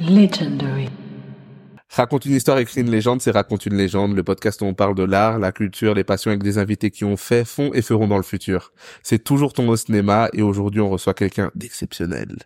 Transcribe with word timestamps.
Legendary. 0.00 0.88
Raconte 1.88 2.26
une 2.26 2.34
histoire, 2.34 2.58
écrit 2.58 2.80
une 2.82 2.90
légende, 2.90 3.22
c'est 3.22 3.30
Raconte 3.30 3.64
une 3.64 3.76
légende, 3.76 4.14
le 4.14 4.22
podcast 4.22 4.60
où 4.60 4.64
on 4.66 4.74
parle 4.74 4.94
de 4.94 5.04
l'art, 5.04 5.38
la 5.38 5.52
culture, 5.52 5.94
les 5.94 6.04
passions 6.04 6.30
avec 6.30 6.42
des 6.42 6.58
invités 6.58 6.90
qui 6.90 7.04
ont 7.04 7.16
fait, 7.16 7.44
font 7.44 7.72
et 7.72 7.80
feront 7.80 8.06
dans 8.08 8.16
le 8.18 8.22
futur. 8.22 8.72
C'est 9.02 9.22
toujours 9.22 9.52
ton 9.52 9.68
au 9.68 9.76
cinéma 9.76 10.28
et 10.34 10.42
aujourd'hui 10.42 10.80
on 10.80 10.90
reçoit 10.90 11.14
quelqu'un 11.14 11.50
d'exceptionnel. 11.54 12.36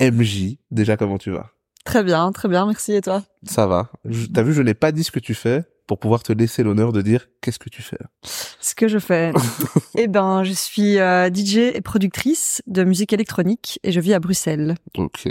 MJ, 0.00 0.56
déjà 0.70 0.96
comment 0.96 1.16
tu 1.16 1.30
vas? 1.30 1.50
Très 1.84 2.04
bien, 2.04 2.30
très 2.32 2.48
bien, 2.48 2.66
merci 2.66 2.92
et 2.92 3.00
toi? 3.00 3.22
Ça 3.44 3.66
va. 3.66 3.90
Je- 4.04 4.26
T'as 4.26 4.42
vu, 4.42 4.52
je 4.52 4.60
n'ai 4.60 4.74
pas 4.74 4.92
dit 4.92 5.04
ce 5.04 5.10
que 5.12 5.20
tu 5.20 5.32
fais 5.34 5.64
pour 5.86 5.98
pouvoir 5.98 6.22
te 6.22 6.34
laisser 6.34 6.62
l'honneur 6.62 6.92
de 6.92 7.00
dire 7.00 7.28
qu'est-ce 7.40 7.58
que 7.58 7.70
tu 7.70 7.80
fais. 7.80 7.96
Ce 8.22 8.74
que 8.74 8.88
je 8.88 8.98
fais 8.98 9.32
Eh 9.96 10.06
ben, 10.08 10.42
je 10.44 10.52
suis 10.52 10.98
euh, 10.98 11.30
DJ 11.32 11.56
et 11.74 11.80
productrice 11.80 12.60
de 12.66 12.84
musique 12.84 13.14
électronique 13.14 13.78
et 13.84 13.92
je 13.92 14.00
vis 14.00 14.12
à 14.12 14.20
Bruxelles. 14.20 14.74
Ok. 14.98 15.26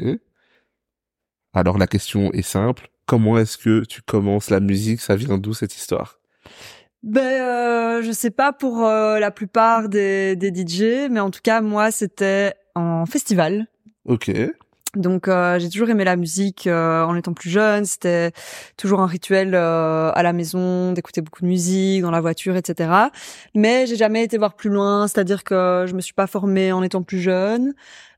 Alors 1.58 1.80
la 1.80 1.88
question 1.88 2.32
est 2.34 2.44
simple. 2.44 2.92
Comment 3.08 3.40
est-ce 3.40 3.58
que 3.58 3.84
tu 3.84 4.04
commences 4.04 4.52
la 4.52 4.60
musique? 4.60 5.02
Ça 5.02 5.16
vient 5.16 5.40
d'où 5.40 5.56
cette 5.56 5.76
histoire? 5.76 6.20
Ben, 7.02 7.22
euh, 7.24 8.04
je 8.04 8.12
sais 8.12 8.30
pas 8.30 8.54
pour 8.54 8.86
euh, 8.86 9.18
la 9.18 9.32
plupart 9.32 9.90
des, 9.90 10.36
des 10.36 10.50
DJ, 10.50 11.10
mais 11.10 11.20
en 11.20 11.32
tout 11.32 11.40
cas, 11.42 11.62
moi, 11.62 11.90
c'était 11.90 12.54
en 12.76 13.08
festival. 13.08 13.66
Ok. 14.06 14.30
Donc 14.98 15.28
euh, 15.28 15.60
j'ai 15.60 15.70
toujours 15.70 15.90
aimé 15.90 16.04
la 16.04 16.16
musique 16.16 16.66
euh, 16.66 17.04
en 17.04 17.16
étant 17.16 17.34
plus 17.34 17.50
jeune. 17.50 17.86
C'était 17.86 18.32
toujours 18.78 19.00
un 19.00 19.06
rituel 19.06 19.54
euh, 19.54 20.12
à 20.14 20.24
la 20.24 20.34
maison 20.34 20.92
d'écouter 20.94 21.22
beaucoup 21.22 21.42
de 21.42 21.48
musique 21.48 22.02
dans 22.02 22.12
la 22.12 22.22
voiture, 22.22 22.56
etc. 22.56 22.90
Mais 23.54 23.86
j'ai 23.86 23.96
jamais 23.96 24.24
été 24.24 24.38
voir 24.38 24.56
plus 24.56 24.70
loin. 24.70 25.08
C'est-à-dire 25.08 25.44
que 25.44 25.86
je 25.88 25.94
me 25.94 26.02
suis 26.02 26.14
pas 26.14 26.28
formée 26.28 26.72
en 26.72 26.84
étant 26.84 27.04
plus 27.04 27.20
jeune. 27.20 27.74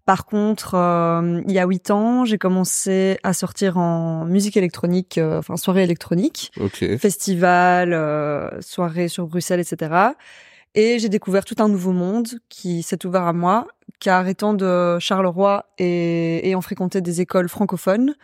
Par 0.10 0.26
contre, 0.26 0.74
euh, 0.74 1.40
il 1.48 1.52
y 1.54 1.60
a 1.60 1.68
huit 1.68 1.92
ans, 1.92 2.26
j'ai 2.26 2.40
commencé 2.40 3.20
à 3.22 3.32
sortir 3.34 3.78
en 3.78 4.26
musique 4.26 4.58
électronique, 4.58 5.20
euh, 5.20 5.38
enfin 5.38 5.56
soirée 5.56 5.84
électronique, 5.84 6.52
Ok. 6.60 6.98
festival, 6.98 7.94
euh, 7.94 8.50
soirée 8.60 9.08
sur 9.08 9.28
Bruxelles, 9.28 9.60
etc. 9.60 10.16
Et 10.74 10.98
j'ai 10.98 11.10
découvert 11.10 11.46
tout 11.46 11.58
un 11.60 11.68
nouveau 11.68 11.92
monde 11.92 12.28
qui 12.50 12.82
s'est 12.82 13.06
ouvert 13.06 13.22
à 13.28 13.34
moi, 13.34 13.68
car 14.00 14.28
étant 14.28 14.56
de 14.56 14.98
Charleroi 14.98 15.68
et 15.78 16.48
ayant 16.48 16.62
fréquenté 16.62 17.02
des 17.02 17.22
écoles 17.22 17.48
francophones, 17.48 18.16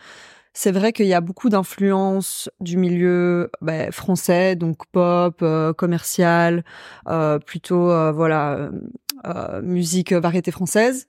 c'est 0.54 0.72
vrai 0.72 0.92
qu'il 0.92 1.06
y 1.06 1.14
a 1.14 1.20
beaucoup 1.20 1.50
d'influences 1.50 2.50
du 2.58 2.78
milieu 2.78 3.48
ben, 3.60 3.92
français, 3.92 4.56
donc 4.56 4.78
pop, 4.90 5.38
euh, 5.42 5.72
commercial, 5.72 6.64
euh, 7.06 7.38
plutôt 7.38 7.92
euh, 7.92 8.10
voilà 8.10 8.54
euh, 8.54 8.70
euh, 9.24 9.62
musique 9.62 10.10
euh, 10.10 10.18
variété 10.18 10.50
française. 10.50 11.06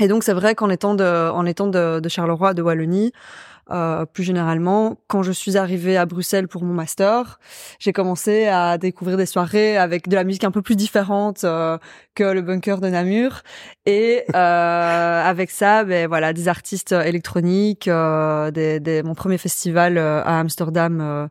Et 0.00 0.08
donc 0.08 0.24
c'est 0.24 0.32
vrai 0.32 0.54
qu'en 0.54 0.70
étant 0.70 0.94
de, 0.94 1.30
en 1.30 1.44
étant 1.46 1.66
de, 1.66 2.00
de 2.00 2.08
Charleroi, 2.08 2.54
de 2.54 2.62
Wallonie, 2.62 3.12
euh, 3.70 4.04
plus 4.04 4.24
généralement, 4.24 4.98
quand 5.06 5.22
je 5.22 5.30
suis 5.30 5.56
arrivée 5.56 5.96
à 5.96 6.04
Bruxelles 6.04 6.48
pour 6.48 6.64
mon 6.64 6.74
master, 6.74 7.38
j'ai 7.78 7.92
commencé 7.92 8.46
à 8.48 8.78
découvrir 8.78 9.16
des 9.16 9.26
soirées 9.26 9.76
avec 9.76 10.08
de 10.08 10.16
la 10.16 10.24
musique 10.24 10.42
un 10.42 10.50
peu 10.50 10.60
plus 10.62 10.74
différente 10.74 11.44
euh, 11.44 11.78
que 12.16 12.24
le 12.24 12.42
bunker 12.42 12.80
de 12.80 12.88
Namur. 12.88 13.42
Et 13.86 14.24
euh, 14.34 15.22
avec 15.24 15.50
ça 15.52 15.84
ben 15.84 16.08
voilà 16.08 16.32
des 16.32 16.48
artistes 16.48 16.92
électroniques 16.92 17.86
euh, 17.86 18.50
des, 18.50 18.80
des- 18.80 19.02
mon 19.04 19.14
premier 19.14 19.38
festival 19.38 19.98
euh, 19.98 20.20
à 20.24 20.40
Amsterdam 20.40 20.98
euh, 21.00 21.28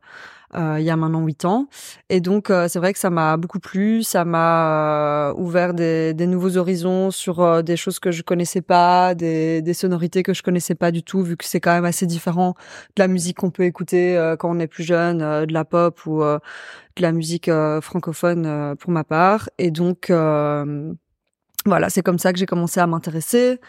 il 0.55 0.83
y 0.83 0.89
a 0.89 0.95
maintenant 0.95 1.23
huit 1.25 1.45
ans. 1.45 1.67
Et 2.09 2.22
donc 2.22 2.50
euh, 2.50 2.67
c'est 2.67 2.80
vrai 2.80 2.92
que 2.94 3.00
ça 3.00 3.09
m'a 3.09 3.38
beaucoup 3.38 3.59
plu 3.59 4.02
ça 4.03 4.25
m'a 4.25 5.30
euh, 5.30 5.33
ouvert 5.38 5.73
des, 5.73 6.14
des 6.16 6.25
nouveaux 6.28 6.58
horizons 6.58 7.11
sur 7.11 7.42
euh, 7.42 7.61
des 7.61 7.78
choses 7.78 8.00
que 8.00 8.11
je 8.11 8.23
connaissais 8.23 8.61
pas 8.61 9.14
des, 9.14 9.61
des 9.61 9.73
sonorités 9.75 10.23
que 10.23 10.33
je 10.33 10.42
connaissais 10.42 10.75
pas 10.75 10.92
du 10.92 11.03
tout 11.03 11.22
vu 11.22 11.38
que 11.38 11.45
c'est 11.45 11.59
quand 11.59 11.72
même 11.73 11.86
assez 11.86 12.08
différent 12.08 12.55
de 12.95 13.02
la 13.03 13.08
musique 13.08 13.38
qu'on 13.38 13.52
peut 13.52 13.64
écouter 13.64 14.17
euh, 14.17 14.36
quand 14.36 14.50
on 14.50 14.59
est 14.59 14.67
plus 14.67 14.83
jeune 14.83 15.22
euh, 15.22 15.45
de 15.45 15.53
la 15.53 15.66
pop 15.66 16.03
ou 16.08 16.23
euh, 16.23 16.39
de 16.95 17.02
la 17.03 17.11
musique 17.11 17.47
euh, 17.47 17.80
francophone 17.81 18.45
euh, 18.45 18.75
pour 18.75 18.92
ma 18.92 19.03
part. 19.03 19.50
Et 19.59 19.72
donc 19.72 20.09
euh, 20.09 20.92
voilà 21.65 21.89
c'est 21.89 22.02
comme 22.02 22.17
ça 22.20 22.33
que 22.33 22.39
j'ai 22.39 22.48
commencé 22.48 22.80
à 22.80 22.88
m'intéresser 22.88 23.59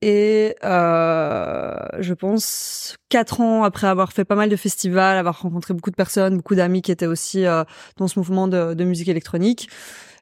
et 0.00 0.54
euh, 0.64 1.74
je 1.98 2.14
pense 2.14 2.96
quatre 3.08 3.40
ans 3.40 3.64
après 3.64 3.88
avoir 3.88 4.12
fait 4.12 4.24
pas 4.24 4.36
mal 4.36 4.48
de 4.48 4.56
festivals, 4.56 5.16
avoir 5.16 5.40
rencontré 5.42 5.74
beaucoup 5.74 5.90
de 5.90 5.96
personnes, 5.96 6.36
beaucoup 6.36 6.54
d'amis 6.54 6.82
qui 6.82 6.92
étaient 6.92 7.06
aussi 7.06 7.44
euh, 7.46 7.64
dans 7.96 8.06
ce 8.06 8.18
mouvement 8.18 8.46
de, 8.46 8.84
musique 8.84 9.08
électronique, 9.08 9.68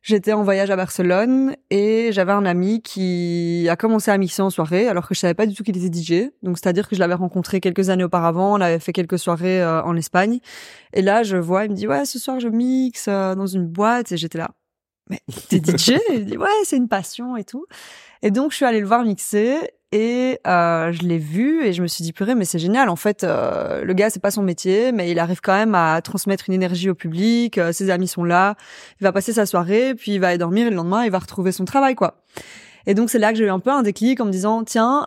j'étais 0.02 0.32
en 0.32 0.44
voyage 0.44 0.70
à 0.70 0.76
Barcelone 0.76 1.56
et 1.68 2.10
j'avais 2.12 2.32
un 2.32 2.46
ami 2.46 2.80
qui 2.80 3.66
a 3.68 3.76
commencé 3.76 4.10
à 4.10 4.16
mixer 4.16 4.40
en 4.40 4.48
soirée 4.48 4.88
alors 4.88 5.06
que 5.06 5.14
je 5.14 5.20
savais 5.20 5.34
pas 5.34 5.46
du 5.46 5.54
tout 5.54 5.62
qu'il 5.62 5.76
était 5.76 5.94
DJ. 5.94 6.30
Donc 6.42 6.56
c'est-à-dire 6.58 6.88
que 6.88 6.94
je 6.94 7.00
l'avais 7.00 7.14
rencontré 7.14 7.60
quelques 7.60 7.90
années 7.90 8.04
auparavant, 8.04 8.54
on 8.54 8.60
avait 8.62 8.78
fait 8.78 8.92
quelques 8.94 9.18
soirées 9.18 9.62
euh, 9.62 9.82
en 9.82 9.94
Espagne 9.94 10.40
et 10.94 11.02
là 11.02 11.22
je 11.22 11.36
vois, 11.36 11.66
il 11.66 11.72
me 11.72 11.76
dit 11.76 11.86
ouais 11.86 12.06
ce 12.06 12.18
soir 12.18 12.40
je 12.40 12.48
mixe 12.48 13.06
euh, 13.08 13.34
dans 13.34 13.46
une 13.46 13.66
boîte 13.66 14.10
et 14.12 14.16
j'étais 14.16 14.38
là. 14.38 14.52
Mais 15.08 15.20
t'es 15.48 15.58
DJ 15.58 15.98
Il 16.12 16.24
dit 16.26 16.36
ouais 16.36 16.48
c'est 16.64 16.76
une 16.76 16.88
passion 16.88 17.36
et 17.36 17.44
tout. 17.44 17.66
Et 18.22 18.30
donc 18.30 18.50
je 18.50 18.56
suis 18.56 18.64
allée 18.64 18.80
le 18.80 18.86
voir 18.86 19.04
mixer 19.04 19.58
et 19.92 20.40
euh, 20.46 20.90
je 20.92 21.02
l'ai 21.02 21.18
vu 21.18 21.64
et 21.64 21.72
je 21.72 21.80
me 21.80 21.86
suis 21.86 22.02
dit 22.02 22.12
purée 22.12 22.34
mais 22.34 22.44
c'est 22.44 22.58
génial 22.58 22.88
en 22.88 22.96
fait 22.96 23.22
euh, 23.22 23.84
le 23.84 23.94
gars 23.94 24.10
c'est 24.10 24.20
pas 24.20 24.32
son 24.32 24.42
métier 24.42 24.90
mais 24.90 25.12
il 25.12 25.18
arrive 25.20 25.40
quand 25.40 25.54
même 25.54 25.76
à 25.76 26.00
transmettre 26.02 26.46
une 26.48 26.54
énergie 26.54 26.90
au 26.90 26.94
public 26.94 27.56
euh, 27.56 27.70
ses 27.70 27.88
amis 27.90 28.08
sont 28.08 28.24
là 28.24 28.56
il 29.00 29.04
va 29.04 29.12
passer 29.12 29.32
sa 29.32 29.46
soirée 29.46 29.94
puis 29.94 30.14
il 30.14 30.20
va 30.20 30.28
aller 30.28 30.38
dormir 30.38 30.66
et 30.66 30.70
le 30.70 30.76
lendemain 30.76 31.04
il 31.04 31.12
va 31.12 31.20
retrouver 31.20 31.52
son 31.52 31.64
travail 31.64 31.94
quoi 31.94 32.24
et 32.86 32.94
donc 32.94 33.10
c'est 33.10 33.20
là 33.20 33.30
que 33.30 33.38
j'ai 33.38 33.44
eu 33.44 33.50
un 33.50 33.60
peu 33.60 33.70
un 33.70 33.82
déclic 33.82 34.20
en 34.20 34.24
me 34.24 34.32
disant 34.32 34.64
tiens 34.64 35.06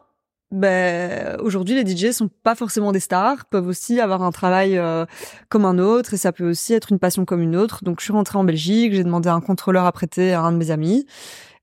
ben 0.52 1.38
aujourd'hui 1.42 1.76
les 1.82 1.86
DJ 1.96 2.12
sont 2.12 2.30
pas 2.44 2.56
forcément 2.56 2.92
des 2.92 3.00
stars 3.00 3.46
peuvent 3.46 3.68
aussi 3.68 4.00
avoir 4.00 4.24
un 4.24 4.32
travail 4.32 4.78
euh, 4.78 5.06
comme 5.50 5.66
un 5.66 5.78
autre 5.78 6.14
et 6.16 6.18
ça 6.18 6.32
peut 6.32 6.50
aussi 6.50 6.74
être 6.74 6.92
une 6.92 6.98
passion 7.00 7.24
comme 7.26 7.42
une 7.42 7.56
autre 7.56 7.84
donc 7.84 8.00
je 8.00 8.06
suis 8.06 8.14
rentrée 8.14 8.38
en 8.40 8.44
Belgique 8.44 8.94
j'ai 8.94 9.04
demandé 9.04 9.30
un 9.30 9.42
contrôleur 9.42 9.86
à 9.86 9.92
prêter 9.92 10.34
à 10.34 10.42
un 10.42 10.52
de 10.52 10.58
mes 10.58 10.72
amis 10.72 11.06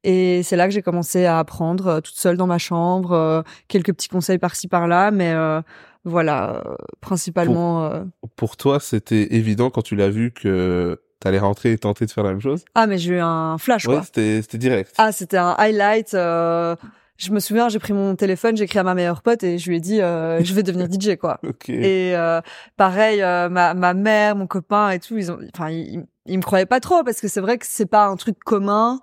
et 0.05 0.43
c'est 0.45 0.55
là 0.55 0.67
que 0.69 0.73
j'ai 0.73 0.83
commencé 0.83 1.25
à 1.25 1.41
apprendre 1.41 1.87
euh, 1.89 2.01
toute 2.01 2.15
seule 2.15 2.37
dans 2.37 2.47
ma 2.47 2.59
chambre, 2.59 3.11
euh, 3.11 3.43
quelques 3.67 3.93
petits 3.93 4.09
conseils 4.09 4.39
par-ci 4.39 4.69
par-là, 4.69 5.11
mais 5.11 5.33
euh, 5.33 5.61
voilà, 6.05 6.63
euh, 6.65 6.77
principalement. 7.01 7.87
euh, 7.87 8.05
Pour 8.37 8.57
toi, 8.57 8.79
c'était 8.79 9.35
évident 9.35 9.69
quand 9.69 9.83
tu 9.83 9.97
l'as 9.97 10.11
vu 10.11 10.31
que 10.31 11.01
t'allais 11.19 11.41
rentrer 11.41 11.73
et 11.73 11.79
tenter 11.79 12.07
de 12.07 12.13
faire 12.13 12.23
la 12.23 12.31
même 12.31 12.41
chose? 12.41 12.65
Ah, 12.77 12.87
mais 12.87 12.99
j'ai 12.99 13.15
eu 13.15 13.19
un 13.21 13.59
flash, 13.59 13.89
Ouais, 13.89 13.95
quoi. 13.97 14.05
c'était 14.05 14.43
c'était 14.43 14.59
direct. 14.59 14.95
Ah, 14.97 15.11
c'était 15.11 15.39
un 15.39 15.57
highlight. 15.59 16.15
Je 17.19 17.33
me 17.33 17.41
souviens, 17.41 17.69
j'ai 17.69 17.79
pris 17.79 17.93
mon 17.93 18.15
téléphone, 18.15 18.57
j'ai 18.57 18.65
écrit 18.65 18.79
à 18.79 18.83
ma 18.83 18.95
meilleure 18.95 19.23
pote 19.23 19.43
et 19.43 19.59
je 19.59 19.69
lui 19.69 19.77
ai 19.77 19.81
dit, 19.81 20.03
euh, 20.03 20.43
je 20.45 20.53
vais 20.53 20.63
devenir 20.63 20.87
DJ, 20.91 21.17
quoi. 21.17 21.39
Ok. 21.49 21.69
Et 21.71 22.15
euh, 22.15 22.41
pareil, 22.77 23.23
euh, 23.23 23.49
ma, 23.49 23.75
ma 23.75 23.95
mère, 23.95 24.37
mon 24.37 24.47
copain 24.47 24.91
et 24.91 24.99
tout, 25.01 25.17
ils 25.17 25.33
ont, 25.33 25.39
enfin, 25.55 25.71
ils, 25.71 26.05
ils 26.27 26.37
me 26.37 26.43
croyaient 26.43 26.67
pas 26.67 26.81
trop 26.81 27.03
parce 27.05 27.21
que 27.21 27.29
c'est 27.29 27.41
vrai 27.41 27.57
que 27.59 27.67
c'est 27.67 27.87
pas 27.87 28.07
un 28.07 28.17
truc 28.17 28.39
commun, 28.45 29.01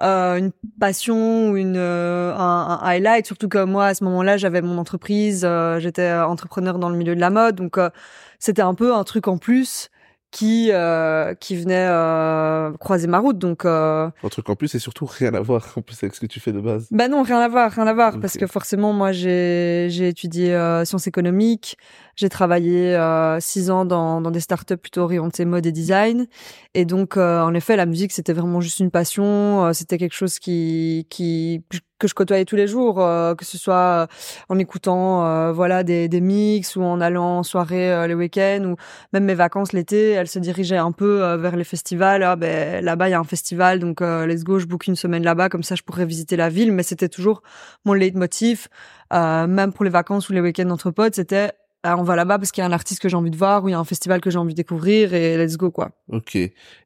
euh, 0.00 0.36
une 0.36 0.52
passion 0.80 1.50
ou 1.50 1.56
une 1.56 1.76
euh, 1.76 2.34
un, 2.34 2.78
un 2.80 2.86
highlight. 2.86 3.26
Surtout 3.26 3.48
que 3.48 3.62
moi, 3.64 3.86
à 3.86 3.94
ce 3.94 4.04
moment-là, 4.04 4.36
j'avais 4.38 4.62
mon 4.62 4.78
entreprise, 4.78 5.42
euh, 5.44 5.78
j'étais 5.78 6.10
entrepreneur 6.12 6.78
dans 6.78 6.88
le 6.88 6.96
milieu 6.96 7.14
de 7.14 7.20
la 7.20 7.30
mode, 7.30 7.56
donc 7.56 7.76
euh, 7.76 7.90
c'était 8.38 8.62
un 8.62 8.74
peu 8.74 8.94
un 8.94 9.04
truc 9.04 9.28
en 9.28 9.36
plus 9.36 9.90
qui 10.32 10.70
euh, 10.72 11.34
qui 11.34 11.54
venait 11.56 11.86
euh, 11.88 12.72
croiser 12.78 13.06
ma 13.06 13.20
route. 13.20 13.38
Donc 13.38 13.64
euh, 13.64 14.10
Un 14.24 14.28
truc 14.28 14.48
en 14.48 14.56
plus, 14.56 14.66
c'est 14.68 14.78
surtout 14.80 15.06
rien 15.06 15.32
à 15.34 15.40
voir 15.40 15.72
en 15.76 15.82
plus 15.82 16.02
avec 16.02 16.14
ce 16.14 16.20
que 16.20 16.26
tu 16.26 16.40
fais 16.40 16.52
de 16.52 16.60
base. 16.60 16.88
bah 16.90 17.06
non, 17.06 17.22
rien 17.22 17.38
à 17.38 17.48
voir, 17.48 17.70
rien 17.70 17.86
à 17.86 17.92
voir, 17.92 18.18
parce 18.18 18.36
que 18.36 18.46
forcément, 18.46 18.92
moi, 18.92 19.12
j'ai 19.12 19.86
j'ai 19.90 20.08
étudié 20.08 20.54
euh, 20.54 20.84
sciences 20.84 21.06
économiques, 21.06 21.76
j'ai 22.16 22.30
travaillé 22.30 22.96
euh, 22.96 23.38
six 23.40 23.70
ans 23.70 23.84
dans 23.84 24.20
dans 24.20 24.30
des 24.30 24.40
startups 24.40 24.76
plutôt 24.76 25.02
orientées 25.02 25.44
mode 25.44 25.66
et 25.66 25.72
design, 25.72 26.26
et 26.74 26.86
donc 26.86 27.16
euh, 27.16 27.42
en 27.42 27.52
effet, 27.54 27.76
la 27.76 27.86
musique 27.86 28.12
c'était 28.12 28.32
vraiment 28.32 28.60
juste 28.62 28.80
une 28.80 28.90
passion, 28.90 29.66
euh, 29.66 29.72
c'était 29.74 29.98
quelque 29.98 30.14
chose 30.14 30.38
qui 30.38 31.06
qui 31.10 31.62
que 32.02 32.08
je 32.08 32.14
côtoyais 32.14 32.44
tous 32.44 32.56
les 32.56 32.66
jours, 32.66 33.00
euh, 33.00 33.36
que 33.36 33.44
ce 33.44 33.56
soit 33.56 34.08
en 34.48 34.58
écoutant 34.58 35.24
euh, 35.24 35.52
voilà 35.52 35.84
des 35.84 36.08
des 36.08 36.20
mix 36.20 36.74
ou 36.74 36.82
en 36.82 37.00
allant 37.00 37.38
en 37.38 37.42
soirée 37.44 37.92
euh, 37.92 38.08
les 38.08 38.14
week-ends 38.14 38.64
ou 38.72 38.76
même 39.12 39.24
mes 39.24 39.34
vacances 39.34 39.72
l'été, 39.72 40.10
elles 40.10 40.26
se 40.26 40.40
dirigeaient 40.40 40.76
un 40.76 40.90
peu 40.90 41.22
euh, 41.22 41.36
vers 41.36 41.54
les 41.54 41.64
festivals. 41.64 42.24
Ah, 42.24 42.34
ben 42.34 42.84
là-bas 42.84 43.08
il 43.08 43.12
y 43.12 43.14
a 43.14 43.20
un 43.20 43.24
festival, 43.24 43.78
donc 43.78 44.02
euh, 44.02 44.26
let's 44.26 44.42
go, 44.42 44.58
je 44.58 44.66
book 44.66 44.88
une 44.88 44.96
semaine 44.96 45.22
là-bas, 45.22 45.48
comme 45.48 45.62
ça 45.62 45.76
je 45.76 45.82
pourrais 45.82 46.04
visiter 46.04 46.36
la 46.36 46.48
ville. 46.48 46.72
Mais 46.72 46.82
c'était 46.82 47.08
toujours 47.08 47.42
mon 47.84 47.92
leitmotiv, 47.92 48.66
euh, 49.12 49.46
même 49.46 49.72
pour 49.72 49.84
les 49.84 49.90
vacances 49.90 50.28
ou 50.28 50.32
les 50.32 50.40
week-ends 50.40 50.70
entre 50.70 50.90
potes, 50.90 51.14
c'était 51.14 51.52
ah, 51.84 51.96
on 51.98 52.04
va 52.04 52.14
là-bas 52.14 52.38
parce 52.38 52.52
qu'il 52.52 52.62
y 52.62 52.64
a 52.64 52.68
un 52.68 52.72
artiste 52.72 53.00
que 53.00 53.08
j'ai 53.08 53.16
envie 53.16 53.30
de 53.30 53.36
voir 53.36 53.64
ou 53.64 53.68
il 53.68 53.72
y 53.72 53.74
a 53.74 53.78
un 53.78 53.84
festival 53.84 54.20
que 54.20 54.30
j'ai 54.30 54.38
envie 54.38 54.54
de 54.54 54.56
découvrir 54.56 55.14
et 55.14 55.36
let's 55.36 55.56
go 55.56 55.70
quoi. 55.72 55.90
Ok. 56.08 56.38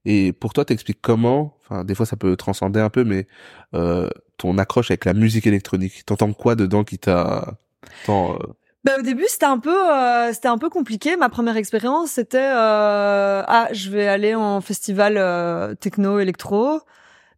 Et 0.06 0.32
pour 0.32 0.54
toi, 0.54 0.64
t'expliques 0.64 1.00
comment? 1.02 1.54
Enfin, 1.60 1.84
des 1.84 1.94
fois, 1.94 2.06
ça 2.06 2.16
peut 2.16 2.34
transcender 2.36 2.80
un 2.80 2.88
peu, 2.88 3.04
mais 3.04 3.26
euh, 3.74 4.08
ton 4.36 4.58
accroche 4.58 4.90
avec 4.90 5.04
la 5.04 5.14
musique 5.14 5.46
électronique. 5.46 6.04
T'entends 6.06 6.32
quoi 6.32 6.54
dedans 6.54 6.84
qui 6.84 6.98
t'a 6.98 7.58
tant 8.04 8.34
euh, 8.34 8.38
Ben, 8.84 8.98
au 8.98 9.02
début, 9.02 9.24
c'était 9.28 9.46
un 9.46 9.58
peu, 9.58 9.92
euh, 9.92 10.32
c'était 10.32 10.48
un 10.48 10.58
peu 10.58 10.68
compliqué. 10.68 11.16
Ma 11.16 11.28
première 11.28 11.56
expérience, 11.56 12.12
c'était 12.12 12.38
euh, 12.38 13.42
ah, 13.46 13.68
je 13.72 13.90
vais 13.90 14.06
aller 14.08 14.34
en 14.34 14.60
festival 14.60 15.76
techno 15.78 16.18
électro, 16.18 16.80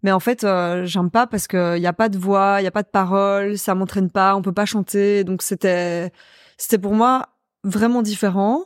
mais 0.03 0.13
en 0.13 0.21
fait, 0.21 0.47
j'aime 0.85 1.11
pas 1.11 1.27
parce 1.27 1.47
que 1.47 1.79
y 1.79 1.87
a 1.87 1.93
pas 1.93 2.09
de 2.09 2.19
voix, 2.19 2.61
il 2.61 2.65
y 2.65 2.69
a 2.69 2.73
pas 2.73 2.83
de 2.83 2.89
paroles, 2.89 3.59
ça 3.59 3.75
m'entraîne 3.75 4.11
pas, 4.11 4.37
on 4.37 4.43
peut 4.43 4.53
pas 4.53 4.67
chanter, 4.67 5.25
donc 5.25 5.43
c'était 5.43 6.13
c'était 6.57 6.79
pour 6.79 6.95
moi 6.95 7.29
vraiment 7.65 8.03
différent. 8.03 8.65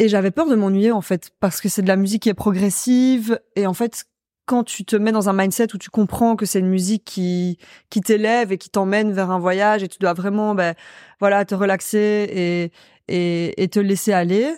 Et 0.00 0.08
j'avais 0.08 0.30
peur 0.30 0.46
de 0.46 0.54
m'ennuyer 0.54 0.92
en 0.92 1.00
fait 1.00 1.30
parce 1.40 1.60
que 1.60 1.68
c'est 1.68 1.82
de 1.82 1.88
la 1.88 1.96
musique 1.96 2.22
qui 2.22 2.28
est 2.28 2.34
progressive 2.34 3.40
et 3.56 3.66
en 3.66 3.74
fait 3.74 4.04
quand 4.48 4.64
tu 4.64 4.84
te 4.84 4.96
mets 4.96 5.12
dans 5.12 5.28
un 5.28 5.34
mindset 5.34 5.74
où 5.74 5.78
tu 5.78 5.90
comprends 5.90 6.34
que 6.34 6.46
c'est 6.46 6.58
une 6.60 6.70
musique 6.70 7.04
qui 7.04 7.58
qui 7.90 8.00
t'élève 8.00 8.50
et 8.50 8.58
qui 8.58 8.70
t'emmène 8.70 9.12
vers 9.12 9.30
un 9.30 9.38
voyage 9.38 9.82
et 9.82 9.88
tu 9.88 9.98
dois 9.98 10.14
vraiment 10.14 10.54
ben 10.54 10.74
voilà 11.20 11.44
te 11.44 11.54
relaxer 11.54 12.26
et 12.32 12.72
et, 13.08 13.62
et 13.62 13.68
te 13.68 13.78
laisser 13.78 14.12
aller 14.12 14.54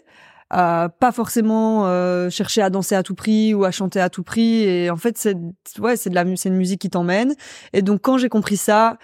euh, 0.53 0.89
pas 0.89 1.13
forcément 1.13 1.87
euh, 1.87 2.29
chercher 2.29 2.63
à 2.63 2.71
danser 2.71 2.97
à 2.97 3.05
tout 3.05 3.15
prix 3.15 3.55
ou 3.55 3.65
à 3.65 3.71
chanter 3.71 4.01
à 4.01 4.11
tout 4.11 4.25
prix. 4.25 4.63
Et 4.63 4.91
en 4.91 4.97
fait 4.97 5.17
c'est 5.19 5.37
ouais 5.79 5.97
c'est 5.97 6.11
de 6.11 6.15
la 6.15 6.25
c'est 6.37 6.49
une 6.49 6.57
musique 6.57 6.81
qui 6.81 6.91
t'emmène. 6.91 7.35
Et 7.73 7.83
donc 7.83 8.01
quand 8.03 8.19
j'ai 8.19 8.29
compris 8.29 8.57
ça 8.57 8.99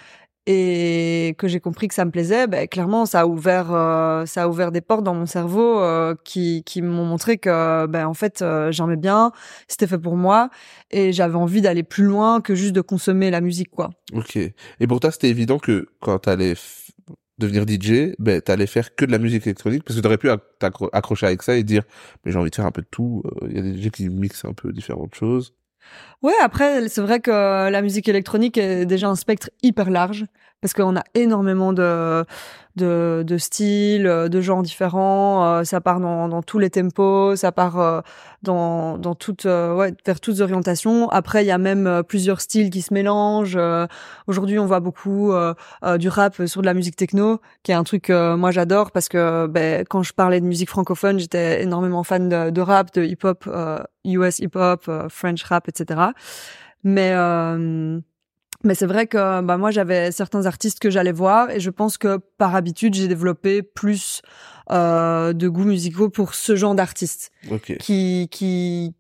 et 0.47 1.35
que 1.39 1.49
j'ai 1.49 1.59
compris 1.59 1.89
que 1.89 1.95
ça 1.95 2.05
me 2.05 2.11
plaisait, 2.13 2.47
ben, 2.47 2.69
clairement 2.69 3.05
ça 3.05 3.21
a 3.21 3.27
ouvert 3.27 3.73
euh, 3.73 4.27
ça 4.27 4.45
a 4.45 4.49
ouvert 4.49 4.71
des 4.71 4.81
portes 4.81 5.03
dans 5.03 5.15
mon 5.15 5.27
cerveau 5.27 5.81
euh, 5.81 6.15
qui 6.25 6.63
qui 6.65 6.83
m'ont 6.83 7.05
montré 7.05 7.37
que 7.37 7.87
ben 7.87 8.07
en 8.07 8.15
fait 8.15 8.43
euh, 8.43 8.71
j'aimais 8.71 8.97
bien, 8.97 9.33
c'était 9.67 9.89
fait 9.89 9.99
pour 9.99 10.17
moi 10.17 10.51
et 10.93 11.13
j'avais 11.13 11.35
envie 11.35 11.63
d'aller 11.63 11.83
plus 11.83 12.05
loin 12.05 12.41
que 12.41 12.55
juste 12.55 12.73
de 12.73 12.81
consommer 12.81 13.31
la 13.31 13.41
musique 13.41 13.71
quoi. 13.71 13.91
Ok. 14.13 14.37
Et 14.37 14.87
pour 14.87 15.01
toi 15.01 15.11
c'était 15.11 15.31
évident 15.31 15.59
que 15.59 15.89
quand 16.01 16.21
t'allais 16.21 16.55
devenir 17.39 17.65
DJ, 17.67 18.15
ben 18.21 18.41
t'allais 18.41 18.69
faire 18.69 18.95
que 18.95 19.05
de 19.05 19.11
la 19.11 19.19
musique 19.19 19.47
électronique 19.47 19.83
parce 19.83 19.97
que 19.97 20.03
t'aurais 20.03 20.17
pu 20.19 20.29
t'accrocher 20.61 21.27
avec 21.27 21.43
ça 21.43 21.57
et 21.57 21.65
dire 21.65 21.83
mais 22.25 22.31
j'ai 22.31 22.39
envie 22.39 22.51
de 22.51 22.55
faire 22.55 22.67
un 22.67 22.71
peu 22.71 22.83
de 22.83 22.89
tout. 22.89 23.25
Il 23.49 23.57
y 23.57 23.59
a 23.59 23.63
des 23.63 23.83
DJ 23.83 23.91
qui 23.91 24.09
mixent 24.09 24.45
un 24.45 24.53
peu 24.53 24.73
différentes 24.73 25.17
choses. 25.17 25.55
Ouais, 26.23 26.33
après, 26.43 26.89
c'est 26.89 27.01
vrai 27.01 27.21
que 27.21 27.31
la 27.31 27.83
musique 27.83 28.09
électronique 28.09 28.57
est 28.59 28.87
déjà 28.87 29.09
un 29.09 29.17
spectre 29.17 29.51
hyper 29.63 29.91
large 29.91 30.25
parce 30.67 30.75
qu'on 30.75 30.97
a 30.97 31.05
énormément 31.15 31.73
de, 31.73 32.25
de, 32.75 33.23
de 33.25 33.39
styles, 33.39 34.03
de 34.03 34.41
genres 34.41 34.65
différents. 34.65 35.47
Euh, 35.47 35.63
ça 35.63 35.81
part 35.81 36.01
dans, 36.01 36.27
dans 36.29 36.43
tous 36.43 36.59
les 36.59 36.71
tempos, 36.71 37.37
ça 37.37 37.53
part 37.53 37.79
euh, 37.79 38.01
dans, 38.43 38.99
dans 38.99 39.15
toutes, 39.15 39.47
euh, 39.47 39.77
ouais, 39.77 39.95
vers 40.05 40.19
toutes 40.19 40.41
orientations. 40.41 41.09
Après, 41.11 41.45
il 41.45 41.47
y 41.47 41.53
a 41.53 41.59
même 41.59 42.03
plusieurs 42.09 42.41
styles 42.41 42.71
qui 42.71 42.83
se 42.83 42.93
mélangent. 42.93 43.57
Aujourd'hui, 44.27 44.59
on 44.59 44.67
voit 44.67 44.81
beaucoup 44.81 45.33
du 45.99 46.09
rap 46.09 46.45
sur 46.47 46.63
de 46.63 46.67
la 46.67 46.75
musique 46.75 46.97
techno, 46.97 47.41
qui 47.63 47.71
est 47.71 47.77
un 47.77 47.85
truc 47.85 48.03
que 48.03 48.35
moi 48.35 48.51
j'adore 48.51 48.91
parce 48.91 49.09
que 49.09 49.47
ben, 49.47 49.85
quand 49.89 50.03
je 50.03 50.13
parlais 50.15 50.41
de 50.41 50.47
musique 50.47 50.69
francophone, 50.69 51.21
j'étais 51.21 51.63
énormément 51.63 52.03
fan 52.03 52.29
de, 52.29 52.51
de 52.51 52.61
rap, 52.61 52.93
de 52.93 53.05
hip-hop, 53.05 53.49
US 54.05 54.41
hip-hop, 54.41 54.91
French 55.11 55.45
rap, 55.45 55.69
etc. 55.69 56.01
Mais 56.83 57.15
mais 58.67 58.75
c'est 58.75 58.87
vrai 58.87 59.07
que 59.07 59.41
bah 59.41 59.57
moi 59.57 59.71
j'avais 59.71 60.13
certains 60.13 60.45
artistes 60.45 60.81
que 60.81 60.91
j'allais 60.91 61.13
voir 61.13 61.51
et 61.51 61.61
je 61.61 61.71
pense 61.71 61.97
que 61.97 62.19
par 62.37 62.55
habitude 62.55 62.95
j'ai 62.95 63.09
développé 63.09 63.63
plus 63.63 64.21
euh, 64.71 65.33
de 65.33 65.49
goûts 65.49 65.65
musicaux 65.65 66.11
pour 66.11 66.35
ce 66.35 66.57
genre 66.57 66.75
d'artistes 66.75 67.31
okay. 67.51 67.77
qui 67.79 68.29
qui 68.31 68.95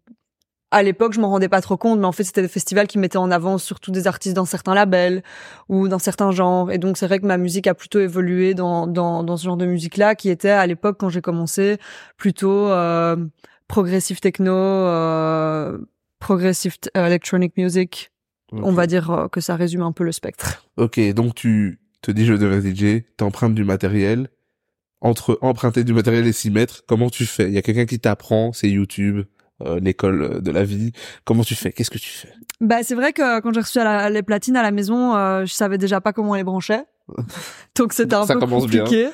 à 0.70 0.82
l'époque 0.82 1.12
je 1.12 1.20
m'en 1.20 1.28
rendais 1.28 1.48
pas 1.48 1.60
trop 1.60 1.76
compte 1.76 1.98
mais 1.98 2.06
en 2.06 2.12
fait 2.12 2.24
c'était 2.24 2.42
des 2.42 2.48
festivals 2.48 2.86
qui 2.86 2.98
mettaient 2.98 3.18
en 3.18 3.30
avant 3.30 3.58
surtout 3.58 3.90
des 3.90 4.06
artistes 4.06 4.36
dans 4.36 4.44
certains 4.44 4.74
labels 4.74 5.22
ou 5.68 5.88
dans 5.88 5.98
certains 5.98 6.30
genres 6.30 6.70
et 6.70 6.78
donc 6.78 6.96
c'est 6.96 7.06
vrai 7.06 7.18
que 7.18 7.26
ma 7.26 7.36
musique 7.36 7.66
a 7.66 7.74
plutôt 7.74 8.00
évolué 8.00 8.54
dans 8.54 8.86
dans 8.86 9.22
dans 9.22 9.36
ce 9.36 9.44
genre 9.44 9.56
de 9.56 9.66
musique 9.66 9.96
là 9.96 10.14
qui 10.14 10.30
était 10.30 10.50
à 10.50 10.66
l'époque 10.66 10.96
quand 10.98 11.08
j'ai 11.08 11.20
commencé 11.20 11.78
plutôt 12.16 12.68
euh, 12.68 13.16
progressive 13.68 14.20
techno 14.20 14.54
euh, 14.54 15.78
progressive 16.20 16.76
electronic 16.94 17.56
music 17.56 18.12
on 18.52 18.72
va 18.72 18.87
dire 18.87 19.10
euh, 19.10 19.28
que 19.28 19.40
ça 19.40 19.56
résume 19.56 19.82
un 19.82 19.93
peu 19.93 20.04
le 20.04 20.12
spectre. 20.12 20.66
Ok, 20.76 21.00
donc 21.12 21.34
tu 21.34 21.81
te 22.02 22.10
dis 22.10 22.25
je 22.25 22.34
deviens 22.34 22.60
DJ, 22.60 23.04
t'empruntes 23.16 23.54
du 23.54 23.64
matériel. 23.64 24.28
Entre 25.02 25.38
emprunter 25.43 25.84
du 25.84 25.93
matériel 25.93 26.26
et 26.26 26.32
s'y 26.32 26.50
mettre, 26.50 26.84
comment 26.87 27.10
tu 27.10 27.26
fais? 27.26 27.48
Il 27.48 27.52
y 27.52 27.58
a 27.58 27.62
quelqu'un 27.62 27.84
qui 27.84 28.00
t'apprend, 28.00 28.52
c'est 28.52 28.70
YouTube, 28.70 29.25
euh, 29.62 29.80
l'école 29.80 30.42
de 30.42 30.50
la 30.50 30.64
vie. 30.64 30.92
Comment 31.24 31.42
tu 31.42 31.54
fais? 31.54 31.72
Qu'est-ce 31.72 31.90
que 31.90 31.98
tu 31.98 32.10
fais? 32.10 32.32
Bah 32.60 32.82
c'est 32.82 32.94
vrai 32.94 33.12
que 33.12 33.40
quand 33.40 33.52
j'ai 33.52 33.60
reçu 33.60 33.78
les 34.10 34.22
platines 34.22 34.56
à 34.56 34.62
la 34.62 34.70
maison, 34.70 35.14
euh, 35.14 35.44
je 35.44 35.52
savais 35.52 35.78
déjà 35.78 36.00
pas 36.00 36.12
comment 36.12 36.30
on 36.30 36.34
les 36.34 36.44
branchait. 36.44 36.84
Donc 37.76 37.92
c'était 37.92 38.14
un 38.14 38.26
peu 38.26 38.38
compliqué. 38.38 39.10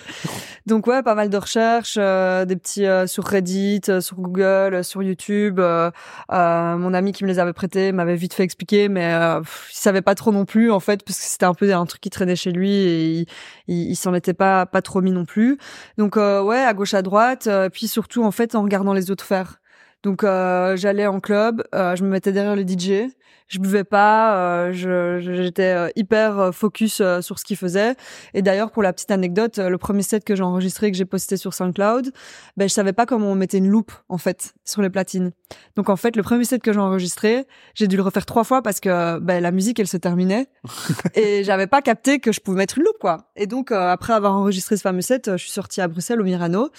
Donc 0.67 0.87
ouais, 0.87 1.03
pas 1.03 1.15
mal 1.15 1.29
de 1.29 1.37
recherches, 1.37 1.97
euh, 1.99 2.45
des 2.45 2.57
petits 2.57 2.87
euh, 2.87 3.07
sur 3.07 3.25
Reddit, 3.25 3.81
euh, 3.89 4.01
sur 4.01 4.17
Google, 4.17 4.85
sur 4.85 5.03
YouTube. 5.03 5.61
mon 5.61 6.95
ami 6.95 7.13
qui 7.13 7.25
me 7.25 7.29
les 7.29 7.39
avait 7.39 7.53
prêtés 7.53 7.93
m'avait 7.93 8.15
vite 8.15 8.35
fait 8.35 8.45
expliquer, 8.45 8.89
mais 8.89 9.13
il 9.13 9.77
savait 9.77 10.03
pas 10.03 10.15
trop 10.15 10.33
non 10.33 10.45
plus 10.45 10.71
en 10.71 10.81
fait, 10.81 11.05
parce 11.05 11.19
que 11.19 11.25
c'était 11.25 11.47
un 11.47 11.55
peu 11.55 11.73
un 11.75 11.87
truc 11.87 12.01
qui 12.01 12.11
traînait 12.11 12.37
chez 12.37 12.53
lui 12.53 12.71
et 12.71 13.27
il, 13.67 13.91
il, 13.91 13.97
s'en 13.97 14.15
était 14.15 14.35
pas 14.35 14.67
pas 14.67 14.83
trop 14.83 15.01
mis 15.01 15.13
non 15.13 15.25
plus. 15.25 15.59
Donc 15.99 16.17
ouais, 16.17 16.61
à 16.61 16.73
gauche 16.75 16.95
à 16.95 17.03
droite, 17.03 17.49
puis 17.73 17.89
surtout 17.89 18.25
en 18.25 18.31
fait 18.31 18.55
en 18.55 18.63
regardant 18.63 18.93
les 18.93 19.11
autres 19.11 19.25
faire. 19.25 19.62
Donc 20.03 20.23
j'allais 20.23 21.07
en 21.07 21.21
club, 21.21 21.63
je 21.73 22.03
me 22.03 22.09
mettais 22.09 22.33
derrière 22.33 22.57
le 22.57 22.63
DJ 22.63 23.13
je 23.53 23.59
buvais 23.59 23.85
pas, 23.85 24.37
euh, 24.37 24.73
j'étais 25.21 25.75
euh, 25.75 25.91
hyper 25.95 26.39
euh, 26.39 26.53
focus 26.53 27.03
sur 27.21 27.39
ce 27.39 27.45
qu'il 27.45 27.59
faisait. 27.59 27.95
Et 28.33 28.41
d'ailleurs, 28.41 28.71
pour 28.71 28.83
la 28.83 28.95
petite 28.95 29.11
anecdote, 29.11 29.59
le 29.59 29.77
premier 29.77 30.03
set 30.03 30.25
que 30.25 30.35
j'ai 30.35 30.43
enregistré 30.43 30.91
que 30.91 30.97
j'ai 30.97 31.05
posté 31.05 31.37
sur 31.37 31.53
SoundCloud, 31.53 32.13
ben 32.57 32.67
je 32.67 32.73
savais 32.73 32.95
pas 32.95 33.05
comment 33.05 33.27
on 33.27 33.35
mettait 33.35 33.59
une 33.59 33.69
loupe 33.69 33.93
en 34.09 34.17
fait 34.17 34.55
sur 34.65 34.81
les 34.81 34.89
platines. 34.89 35.33
Donc 35.77 35.91
en 35.91 35.97
fait, 35.97 36.17
le 36.17 36.23
premier 36.23 36.45
set 36.45 36.63
que 36.63 36.73
j'ai 36.73 36.79
enregistré, 36.79 37.47
j'ai 37.75 37.89
dû 37.89 37.97
le 37.97 38.03
refaire 38.03 38.25
trois 38.25 38.45
fois 38.45 38.63
parce 38.63 38.81
que 38.81 39.19
ben, 39.19 39.43
la 39.43 39.51
musique 39.51 39.79
elle 39.79 39.87
se 39.87 39.99
terminait 39.99 40.47
et 41.15 41.45
j'avais 41.45 41.67
pas 41.67 41.83
capté 41.83 42.21
que 42.21 42.33
je 42.33 42.41
pouvais 42.41 42.57
mettre 42.57 42.79
une 42.79 42.85
loupe 42.85 42.99
quoi. 43.01 43.31
Et 43.37 43.47
donc 43.47 43.71
après 43.71 44.15
avoir 44.15 44.33
enregistré 44.35 44.79
ce 44.79 44.83
fameux 44.83 45.03
set, 45.03 45.31
je 45.33 45.43
suis 45.43 45.51
sortie 45.51 45.83
à 45.83 45.89
Bruxelles 45.89 46.23
au 46.23 46.25
Mirano 46.25 46.71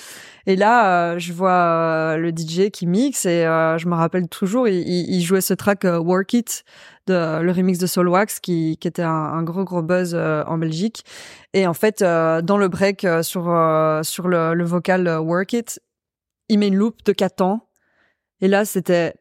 et 0.48 0.56
là 0.56 1.20
je 1.20 1.34
vois 1.34 2.18
le 2.18 2.30
DJ 2.30 2.72
qui 2.72 2.88
mixe 2.88 3.13
et 3.26 3.44
je 3.44 3.88
me 3.88 3.96
rappelle 3.96 4.28
toujours, 4.28 4.68
il, 4.68 5.22
jouait 5.22 5.42
ce 5.42 5.54
track 5.54 5.84
Work 5.86 6.34
It 6.34 6.64
de 7.08 7.42
le 7.42 7.52
remix 7.52 7.78
de 7.78 7.88
Soulwax 7.88 8.40
qui, 8.40 8.78
qui 8.78 8.88
était 8.88 9.02
un, 9.02 9.44
gros 9.44 9.64
gros 9.64 9.82
buzz 9.82 10.14
euh, 10.14 10.44
en 10.46 10.58
Belgique. 10.58 11.04
Et 11.54 11.68
en 11.68 11.74
fait, 11.74 12.02
euh, 12.02 12.42
dans 12.42 12.58
le 12.58 12.68
break 12.68 13.04
euh, 13.04 13.24
sur 13.24 13.44
sur 14.04 14.28
le, 14.28 14.54
le 14.54 14.64
vocal 14.64 15.08
Work 15.08 15.54
It, 15.54 15.82
il 16.50 16.60
met 16.60 16.68
une 16.68 16.76
loupe 16.76 17.04
de 17.04 17.12
4 17.12 17.36
temps. 17.36 17.70
Et 18.42 18.48
là, 18.48 18.66
c'était 18.66 19.14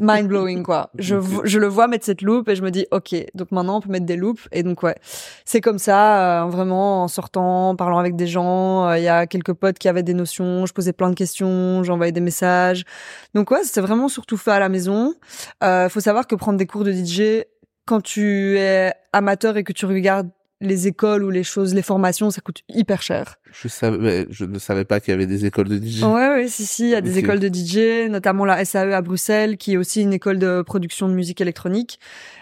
mind 0.00 0.28
blowing 0.28 0.62
quoi. 0.62 0.90
Je, 0.98 1.16
je 1.44 1.58
le 1.58 1.66
vois 1.66 1.88
mettre 1.88 2.04
cette 2.04 2.22
loupe 2.22 2.48
et 2.48 2.56
je 2.56 2.62
me 2.62 2.70
dis 2.70 2.86
ok 2.90 3.14
donc 3.34 3.52
maintenant 3.52 3.78
on 3.78 3.80
peut 3.80 3.90
mettre 3.90 4.06
des 4.06 4.16
loupes. 4.16 4.40
Et 4.52 4.62
donc 4.62 4.82
ouais. 4.82 4.96
C'est 5.44 5.60
comme 5.60 5.78
ça 5.78 6.44
euh, 6.44 6.46
vraiment 6.46 7.04
en 7.04 7.08
sortant 7.08 7.70
en 7.70 7.76
parlant 7.76 7.98
avec 7.98 8.16
des 8.16 8.26
gens. 8.26 8.88
Euh, 8.88 8.98
il 8.98 9.04
y 9.04 9.08
a 9.08 9.26
quelques 9.26 9.52
potes 9.52 9.78
qui 9.78 9.88
avaient 9.88 10.02
des 10.02 10.14
notions. 10.14 10.66
Je 10.66 10.72
posais 10.72 10.92
plein 10.92 11.10
de 11.10 11.14
questions. 11.14 11.82
J'envoyais 11.84 12.12
des 12.12 12.20
messages. 12.20 12.84
Donc 13.34 13.50
ouais 13.50 13.64
c'est 13.64 13.80
vraiment 13.80 14.08
surtout 14.08 14.36
fait 14.36 14.52
à 14.52 14.60
la 14.60 14.68
maison. 14.68 15.14
Euh, 15.62 15.88
faut 15.88 16.00
savoir 16.00 16.26
que 16.26 16.34
prendre 16.34 16.58
des 16.58 16.66
cours 16.66 16.84
de 16.84 16.92
DJ 16.92 17.44
quand 17.86 18.00
tu 18.00 18.56
es 18.58 18.92
amateur 19.12 19.56
et 19.56 19.64
que 19.64 19.72
tu 19.72 19.86
regardes 19.86 20.30
les 20.60 20.86
écoles 20.86 21.24
ou 21.24 21.30
les 21.30 21.42
choses, 21.42 21.74
les 21.74 21.82
formations, 21.82 22.30
ça 22.30 22.40
coûte 22.40 22.62
hyper 22.68 23.00
cher. 23.00 23.36
Je 23.50 23.68
savais, 23.68 24.26
je 24.30 24.44
ne 24.44 24.58
savais 24.58 24.84
pas 24.84 25.00
qu'il 25.00 25.12
y 25.12 25.14
avait 25.14 25.26
des 25.26 25.46
écoles 25.46 25.68
de 25.68 25.76
DJ. 25.76 26.02
Ouais, 26.02 26.28
ouais, 26.28 26.48
si, 26.48 26.66
si, 26.66 26.84
il 26.84 26.90
y 26.90 26.94
a 26.94 27.00
des 27.00 27.18
écoles 27.18 27.40
de 27.40 27.48
DJ, 27.48 28.10
notamment 28.10 28.44
la 28.44 28.64
SAE 28.64 28.92
à 28.92 29.00
Bruxelles, 29.00 29.56
qui 29.56 29.72
est 29.72 29.76
aussi 29.78 30.02
une 30.02 30.12
école 30.12 30.38
de 30.38 30.62
production 30.62 31.08
de 31.08 31.14
musique 31.14 31.40
électronique. 31.40 31.98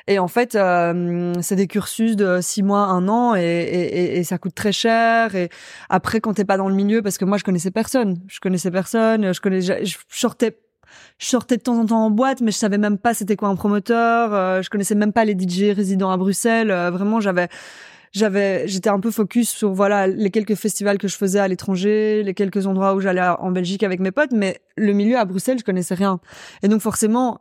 Et 0.09 0.19
en 0.19 0.29
fait, 0.29 0.57
euh, 0.57 1.33
c'est 1.43 1.57
des 1.57 1.69
cursus 1.69 2.17
de 2.17 2.41
six 2.41 2.63
mois, 2.63 2.87
un 2.87 3.09
an, 3.09 3.37
et, 3.37 3.41
et, 3.41 4.19
et, 4.19 4.25
ça 4.25 4.39
coûte 4.39 4.55
très 4.55 4.73
cher. 4.73 5.35
Et 5.37 5.49
après, 5.89 6.21
quand 6.21 6.35
t'es 6.35 6.45
pas 6.45 6.57
dans 6.57 6.69
le 6.69 6.75
milieu, 6.75 7.03
parce 7.03 7.19
que 7.19 7.25
moi, 7.25 7.39
je 7.39 7.45
connaissais 7.45 7.71
personne, 7.71 8.19
je 8.27 8.41
connaissais 8.41 8.71
personne, 8.71 9.33
je 9.33 9.41
connais, 9.41 9.61
je 9.61 9.97
sortais 10.09 10.59
je 11.19 11.27
sortais 11.27 11.57
de 11.57 11.63
temps 11.63 11.79
en 11.79 11.87
temps 11.87 12.05
en 12.05 12.11
boîte, 12.11 12.41
mais 12.41 12.51
je 12.51 12.57
savais 12.57 12.79
même 12.79 12.99
pas 12.99 13.15
c'était 13.15 13.37
quoi 13.37 13.49
un 13.49 13.57
promoteur. 13.57 14.33
Euh, 14.33 14.63
je 14.63 14.71
connaissais 14.71 14.95
même 14.95 15.13
pas 15.13 15.25
les 15.25 15.37
DJ 15.39 15.75
résidents 15.75 16.11
à 16.11 16.17
Bruxelles. 16.17 16.71
Euh, 16.71 16.91
vraiment, 16.91 17.21
j'avais 17.21 17.49
j'avais 18.13 18.67
j'étais 18.69 18.91
un 18.91 19.01
peu 19.01 19.11
focus 19.11 19.51
sur 19.51 19.73
voilà 19.73 20.07
les 20.07 20.31
quelques 20.31 20.55
festivals 20.55 20.99
que 20.99 21.09
je 21.09 21.17
faisais 21.17 21.39
à 21.39 21.49
l'étranger, 21.49 22.23
les 22.23 22.35
quelques 22.35 22.67
endroits 22.67 22.95
où 22.95 23.01
j'allais 23.01 23.23
en 23.23 23.51
Belgique 23.51 23.83
avec 23.83 24.01
mes 24.01 24.11
potes, 24.11 24.33
mais 24.33 24.61
le 24.77 24.93
milieu 24.93 25.19
à 25.19 25.25
Bruxelles, 25.25 25.59
je 25.59 25.65
connaissais 25.65 25.95
rien. 25.95 26.21
Et 26.63 26.69
donc 26.69 26.81
forcément, 26.81 27.41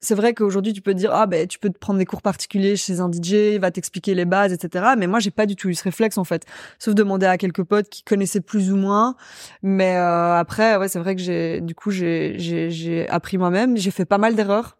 c'est 0.00 0.14
vrai 0.14 0.32
qu'aujourd'hui 0.32 0.72
tu 0.72 0.80
peux 0.80 0.92
te 0.92 0.98
dire 0.98 1.10
ah 1.12 1.26
ben 1.26 1.46
tu 1.46 1.58
peux 1.58 1.70
te 1.70 1.78
prendre 1.78 1.98
des 1.98 2.04
cours 2.04 2.22
particuliers 2.22 2.76
chez 2.76 3.00
un 3.00 3.10
DJ, 3.10 3.54
il 3.54 3.60
va 3.60 3.70
t'expliquer 3.70 4.14
les 4.14 4.24
bases, 4.24 4.52
etc. 4.52 4.92
Mais 4.96 5.06
moi 5.06 5.18
j'ai 5.18 5.30
pas 5.30 5.46
du 5.46 5.56
tout 5.56 5.68
eu 5.68 5.74
ce 5.74 5.84
réflexe 5.84 6.18
en 6.18 6.24
fait, 6.24 6.44
sauf 6.78 6.94
demander 6.94 7.26
à 7.26 7.36
quelques 7.36 7.64
potes 7.64 7.88
qui 7.88 8.04
connaissaient 8.04 8.40
plus 8.40 8.72
ou 8.72 8.76
moins. 8.76 9.16
Mais 9.62 9.96
euh, 9.96 10.38
après 10.38 10.76
ouais 10.76 10.88
c'est 10.88 11.00
vrai 11.00 11.16
que 11.16 11.22
j'ai 11.22 11.60
du 11.60 11.74
coup 11.74 11.90
j'ai 11.90 12.34
j'ai 12.38 12.70
j'ai 12.70 13.08
appris 13.08 13.38
moi-même, 13.38 13.76
j'ai 13.76 13.90
fait 13.90 14.04
pas 14.04 14.18
mal 14.18 14.36
d'erreurs 14.36 14.77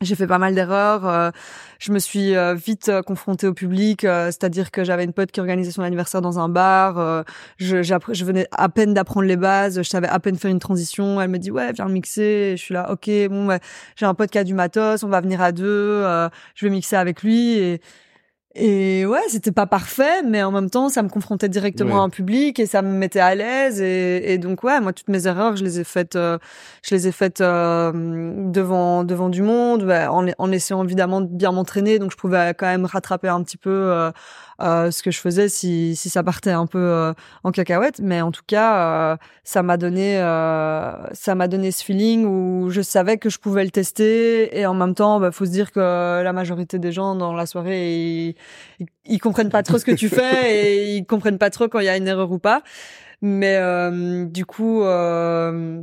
j'ai 0.00 0.14
fait 0.14 0.26
pas 0.26 0.38
mal 0.38 0.54
d'erreurs. 0.54 1.06
Euh, 1.06 1.30
je 1.78 1.92
me 1.92 1.98
suis 1.98 2.36
euh, 2.36 2.54
vite 2.54 2.88
euh, 2.88 3.02
confrontée 3.02 3.46
au 3.46 3.54
public, 3.54 4.02
c'est-à-dire 4.02 4.70
que 4.70 4.84
j'avais 4.84 5.04
une 5.04 5.12
pote 5.12 5.30
qui 5.30 5.40
organisait 5.40 5.70
son 5.70 5.82
anniversaire 5.82 6.20
dans 6.20 6.38
un 6.38 6.48
bar. 6.48 7.24
je, 7.56 7.82
je 7.82 8.24
venais 8.24 8.46
à 8.52 8.68
peine 8.68 8.94
d'apprendre 8.94 9.26
les 9.26 9.36
bases, 9.36 9.78
je 9.78 9.88
savais 9.88 10.08
à 10.08 10.18
peine 10.20 10.36
faire 10.36 10.50
une 10.50 10.58
transition. 10.58 11.20
Elle 11.20 11.30
me 11.30 11.38
dit 11.38 11.50
ouais, 11.50 11.72
viens 11.72 11.88
mixer. 11.88 12.56
je 12.56 12.62
suis 12.62 12.74
là, 12.74 12.90
ok, 12.92 13.10
bon, 13.30 13.58
j'ai 13.96 14.06
un 14.06 14.14
pote 14.14 14.30
qui 14.30 14.38
a 14.38 14.44
du 14.44 14.54
matos, 14.54 15.02
on 15.02 15.08
va 15.08 15.20
venir 15.20 15.40
à 15.40 15.52
deux. 15.52 16.02
je 16.54 16.66
vais 16.66 16.70
mixer 16.70 16.96
avec 16.96 17.22
lui 17.22 17.58
et 17.58 17.80
Et 18.60 19.06
ouais, 19.06 19.20
c'était 19.28 19.52
pas 19.52 19.66
parfait, 19.66 20.22
mais 20.26 20.42
en 20.42 20.50
même 20.50 20.68
temps, 20.68 20.88
ça 20.88 21.02
me 21.02 21.08
confrontait 21.08 21.48
directement 21.48 21.94
Ouais. 21.94 22.00
à 22.00 22.02
un 22.02 22.08
public 22.08 22.58
et 22.58 22.66
ça 22.66 22.82
me 22.82 22.88
mettait 22.92 23.20
à 23.20 23.34
l'aise. 23.34 23.80
Et, 23.80 24.32
et 24.32 24.38
donc 24.38 24.64
ouais, 24.64 24.80
moi 24.80 24.92
toutes 24.92 25.08
mes 25.08 25.26
erreurs, 25.28 25.56
je 25.56 25.62
les 25.64 25.78
ai 25.80 25.84
faites, 25.84 26.16
euh, 26.16 26.38
je 26.82 26.94
les 26.94 27.06
ai 27.06 27.12
faites 27.12 27.40
euh, 27.40 27.92
devant 28.50 29.04
devant 29.04 29.28
du 29.28 29.42
monde, 29.42 29.84
bah, 29.86 30.12
en, 30.12 30.26
en 30.38 30.50
essayant 30.52 30.82
évidemment 30.82 31.20
de 31.20 31.28
bien 31.28 31.52
m'entraîner. 31.52 31.98
Donc 32.00 32.10
je 32.10 32.16
pouvais 32.16 32.52
quand 32.58 32.66
même 32.66 32.84
rattraper 32.84 33.28
un 33.28 33.42
petit 33.42 33.58
peu 33.58 33.70
euh, 33.70 34.10
euh, 34.60 34.90
ce 34.90 35.02
que 35.02 35.10
je 35.10 35.20
faisais 35.20 35.48
si 35.48 35.94
si 35.96 36.10
ça 36.10 36.22
partait 36.22 36.50
un 36.50 36.66
peu 36.66 36.78
euh, 36.78 37.12
en 37.44 37.50
cacahuète. 37.50 38.00
Mais 38.00 38.20
en 38.20 38.30
tout 38.32 38.42
cas, 38.46 39.12
euh, 39.12 39.16
ça 39.44 39.62
m'a 39.62 39.76
donné 39.76 40.18
euh, 40.18 40.92
ça 41.12 41.34
m'a 41.34 41.48
donné 41.48 41.70
ce 41.70 41.84
feeling 41.84 42.24
où 42.26 42.70
je 42.70 42.80
savais 42.80 43.18
que 43.18 43.30
je 43.30 43.38
pouvais 43.38 43.64
le 43.64 43.70
tester 43.70 44.58
et 44.58 44.66
en 44.66 44.74
même 44.74 44.94
temps, 44.94 45.20
bah, 45.20 45.30
faut 45.32 45.46
se 45.46 45.50
dire 45.50 45.72
que 45.72 45.80
la 46.22 46.32
majorité 46.32 46.78
des 46.78 46.92
gens 46.92 47.14
dans 47.14 47.32
la 47.32 47.46
soirée 47.46 48.34
ils, 48.80 48.86
ils, 49.04 49.18
comprennent 49.18 49.50
pas 49.50 49.62
trop 49.62 49.78
ce 49.78 49.84
que 49.84 49.92
tu 49.92 50.08
fais 50.08 50.52
et 50.66 50.96
ils 50.96 51.06
comprennent 51.06 51.38
pas 51.38 51.50
trop 51.50 51.68
quand 51.68 51.80
il 51.80 51.86
y 51.86 51.88
a 51.88 51.96
une 51.96 52.08
erreur 52.08 52.30
ou 52.32 52.38
pas. 52.38 52.62
Mais 53.20 53.56
euh, 53.56 54.24
du 54.26 54.46
coup, 54.46 54.82
euh, 54.82 55.82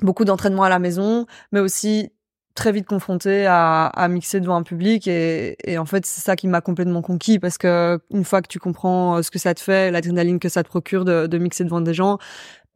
beaucoup 0.00 0.24
d'entraînement 0.24 0.64
à 0.64 0.68
la 0.68 0.78
maison, 0.78 1.26
mais 1.52 1.60
aussi 1.60 2.10
très 2.54 2.72
vite 2.72 2.86
confronté 2.86 3.46
à, 3.46 3.86
à 3.86 4.08
mixer 4.08 4.40
devant 4.40 4.56
un 4.56 4.62
public 4.62 5.08
et, 5.08 5.56
et 5.64 5.76
en 5.78 5.84
fait 5.84 6.06
c'est 6.06 6.20
ça 6.20 6.36
qui 6.36 6.46
m'a 6.46 6.60
complètement 6.60 7.02
conquis 7.02 7.38
parce 7.38 7.58
que 7.58 7.98
une 8.10 8.24
fois 8.24 8.42
que 8.42 8.48
tu 8.48 8.58
comprends 8.58 9.16
euh, 9.16 9.22
ce 9.22 9.30
que 9.30 9.38
ça 9.38 9.54
te 9.54 9.60
fait, 9.60 9.90
l'adrénaline 9.90 10.38
que 10.38 10.48
ça 10.48 10.62
te 10.62 10.68
procure 10.68 11.04
de, 11.04 11.26
de 11.26 11.38
mixer 11.38 11.64
devant 11.64 11.80
des 11.80 11.94
gens, 11.94 12.18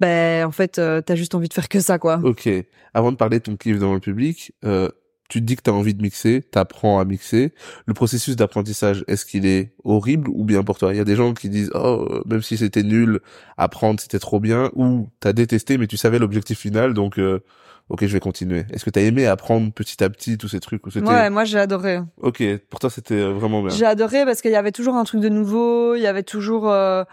ben 0.01 0.45
en 0.45 0.51
fait 0.51 0.79
euh, 0.79 1.01
t'as 1.01 1.15
juste 1.15 1.35
envie 1.35 1.49
de 1.49 1.55
faire 1.55 1.69
que 1.69 1.81
ça 1.81 1.99
quoi. 1.99 2.21
Ok. 2.25 2.49
Avant 2.95 3.13
de 3.13 3.17
parler 3.17 3.39
de 3.39 3.45
ton 3.45 3.57
kiff 3.57 3.79
devant 3.79 3.95
le 3.95 4.01
public, 4.01 4.53
euh, 4.65 4.89
tu 5.29 5.41
te 5.41 5.45
dis 5.45 5.57
que 5.57 5.63
tu 5.63 5.71
as 5.71 5.75
envie 5.75 5.95
de 5.95 6.03
mixer, 6.03 6.43
t'apprends 6.43 6.99
à 6.99 7.05
mixer. 7.05 7.53
Le 7.85 7.93
processus 7.93 8.35
d'apprentissage, 8.35 9.05
est-ce 9.09 9.27
qu'il 9.27 9.45
est 9.45 9.75
horrible 9.85 10.31
ou 10.31 10.45
bien 10.45 10.63
pour 10.63 10.79
toi? 10.79 10.95
Il 10.95 10.97
y 10.97 11.01
a 11.01 11.05
des 11.05 11.17
gens 11.17 11.35
qui 11.35 11.51
disent 11.51 11.71
oh 11.75 12.07
euh, 12.11 12.23
même 12.27 12.43
si 12.43 12.57
c'était 12.57 12.83
nul, 12.83 13.21
apprendre 13.57 14.01
c'était 14.01 14.19
trop 14.19 14.41
bien 14.41 14.71
ou 14.75 15.09
t'as 15.21 15.33
détesté 15.33 15.79
mais 15.79 15.87
tu 15.87 15.97
savais 15.97 16.19
l'objectif 16.19 16.59
final 16.59 16.95
donc 16.95 17.19
euh, 17.19 17.45
ok 17.89 18.07
je 18.07 18.13
vais 18.13 18.21
continuer. 18.21 18.65
Est-ce 18.73 18.85
que 18.85 18.91
t'as 18.91 19.01
aimé 19.01 19.27
apprendre 19.27 19.73
petit 19.73 20.03
à 20.03 20.11
petit 20.11 20.39
tous 20.39 20.49
ces 20.49 20.61
trucs 20.61 20.87
ou 20.87 20.91
Ouais, 20.91 21.31
moi 21.31 21.45
j'ai 21.45 21.59
adoré. 21.59 22.01
ok 22.21 22.43
pour 22.71 22.81
toi 22.81 22.91
c'était 22.91 23.15
euh, 23.15 23.33
vraiment 23.33 23.63
bien. 23.63 23.75
J'ai 23.75 23.87
adoré 23.87 24.25
parce 24.25 24.41
qu'il 24.43 24.51
y 24.51 24.57
avait 24.57 24.73
toujours 24.73 24.97
un 24.97 25.05
truc 25.05 25.21
de 25.21 25.29
nouveau, 25.29 25.95
il 25.95 26.01
y 26.03 26.07
avait 26.07 26.23
toujours 26.23 26.71
euh, 26.71 27.05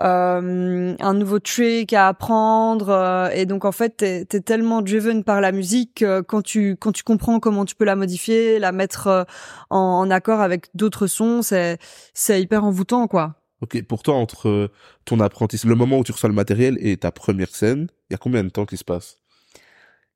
euh, 0.00 0.94
un 0.98 1.14
nouveau 1.14 1.38
trick 1.38 1.92
à 1.92 2.08
apprendre 2.08 2.88
euh, 2.88 3.28
et 3.30 3.46
donc 3.46 3.64
en 3.64 3.72
fait 3.72 3.98
t'es 3.98 4.20
es 4.32 4.40
tellement 4.40 4.82
driven 4.82 5.22
par 5.22 5.40
la 5.40 5.52
musique 5.52 5.96
que 5.98 6.20
quand 6.22 6.42
tu 6.42 6.76
quand 6.76 6.92
tu 6.92 7.02
comprends 7.02 7.38
comment 7.40 7.64
tu 7.64 7.74
peux 7.74 7.84
la 7.84 7.94
modifier, 7.96 8.58
la 8.58 8.72
mettre 8.72 9.26
en, 9.70 9.76
en 9.78 10.10
accord 10.10 10.40
avec 10.40 10.66
d'autres 10.74 11.06
sons, 11.06 11.42
c'est 11.42 11.78
c'est 12.14 12.40
hyper 12.40 12.64
envoûtant 12.64 13.06
quoi. 13.06 13.34
Ok 13.60 13.80
pour 13.84 14.02
toi 14.02 14.14
entre 14.14 14.70
ton 15.04 15.20
apprentissage, 15.20 15.68
le 15.68 15.76
moment 15.76 15.98
où 15.98 16.04
tu 16.04 16.12
reçois 16.12 16.28
le 16.30 16.34
matériel 16.34 16.78
et 16.80 16.96
ta 16.96 17.12
première 17.12 17.54
scène, 17.54 17.86
il 18.10 18.14
y 18.14 18.16
a 18.16 18.18
combien 18.18 18.42
de 18.42 18.48
temps 18.48 18.66
qui 18.66 18.76
se 18.76 18.84
passe? 18.84 19.18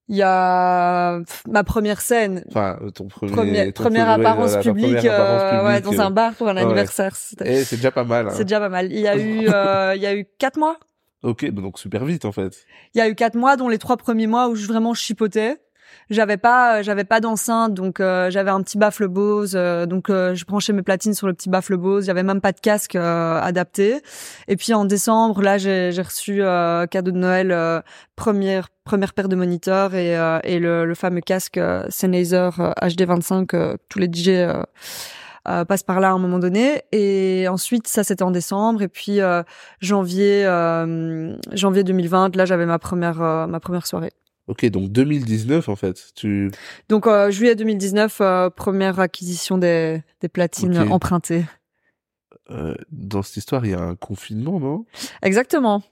Il 0.08 0.14
y 0.16 0.22
a 0.22 1.18
ma 1.48 1.64
première 1.64 2.00
scène, 2.00 2.44
Enfin 2.48 2.78
euh, 2.80 2.90
ton 2.90 3.08
premier 3.08 3.32
première, 3.32 3.72
ton 3.72 3.82
première 3.82 4.06
premier- 4.06 4.24
apparence 4.26 4.50
voilà, 4.50 4.62
ta 4.62 4.70
publique, 4.72 4.96
première 4.96 5.14
apparence 5.14 5.42
euh, 5.42 5.66
ouais, 5.66 5.80
dans 5.80 5.92
euh, 5.92 6.06
un 6.06 6.10
bar 6.10 6.34
pour 6.34 6.48
un 6.48 6.54
ouais. 6.54 6.62
anniversaire. 6.62 7.16
Eh, 7.44 7.64
c'est 7.64 7.76
déjà 7.76 7.90
pas 7.90 8.04
mal. 8.04 8.28
Hein. 8.28 8.32
C'est 8.32 8.44
déjà 8.44 8.60
pas 8.60 8.68
mal. 8.68 8.92
Il 8.92 9.00
y 9.00 9.08
a 9.08 9.16
eu, 9.16 9.48
euh, 9.52 9.94
il 9.96 10.02
y 10.02 10.06
a 10.06 10.14
eu 10.14 10.24
quatre 10.38 10.58
mois. 10.58 10.76
Ok, 11.24 11.50
bah 11.50 11.60
donc 11.60 11.78
super 11.80 12.04
vite 12.04 12.24
en 12.24 12.30
fait. 12.30 12.66
Il 12.94 12.98
y 12.98 13.00
a 13.00 13.08
eu 13.08 13.16
quatre 13.16 13.34
mois, 13.34 13.56
dont 13.56 13.68
les 13.68 13.78
trois 13.78 13.96
premiers 13.96 14.28
mois 14.28 14.48
où 14.48 14.54
je 14.54 14.66
vraiment 14.68 14.94
chipotais. 14.94 15.56
J'avais 16.08 16.36
pas, 16.36 16.82
j'avais 16.82 17.02
pas 17.02 17.18
d'enceinte, 17.18 17.74
donc 17.74 17.98
euh, 17.98 18.30
j'avais 18.30 18.50
un 18.52 18.62
petit 18.62 18.78
baffle 18.78 19.08
Bose, 19.08 19.54
euh, 19.56 19.86
donc 19.86 20.08
euh, 20.08 20.36
je 20.36 20.44
branchais 20.44 20.72
mes 20.72 20.82
platines 20.82 21.14
sur 21.14 21.26
le 21.26 21.34
petit 21.34 21.48
baffle 21.48 21.76
Bose. 21.76 22.06
J'avais 22.06 22.22
même 22.22 22.40
pas 22.40 22.52
de 22.52 22.60
casque 22.60 22.94
euh, 22.94 23.40
adapté. 23.40 24.00
Et 24.46 24.54
puis 24.56 24.72
en 24.72 24.84
décembre, 24.84 25.42
là, 25.42 25.58
j'ai 25.58 25.90
j'ai 25.90 26.02
reçu 26.02 26.42
euh, 26.42 26.86
cadeau 26.86 27.10
de 27.10 27.18
Noël 27.18 27.50
euh, 27.50 27.80
première 28.14 28.68
première 28.84 29.14
paire 29.14 29.28
de 29.28 29.34
moniteurs 29.34 29.94
et 29.94 30.14
et 30.44 30.60
le, 30.60 30.84
le 30.86 30.94
fameux 30.94 31.20
casque 31.22 31.58
Sennheiser 31.88 32.50
euh, 32.60 32.70
HD25 32.82 33.46
que 33.46 33.76
tous 33.88 33.98
les 33.98 34.06
DJ 34.06 34.28
euh, 35.48 35.64
passent 35.64 35.82
par 35.82 35.98
là 36.00 36.10
à 36.10 36.12
un 36.12 36.18
moment 36.18 36.38
donné. 36.38 36.82
Et 36.92 37.46
ensuite, 37.48 37.88
ça 37.88 38.04
c'était 38.04 38.22
en 38.22 38.30
décembre. 38.30 38.82
Et 38.82 38.88
puis 38.88 39.20
euh, 39.20 39.42
janvier 39.80 40.46
euh, 40.46 41.36
janvier 41.52 41.82
2020, 41.82 42.36
là 42.36 42.44
j'avais 42.44 42.66
ma 42.66 42.78
première 42.78 43.18
ma 43.48 43.58
première 43.60 43.86
soirée. 43.88 44.12
Ok, 44.48 44.64
donc 44.66 44.90
2019 44.92 45.68
en 45.68 45.76
fait. 45.76 46.12
Tu 46.14 46.50
Donc 46.88 47.06
euh, 47.06 47.30
juillet 47.30 47.54
2019, 47.56 48.18
euh, 48.20 48.50
première 48.50 49.00
acquisition 49.00 49.58
des, 49.58 50.02
des 50.20 50.28
platines 50.28 50.78
empruntées. 50.90 51.44
euh, 52.50 52.74
dans 52.92 53.22
cette 53.22 53.38
histoire, 53.38 53.64
il 53.64 53.72
y 53.72 53.74
a 53.74 53.80
un 53.80 53.96
confinement, 53.96 54.60
non? 54.60 54.84
Exactement. 55.22 55.82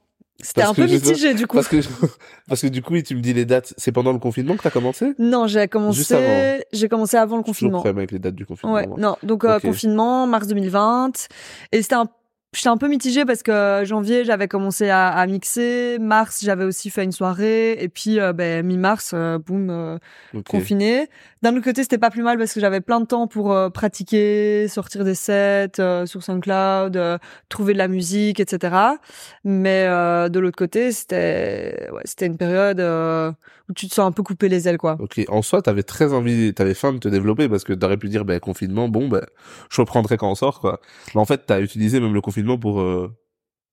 C'était 0.41 0.63
un 0.63 0.73
peu 0.73 0.85
mitigé 0.85 1.33
du 1.33 1.47
coup. 1.47 1.55
Parce 1.55 1.69
que 1.69 1.77
parce 2.49 2.61
que 2.61 2.67
du 2.67 2.81
coup, 2.81 2.99
tu 3.01 3.15
me 3.15 3.21
dis 3.21 3.33
les 3.33 3.45
dates. 3.45 3.73
C'est 3.77 3.91
pendant 3.93 4.11
le 4.11 4.19
confinement 4.19 4.55
que 4.57 4.63
t'as 4.63 4.69
commencé? 4.69 5.13
Non, 5.17 5.47
j'ai 5.47 5.67
commencé, 5.69 6.13
avant. 6.13 6.59
j'ai 6.73 6.89
commencé 6.89 7.15
avant 7.17 7.37
le 7.37 7.43
confinement. 7.43 7.79
problème 7.79 7.97
avec 7.99 8.11
les 8.11 8.19
dates 8.19 8.35
du 8.35 8.45
confinement. 8.45 8.75
Ouais, 8.75 8.85
moi. 8.85 8.97
non, 8.99 9.15
donc 9.23 9.45
euh, 9.45 9.55
Ok. 9.57 9.61
confinement, 9.63 10.27
mars 10.27 10.47
2020, 10.47 11.27
et 11.71 11.81
c'était 11.81 11.95
un, 11.95 12.09
j'étais 12.55 12.69
un 12.69 12.77
peu 12.77 12.87
mitigée 12.87 13.25
parce 13.25 13.43
que 13.43 13.83
janvier 13.85 14.25
j'avais 14.25 14.47
commencé 14.47 14.89
à, 14.89 15.07
à 15.09 15.27
mixer, 15.27 15.97
mars 15.99 16.39
j'avais 16.43 16.63
aussi 16.63 16.89
fait 16.89 17.03
une 17.03 17.11
soirée, 17.11 17.73
et 17.73 17.89
puis 17.89 18.19
euh, 18.19 18.33
ben 18.33 18.65
mi-mars, 18.65 19.11
euh, 19.13 19.37
boum, 19.37 19.69
euh, 19.69 19.97
confiné. 20.49 21.07
D'un 21.41 21.55
autre 21.55 21.65
côté, 21.65 21.83
c'était 21.83 21.99
pas 21.99 22.09
plus 22.09 22.23
mal 22.23 22.37
parce 22.37 22.53
que 22.53 22.59
j'avais 22.59 22.81
plein 22.81 22.99
de 22.99 23.05
temps 23.05 23.27
pour 23.27 23.51
euh, 23.51 23.69
pratiquer, 23.69 24.67
sortir 24.67 25.03
des 25.03 25.13
sets 25.13 25.79
euh, 25.79 26.05
sur 26.05 26.23
SoundCloud, 26.23 26.97
euh, 26.97 27.17
trouver 27.49 27.73
de 27.73 27.77
la 27.77 27.87
musique, 27.87 28.39
etc. 28.39 28.75
Mais 29.43 29.85
euh, 29.87 30.27
de 30.29 30.39
l'autre 30.39 30.57
côté, 30.57 30.91
c'était 30.91 31.87
ouais, 31.91 32.01
c'était 32.05 32.25
une 32.25 32.37
période 32.37 32.79
euh, 32.79 33.31
où 33.69 33.73
tu 33.73 33.87
te 33.87 33.93
sens 33.93 34.07
un 34.07 34.11
peu 34.11 34.23
coupé 34.23 34.49
les 34.49 34.67
ailes, 34.67 34.77
quoi. 34.77 34.97
Ok. 34.99 35.21
En 35.27 35.41
soi, 35.41 35.61
t'avais 35.61 35.83
très 35.83 36.13
envie, 36.13 36.53
t'avais 36.53 36.73
faim 36.73 36.93
de 36.93 36.99
te 36.99 37.07
développer 37.07 37.49
parce 37.49 37.63
que 37.63 37.73
t'aurais 37.73 37.97
pu 37.97 38.09
dire, 38.09 38.25
ben 38.25 38.39
confinement, 38.39 38.87
bon, 38.89 39.07
ben 39.07 39.25
je 39.69 39.81
reprendrai 39.81 40.17
quand 40.17 40.29
on 40.29 40.35
sort, 40.35 40.59
quoi. 40.59 40.79
Mais 41.13 41.21
en 41.21 41.25
fait, 41.25 41.45
t'as 41.45 41.59
utilisé 41.61 41.99
même 41.99 42.13
le 42.13 42.21
confinement 42.21 42.57
pour 42.57 42.81
euh, 42.81 43.11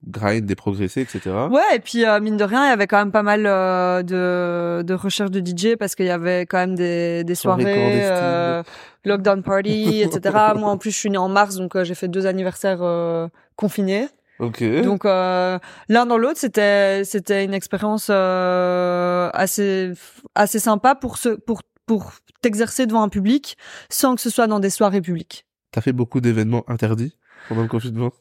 grind 0.07 0.51
et 0.51 0.55
progresser, 0.55 1.03
etc. 1.03 1.31
Ouais, 1.51 1.77
et 1.77 1.79
puis 1.79 2.05
euh, 2.05 2.21
mine 2.21 2.37
de 2.37 2.45
rien, 2.45 2.67
il 2.67 2.69
y 2.71 2.73
avait 2.73 2.87
quand 2.87 2.99
même 2.99 3.13
pas 3.13 3.23
mal 3.23 3.45
euh, 3.47 4.03
de, 4.03 4.83
de 4.83 4.95
recherches 4.95 5.31
de 5.31 5.41
DJ 5.41 5.77
parce 5.79 5.95
qu'il 5.95 6.07
y 6.07 6.11
avait 6.11 6.47
quand 6.47 6.59
même 6.59 6.75
des, 6.75 7.23
des 7.25 7.35
Soirées 7.35 7.65
euh, 7.67 8.63
lockdown 9.05 9.43
party, 9.43 10.03
etc. 10.03 10.37
Moi, 10.57 10.71
en 10.71 10.79
plus, 10.79 10.91
je 10.91 10.97
suis 10.97 11.11
née 11.11 11.19
en 11.19 11.29
mars, 11.29 11.57
donc 11.57 11.81
j'ai 11.83 11.95
fait 11.95 12.09
deux 12.09 12.27
anniversaires 12.27 12.81
euh, 12.83 13.29
confinés. 13.57 14.09
Ok. 14.39 14.63
Donc 14.83 15.05
euh, 15.05 15.59
l'un 15.89 16.07
dans 16.07 16.19
l'autre, 16.19 16.39
c'était 16.39 17.05
c'était 17.05 17.45
une 17.45 17.55
expérience 17.55 18.09
euh, 18.11 19.31
assez 19.35 19.93
assez 20.35 20.59
sympa 20.59 20.95
pour 20.95 21.17
se 21.19 21.31
pour 21.31 21.63
pour 21.87 22.13
t'exercer 22.41 22.87
devant 22.87 23.03
un 23.03 23.09
public 23.09 23.57
sans 23.89 24.15
que 24.15 24.21
ce 24.21 24.31
soit 24.31 24.47
dans 24.47 24.61
des 24.61 24.71
soirées 24.71 25.01
publiques. 25.01 25.47
T'as 25.71 25.81
fait 25.81 25.93
beaucoup 25.93 26.21
d'événements 26.21 26.65
interdits 26.69 27.17
pendant 27.49 27.63
le 27.63 27.69
confinement? 27.69 28.13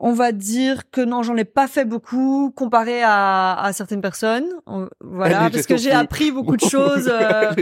On 0.00 0.12
va 0.12 0.32
dire 0.32 0.90
que 0.90 1.00
non, 1.00 1.22
j'en 1.22 1.36
ai 1.36 1.44
pas 1.44 1.68
fait 1.68 1.84
beaucoup 1.84 2.52
comparé 2.56 3.02
à, 3.04 3.54
à 3.54 3.72
certaines 3.72 4.00
personnes. 4.00 4.46
On- 4.66 4.88
Voilà, 5.00 5.42
Allez, 5.42 5.52
parce 5.52 5.66
que 5.66 5.76
j'ai 5.76 5.92
appris 5.92 6.32
beaucoup 6.32 6.56
de 6.56 6.64
choses 6.68 7.08
euh, 7.12 7.52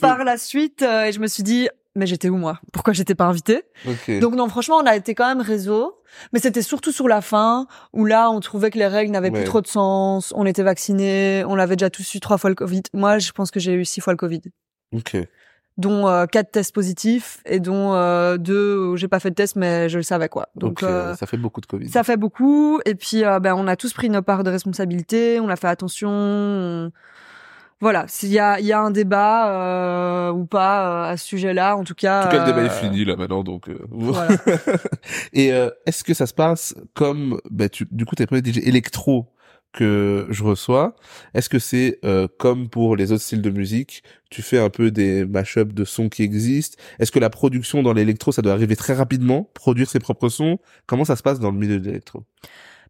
par 0.00 0.24
la 0.24 0.36
suite 0.36 0.82
euh, 0.82 1.04
et 1.04 1.12
je 1.12 1.20
me 1.20 1.28
suis 1.28 1.44
dit 1.44 1.68
mais 1.98 2.06
j'étais 2.06 2.30
où 2.30 2.36
moi? 2.36 2.60
Pourquoi 2.72 2.94
j'étais 2.94 3.14
pas 3.14 3.26
invitée? 3.26 3.64
Ok. 3.86 4.18
Donc 4.20 4.34
non, 4.34 4.48
franchement, 4.48 4.76
on 4.76 4.86
a 4.86 4.96
été 4.96 5.14
quand 5.14 5.26
même 5.28 5.42
réseau, 5.42 6.00
mais 6.32 6.38
c'était 6.38 6.62
surtout 6.62 6.92
sur 6.92 7.08
la 7.08 7.20
fin 7.20 7.66
où 7.92 8.06
là, 8.06 8.30
on 8.30 8.40
trouvait 8.40 8.70
que 8.70 8.78
les 8.78 8.86
règles 8.86 9.12
n'avaient 9.12 9.30
Ouais. 9.30 9.40
plus 9.40 9.44
trop 9.44 9.60
de 9.60 9.66
sens. 9.66 10.32
On 10.36 10.46
était 10.46 10.62
vaccinés, 10.62 11.44
on 11.46 11.58
avait 11.58 11.76
déjà 11.76 11.90
tous 11.90 12.14
eu 12.14 12.20
trois 12.20 12.38
fois 12.38 12.48
le 12.48 12.56
Covid. 12.56 12.82
Moi, 12.94 13.18
je 13.18 13.32
pense 13.32 13.50
que 13.50 13.60
j'ai 13.60 13.74
eu 13.74 13.84
six 13.84 14.00
fois 14.00 14.12
le 14.14 14.16
Covid, 14.16 14.40
Ok. 14.94 15.16
dont 15.76 16.08
euh, 16.08 16.26
quatre 16.26 16.50
tests 16.50 16.74
positifs 16.74 17.40
et 17.46 17.60
dont 17.60 17.92
euh, 17.94 18.36
deux 18.36 18.76
où 18.78 18.96
j'ai 18.96 19.06
pas 19.08 19.20
fait 19.20 19.30
de 19.30 19.34
test, 19.34 19.54
mais 19.56 19.88
je 19.88 19.98
le 19.98 20.02
savais 20.02 20.28
quoi. 20.28 20.48
Donc 20.56 20.80
Donc 20.80 20.82
euh, 20.84 21.14
ça 21.14 21.26
fait 21.26 21.36
beaucoup 21.36 21.60
de 21.60 21.66
Covid. 21.66 21.88
ça 21.88 22.02
fait 22.04 22.16
beaucoup. 22.16 22.80
Et 22.86 22.94
puis, 22.94 23.24
euh, 23.24 23.38
ben, 23.38 23.54
on 23.54 23.66
a 23.68 23.76
tous 23.76 23.92
pris 23.92 24.08
nos 24.08 24.22
parts 24.22 24.44
de 24.44 24.50
responsabilité. 24.50 25.38
On 25.40 25.48
a 25.48 25.56
fait 25.56 25.68
attention. 25.68 26.08
on- 26.10 26.92
Voilà, 27.80 28.06
s'il 28.08 28.30
y 28.30 28.38
a, 28.40 28.58
il 28.58 28.66
y 28.66 28.72
a 28.72 28.80
un 28.80 28.90
débat 28.90 29.52
euh, 29.52 30.32
ou 30.32 30.46
pas 30.46 31.06
euh, 31.08 31.12
à 31.12 31.16
ce 31.16 31.24
sujet-là, 31.26 31.76
en 31.76 31.84
tout 31.84 31.94
cas. 31.94 32.22
En 32.22 32.28
tout 32.30 32.36
cas, 32.36 32.44
le 32.44 32.52
débat 32.52 32.62
est 32.64 32.70
euh, 32.70 32.70
fini 32.70 33.04
là 33.04 33.14
maintenant, 33.16 33.44
donc. 33.44 33.68
euh, 33.68 33.78
Voilà. 33.90 34.36
Et 35.32 35.52
euh, 35.52 35.70
est-ce 35.86 36.02
que 36.02 36.12
ça 36.14 36.26
se 36.26 36.34
passe 36.34 36.74
comme, 36.94 37.40
bah, 37.50 37.68
tu, 37.68 37.86
du 37.90 38.04
coup, 38.04 38.16
t'es 38.16 38.26
premier 38.26 38.42
DJ 38.44 38.58
électro 38.66 39.32
que 39.72 40.26
je 40.30 40.42
reçois. 40.44 40.96
Est-ce 41.34 41.48
que 41.50 41.58
c'est 41.58 41.98
euh, 42.04 42.26
comme 42.38 42.68
pour 42.70 42.96
les 42.96 43.12
autres 43.12 43.22
styles 43.22 43.42
de 43.42 43.50
musique, 43.50 44.02
tu 44.30 44.40
fais 44.42 44.58
un 44.58 44.70
peu 44.70 44.90
des 44.90 45.26
mashups 45.26 45.74
de 45.74 45.84
sons 45.84 46.08
qui 46.08 46.22
existent? 46.22 46.82
Est-ce 46.98 47.12
que 47.12 47.18
la 47.18 47.28
production 47.30 47.82
dans 47.82 47.92
l'électro, 47.92 48.32
ça 48.32 48.40
doit 48.42 48.54
arriver 48.54 48.76
très 48.76 48.94
rapidement, 48.94 49.50
produire 49.54 49.88
ses 49.90 49.98
propres 50.00 50.30
sons? 50.30 50.58
Comment 50.86 51.04
ça 51.04 51.16
se 51.16 51.22
passe 51.22 51.38
dans 51.38 51.50
le 51.50 51.58
milieu 51.58 51.78
de 51.78 51.84
l'électro? 51.86 52.24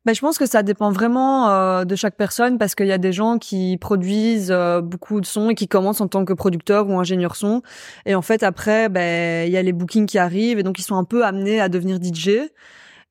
Ben, 0.09 0.15
je 0.15 0.23
pense 0.23 0.39
que 0.39 0.47
ça 0.47 0.63
dépend 0.63 0.91
vraiment 0.91 1.51
euh, 1.51 1.85
de 1.85 1.95
chaque 1.95 2.17
personne 2.17 2.57
parce 2.57 2.75
qu'il 2.75 2.87
y 2.87 2.93
a 2.93 2.97
des 2.97 3.13
gens 3.13 3.37
qui 3.37 3.77
produisent 3.77 4.51
euh, 4.51 4.81
beaucoup 4.81 5.21
de 5.21 5.27
sons 5.27 5.51
et 5.51 5.55
qui 5.55 5.69
commencent 5.69 6.01
en 6.01 6.09
tant 6.09 6.25
que 6.25 6.33
producteur 6.33 6.89
ou 6.89 6.99
ingénieur 6.99 7.37
son. 7.37 7.61
Et 8.07 8.15
en 8.15 8.23
fait, 8.23 8.43
après, 8.43 8.89
ben, 8.89 9.47
il 9.47 9.53
y 9.53 9.59
a 9.59 9.63
les 9.63 9.75
bookings 9.75 10.07
qui 10.07 10.17
arrivent 10.17 10.59
et 10.59 10.63
donc 10.63 10.79
ils 10.79 10.83
sont 10.83 10.97
un 10.97 11.05
peu 11.05 11.27
amenés 11.27 11.61
à 11.61 11.69
devenir 11.69 11.99
DJ. 12.03 12.51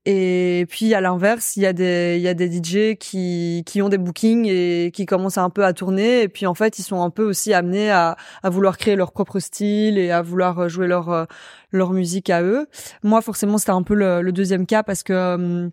Et 0.08 0.66
puis 0.70 0.96
à 0.96 1.02
l'inverse, 1.02 1.56
il 1.56 1.62
y 1.62 1.66
a 1.68 1.74
des 1.74 2.16
il 2.18 2.24
y 2.24 2.28
a 2.28 2.34
des 2.34 2.52
DJ 2.52 2.98
qui 2.98 3.62
qui 3.68 3.84
ont 3.84 3.90
des 3.90 4.00
bookings 4.00 4.48
et 4.48 4.90
qui 4.92 5.06
commencent 5.06 5.38
un 5.38 5.52
peu 5.52 5.66
à 5.66 5.74
tourner 5.74 6.24
et 6.24 6.30
puis 6.30 6.48
en 6.48 6.56
fait, 6.56 6.80
ils 6.80 6.84
sont 6.84 7.04
un 7.04 7.12
peu 7.12 7.26
aussi 7.26 7.54
amenés 7.54 7.92
à 7.92 8.18
à 8.42 8.50
vouloir 8.50 8.76
créer 8.76 8.96
leur 8.96 9.12
propre 9.12 9.38
style 9.38 10.00
et 10.00 10.10
à 10.10 10.24
vouloir 10.24 10.68
jouer 10.68 10.88
leur 10.88 11.28
leur 11.72 11.92
musique 11.92 12.32
à 12.32 12.42
eux. 12.42 12.66
Moi 13.04 13.22
forcément, 13.22 13.60
c'était 13.60 13.70
un 13.70 13.84
peu 13.84 13.94
le, 13.94 14.24
le, 14.24 14.32
deuxième 14.32 14.66
cas 14.66 14.82
parce 14.82 15.04
que 15.04 15.36
hum, 15.36 15.72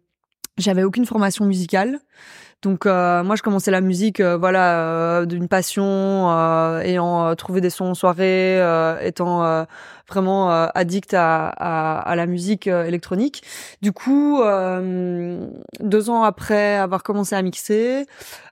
j'avais 0.58 0.82
aucune 0.84 1.06
formation 1.06 1.44
musicale. 1.44 2.00
Donc 2.64 2.86
euh, 2.86 3.22
moi 3.22 3.36
je 3.36 3.42
commençais 3.42 3.70
la 3.70 3.82
musique 3.82 4.20
euh, 4.20 4.38
voilà 4.38 4.78
euh, 4.78 5.26
d'une 5.26 5.48
passion 5.48 5.84
ayant 6.80 7.34
trouvé 7.36 7.60
des 7.60 7.68
sons 7.68 7.84
en 7.84 7.94
soirée 7.94 8.58
étant 9.02 9.66
vraiment 10.08 10.50
addict 10.74 11.14
à, 11.14 11.48
à, 11.48 11.98
à, 11.98 12.16
la 12.16 12.26
musique 12.26 12.66
électronique. 12.66 13.42
Du 13.82 13.92
coup 13.92 14.42
deux 15.80 16.10
ans 16.10 16.22
après 16.22 16.76
avoir 16.76 17.02
commencé 17.02 17.34
à 17.34 17.42
mixer, 17.42 18.06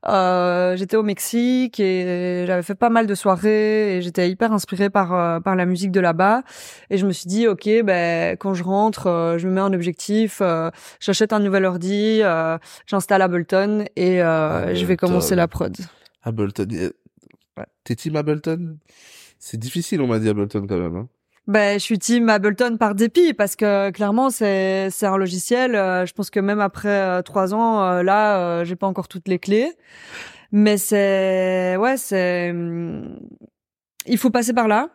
j'étais 0.04 0.96
au 0.96 1.02
Mexique 1.02 1.80
et 1.80 2.44
j'avais 2.46 2.62
fait 2.62 2.74
pas 2.74 2.90
mal 2.90 3.06
de 3.06 3.14
soirées 3.14 3.96
et 3.96 4.02
j'étais 4.02 4.30
hyper 4.30 4.52
inspirée 4.52 4.90
par 4.90 5.42
par 5.42 5.56
la 5.56 5.66
musique 5.66 5.90
de 5.90 6.00
là-bas 6.00 6.42
et 6.90 6.98
je 6.98 7.06
me 7.06 7.12
suis 7.12 7.26
dit 7.26 7.48
ok 7.48 7.68
ben 7.84 8.36
quand 8.36 8.54
je 8.54 8.62
rentre 8.62 9.36
je 9.38 9.46
me 9.46 9.52
mets 9.52 9.60
un 9.60 9.72
objectif, 9.72 10.42
j'achète 11.00 11.32
un 11.32 11.40
nouvel 11.40 11.64
ordi, 11.64 12.22
j'installe 12.86 13.22
Ableton 13.22 13.84
et 13.96 14.01
euh, 14.02 14.74
je 14.74 14.84
vais 14.84 14.96
commencer 14.96 15.34
la 15.34 15.48
prod. 15.48 15.76
Ableton. 16.22 16.68
Ouais. 17.56 17.66
T'es 17.84 17.94
team 17.94 18.16
Ableton? 18.16 18.78
C'est 19.38 19.58
difficile, 19.58 20.00
on 20.00 20.06
m'a 20.06 20.18
dit 20.18 20.28
Ableton 20.28 20.66
quand 20.66 20.78
même. 20.78 20.96
Hein. 20.96 21.08
Ben, 21.48 21.78
je 21.78 21.82
suis 21.84 21.98
team 21.98 22.28
Ableton 22.28 22.76
par 22.76 22.94
dépit 22.94 23.34
parce 23.34 23.56
que 23.56 23.90
clairement 23.90 24.30
c'est 24.30 24.90
c'est 24.90 25.06
un 25.06 25.16
logiciel. 25.16 25.74
Euh, 25.74 26.06
je 26.06 26.12
pense 26.12 26.30
que 26.30 26.38
même 26.38 26.60
après 26.60 26.88
euh, 26.88 27.22
trois 27.22 27.52
ans, 27.52 27.82
euh, 27.82 28.02
là, 28.04 28.62
j'ai 28.64 28.76
pas 28.76 28.86
encore 28.86 29.08
toutes 29.08 29.26
les 29.26 29.40
clés. 29.40 29.72
Mais 30.52 30.76
c'est 30.78 31.76
ouais, 31.78 31.96
c'est 31.96 32.50
hum, 32.50 33.18
il 34.06 34.18
faut 34.18 34.30
passer 34.30 34.52
par 34.52 34.68
là. 34.68 34.90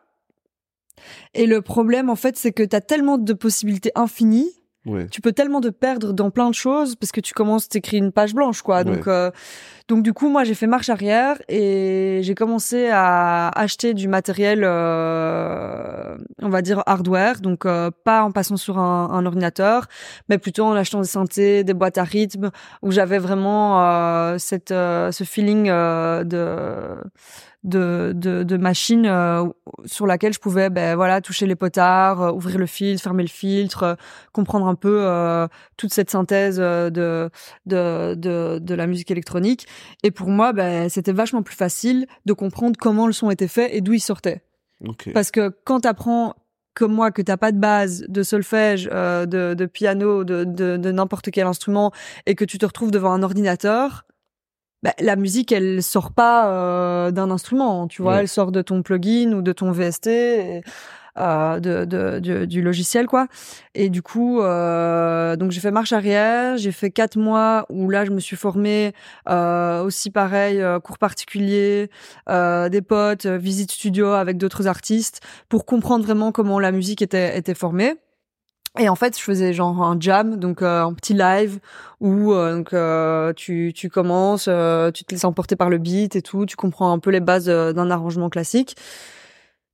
Et 1.34 1.46
le 1.48 1.62
problème 1.62 2.10
en 2.10 2.16
fait, 2.16 2.38
c'est 2.38 2.54
que 2.54 2.64
t'as 2.64 2.82
tellement 2.82 3.18
de 3.18 3.34
possibilités 3.34 3.92
infinies 3.96 4.50
tu 5.12 5.22
peux 5.22 5.32
tellement 5.32 5.62
te 5.62 5.68
perdre 5.68 6.14
dans 6.14 6.30
plein 6.30 6.50
de 6.50 6.56
choses 6.56 6.96
parce 6.96 7.12
que 7.12 7.22
tu 7.22 7.34
commences, 7.34 7.70
t'écris 7.70 7.98
une 7.98 8.12
page 8.12 8.34
blanche, 8.34 8.62
quoi. 8.62 8.84
Donc, 8.84 9.08
euh, 9.08 9.32
donc 9.88 10.04
du 10.04 10.12
coup, 10.14 10.28
moi, 10.30 10.44
j'ai 10.44 10.54
fait 10.54 10.68
marche 10.68 10.90
arrière 10.90 11.38
et 11.48 12.20
j'ai 12.22 12.36
commencé 12.36 12.90
à 12.92 13.48
acheter 13.50 13.94
du 13.94 14.10
matériel, 14.10 14.64
euh, 14.64 16.18
on 16.42 16.50
va 16.50 16.62
dire 16.62 16.84
hardware, 16.86 17.40
donc 17.40 17.66
euh, 17.66 17.90
pas 18.04 18.24
en 18.24 18.32
passant 18.32 18.58
sur 18.58 18.80
un, 18.80 19.10
un, 19.12 19.26
ordinateur, 19.26 19.88
mais 20.28 20.38
plutôt 20.38 20.66
en 20.66 20.74
achetant 20.74 21.00
des 21.00 21.08
synthés, 21.08 21.64
des 21.64 21.74
boîtes 21.74 21.98
à 21.98 22.04
rythme, 22.04 22.52
où 22.82 22.92
j'avais 22.92 23.18
vraiment 23.18 23.82
euh, 23.82 24.38
cette, 24.38 24.70
ce 24.70 25.24
feeling 25.24 25.68
de 25.68 26.98
de, 27.68 28.14
de, 28.16 28.44
de 28.44 28.58
machine 28.58 29.06
euh, 29.06 29.46
sur 29.86 30.08
laquelle 30.08 30.34
je 30.34 30.40
pouvais 30.40 30.70
ben 30.70 30.96
voilà 30.96 31.22
toucher 31.22 31.46
les 31.46 31.56
potards, 31.56 32.22
euh, 32.22 32.32
ouvrir 32.32 32.58
le 32.58 32.66
filtre, 32.66 33.04
fermer 33.04 33.24
le 33.24 33.30
filtre, 33.30 33.84
euh, 33.84 33.96
comprendre 34.32 34.68
un 34.68 34.76
peu 34.76 34.88
toute 35.76 35.94
cette 35.94 36.10
synthèse 36.10 36.58
de, 36.58 37.30
de 37.66 38.16
de 38.16 38.60
de 38.62 38.76
la 38.76 38.88
musique 38.88 39.12
électronique. 39.12 39.68
Et 40.04 40.12
pour 40.12 40.30
moi, 40.30 40.54
ben 40.54 40.90
c'était 40.90 41.14
vachement 41.14 41.44
plus 41.44 41.56
facile 41.56 42.08
de 42.26 42.34
comprendre 42.34 42.78
comment 42.80 43.08
le 43.08 43.14
son 43.14 43.30
était 43.30 43.48
fait 43.48 43.76
et 43.76 43.82
d'où 43.82 43.94
il 43.94 44.00
sortait. 44.00 44.44
Parce 45.14 45.32
que 45.32 45.52
quand 45.64 45.82
t'apprends 45.82 46.36
comme 46.76 46.94
moi 46.94 47.10
que 47.12 47.24
t'as 47.24 47.38
pas 47.38 47.52
de 47.52 47.58
base 47.58 48.06
de 48.08 48.22
solfège, 48.22 48.86
de, 48.86 49.26
de 49.56 49.66
piano, 49.66 50.24
de, 50.24 50.44
de, 50.44 50.78
de 50.78 50.92
n'importe 50.92 51.32
quel 51.32 51.48
instrument 51.48 51.92
et 52.28 52.36
que 52.36 52.46
tu 52.46 52.60
te 52.60 52.66
retrouves 52.68 52.92
devant 52.92 53.12
un 53.12 53.24
ordinateur, 53.24 54.06
bah, 54.84 54.94
la 55.00 55.16
musique, 55.16 55.52
elle 55.52 55.82
sort 55.82 56.12
pas 56.12 56.52
euh, 56.52 57.12
d'un 57.12 57.32
instrument, 57.32 57.88
tu 57.88 58.04
vois, 58.04 58.22
elle 58.22 58.28
sort 58.28 58.52
de 58.52 58.62
ton 58.62 58.84
plugin 58.84 59.34
ou 59.34 59.42
de 59.42 59.52
ton 59.52 59.72
VST, 59.72 60.08
euh, 61.18 61.60
de, 61.60 61.86
de, 61.86 62.46
du 62.46 62.62
logiciel, 62.62 63.08
quoi. 63.08 63.28
Et 63.76 63.90
du 63.90 64.02
coup, 64.02 64.42
euh, 64.42 65.36
donc 65.36 65.52
j'ai 65.52 65.60
fait 65.60 65.72
marche 65.72 65.94
arrière, 65.94 66.58
j'ai 66.58 66.72
fait 66.72 66.92
quatre 66.92 67.18
mois 67.18 67.66
où 67.70 67.90
là, 67.90 68.06
je 68.06 68.12
me 68.12 68.20
suis 68.20 68.36
formée 68.36 68.94
euh, 69.30 69.84
aussi 69.84 70.10
pareil, 70.10 70.62
euh, 70.62 70.80
cours 70.80 70.98
particuliers, 70.98 71.90
des 72.28 72.82
potes, 72.82 73.26
visite 73.26 73.72
studio 73.72 74.08
avec 74.08 74.38
d'autres 74.38 74.68
artistes 74.68 75.22
pour 75.50 75.66
comprendre 75.66 76.06
vraiment 76.06 76.32
comment 76.32 76.60
la 76.60 76.72
musique 76.72 77.02
était, 77.02 77.38
était 77.38 77.56
formée. 77.56 77.96
Et 78.80 78.90
en 78.90 78.96
fait, 78.96 79.18
je 79.18 79.24
faisais 79.24 79.54
genre 79.54 79.82
un 79.82 79.98
jam, 80.00 80.38
donc 80.38 80.62
euh, 80.62 80.84
un 80.84 80.94
petit 80.94 81.14
live 81.14 81.60
où 82.00 82.34
euh, 82.34 82.58
donc 82.58 82.74
euh, 82.74 83.34
tu 83.34 83.74
tu 83.76 83.90
commences, 83.90 84.44
tu 84.44 85.04
te 85.04 85.12
laisses 85.12 85.26
emporter 85.26 85.56
par 85.56 85.70
le 85.70 85.78
beat 85.80 86.16
et 86.16 86.22
tout, 86.22 86.46
tu 86.46 86.56
comprends 86.56 86.92
un 86.92 87.00
peu 87.00 87.10
les 87.10 87.20
bases 87.20 87.46
d'un 87.48 87.90
arrangement 87.90 88.30
classique. 88.30 88.76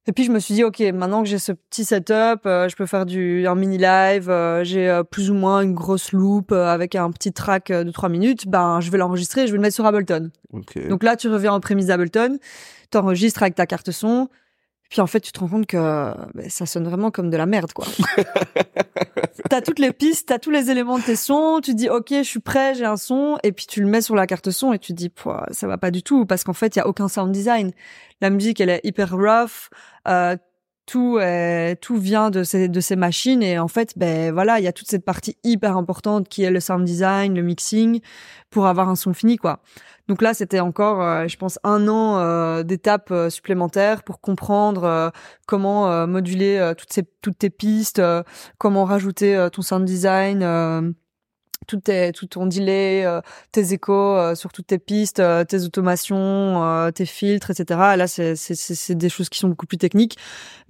Et 0.05 0.11
puis 0.11 0.25
je 0.25 0.31
me 0.31 0.39
suis 0.39 0.53
dit 0.53 0.63
ok, 0.63 0.79
maintenant 0.93 1.23
que 1.23 1.29
j'ai 1.29 1.39
ce 1.39 1.53
petit 1.53 1.85
setup, 1.85 2.41
je 2.43 2.75
peux 2.75 2.85
faire 2.85 3.05
du 3.05 3.47
un 3.47 3.55
mini 3.55 3.77
live, 3.77 4.29
j'ai 4.63 5.01
plus 5.09 5.31
ou 5.31 5.33
moins 5.33 5.61
une 5.61 5.73
grosse 5.73 6.11
loop 6.11 6.51
avec 6.51 6.95
un 6.95 7.09
petit 7.11 7.31
track 7.31 7.71
de 7.71 7.89
trois 7.89 8.09
minutes, 8.09 8.47
ben 8.47 8.81
je 8.81 8.91
vais 8.91 8.97
l'enregistrer, 8.97 9.47
je 9.47 9.53
vais 9.53 9.57
le 9.57 9.61
mettre 9.61 9.75
sur 9.75 9.85
Ableton. 9.85 10.29
Donc 10.89 11.03
là, 11.03 11.15
tu 11.15 11.29
reviens 11.29 11.53
en 11.53 11.59
prémisse 11.61 11.85
d'Ableton, 11.85 12.37
t'enregistres 12.89 13.43
avec 13.43 13.55
ta 13.55 13.65
carte 13.65 13.91
son, 13.91 14.27
puis 14.93 15.01
en 15.01 15.07
fait, 15.07 15.21
tu 15.21 15.31
te 15.31 15.39
rends 15.39 15.47
compte 15.47 15.65
que 15.65 15.75
bah, 15.75 16.43
ça 16.49 16.67
sonne 16.67 16.87
vraiment 16.87 17.09
comme 17.09 17.31
de 17.31 17.37
la 17.37 17.47
merde, 17.47 17.73
quoi. 17.73 17.87
t'as 19.49 19.59
toutes 19.59 19.79
les 19.79 19.91
pistes, 19.91 20.27
t'as 20.27 20.37
tous 20.37 20.51
les 20.51 20.69
éléments 20.69 20.99
de 20.99 21.03
tes 21.03 21.15
sons, 21.15 21.61
tu 21.63 21.73
dis 21.73 21.89
ok, 21.89 22.09
je 22.11 22.21
suis 22.21 22.39
prêt, 22.39 22.75
j'ai 22.75 22.85
un 22.85 22.95
son, 22.95 23.39
et 23.41 23.53
puis 23.53 23.65
tu 23.65 23.81
le 23.81 23.87
mets 23.87 24.03
sur 24.03 24.13
la 24.13 24.27
carte 24.27 24.51
son 24.51 24.71
et 24.71 24.77
tu 24.77 24.93
dis 24.93 25.11
ça 25.49 25.65
va 25.65 25.79
pas 25.79 25.89
du 25.89 26.03
tout 26.03 26.27
parce 26.27 26.43
qu'en 26.43 26.53
fait 26.53 26.75
il 26.75 26.77
y 26.77 26.81
a 26.83 26.87
aucun 26.87 27.07
sound 27.07 27.31
design. 27.31 27.71
La 28.21 28.29
musique 28.29 28.61
elle 28.61 28.69
est 28.69 28.81
hyper 28.83 29.17
rough. 29.17 29.71
Euh, 30.07 30.37
tout 30.85 31.17
est, 31.19 31.75
tout 31.81 31.97
vient 31.97 32.29
de 32.29 32.43
ces 32.43 32.67
de 32.67 32.79
ces 32.79 32.95
machines 32.95 33.41
et 33.41 33.57
en 33.57 33.67
fait 33.67 33.93
ben 33.97 34.33
voilà 34.33 34.59
il 34.59 34.65
y 34.65 34.67
a 34.67 34.73
toute 34.73 34.89
cette 34.89 35.05
partie 35.05 35.37
hyper 35.43 35.77
importante 35.77 36.27
qui 36.27 36.43
est 36.43 36.51
le 36.51 36.59
sound 36.59 36.83
design 36.83 37.35
le 37.35 37.41
mixing 37.41 38.01
pour 38.49 38.67
avoir 38.67 38.89
un 38.89 38.95
son 38.95 39.13
fini 39.13 39.37
quoi 39.37 39.61
donc 40.07 40.21
là, 40.21 40.33
c'était 40.33 40.59
encore, 40.59 41.01
euh, 41.01 41.27
je 41.27 41.37
pense, 41.37 41.59
un 41.63 41.87
an 41.87 42.17
euh, 42.17 42.63
d'étapes 42.63 43.11
euh, 43.11 43.29
supplémentaires 43.29 44.03
pour 44.03 44.19
comprendre 44.19 45.11
comment 45.47 46.07
moduler 46.07 46.73
toutes 46.77 46.91
ces 46.91 47.03
toutes 47.21 47.37
tes 47.37 47.49
pistes, 47.49 48.01
comment 48.57 48.85
rajouter 48.85 49.47
ton 49.51 49.61
sound 49.61 49.85
design. 49.85 50.95
Tout, 51.67 51.77
tes, 51.77 52.11
tout 52.11 52.27
ton 52.27 52.45
delay, 52.45 53.05
tes 53.51 53.73
échos 53.73 54.35
sur 54.35 54.51
toutes 54.51 54.67
tes 54.67 54.79
pistes, 54.79 55.21
tes 55.47 55.63
automations, 55.63 56.91
tes 56.93 57.05
filtres, 57.05 57.51
etc. 57.51 57.79
Là, 57.97 58.07
c'est, 58.07 58.35
c'est, 58.35 58.55
c'est 58.55 58.95
des 58.95 59.09
choses 59.09 59.29
qui 59.29 59.39
sont 59.39 59.49
beaucoup 59.49 59.67
plus 59.67 59.77
techniques, 59.77 60.17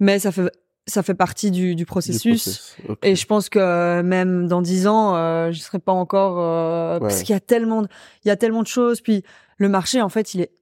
mais 0.00 0.18
ça 0.18 0.32
fait 0.32 0.50
ça 0.86 1.02
fait 1.02 1.14
partie 1.14 1.50
du, 1.50 1.74
du 1.74 1.86
processus. 1.86 2.76
Et 3.02 3.16
je 3.16 3.26
pense 3.26 3.48
que 3.48 4.02
même 4.02 4.48
dans 4.48 4.60
dix 4.60 4.86
ans, 4.86 5.16
euh, 5.16 5.50
je 5.50 5.58
serai 5.60 5.78
pas 5.78 5.92
encore 5.92 6.36
euh, 6.38 7.00
parce 7.00 7.22
qu'il 7.22 7.32
y 7.32 7.36
a 7.36 7.40
tellement, 7.40 7.82
de, 7.82 7.88
il 8.24 8.28
y 8.28 8.30
a 8.30 8.36
tellement 8.36 8.62
de 8.62 8.66
choses. 8.66 9.00
Puis 9.00 9.22
le 9.56 9.68
marché, 9.68 10.02
en 10.02 10.08
fait, 10.08 10.34
il 10.34 10.42
est, 10.42 10.52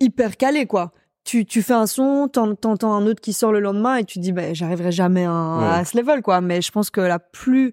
hyper 0.00 0.36
calé, 0.36 0.66
quoi. 0.66 0.92
Tu, 1.24 1.46
tu 1.46 1.62
fais 1.62 1.72
un 1.72 1.86
son, 1.86 2.28
t'entends 2.28 2.92
un 2.92 3.06
autre 3.06 3.20
qui 3.20 3.32
sort 3.32 3.52
le 3.52 3.60
lendemain 3.60 3.96
et 3.96 4.04
tu 4.04 4.18
dis, 4.18 4.32
ben, 4.32 4.54
j'arriverai 4.54 4.92
jamais 4.92 5.24
à, 5.24 5.76
à 5.76 5.84
ce 5.84 5.96
level, 5.96 6.20
quoi. 6.20 6.42
Mais 6.42 6.60
je 6.60 6.70
pense 6.70 6.90
que 6.90 7.00
la 7.00 7.18
plus 7.18 7.72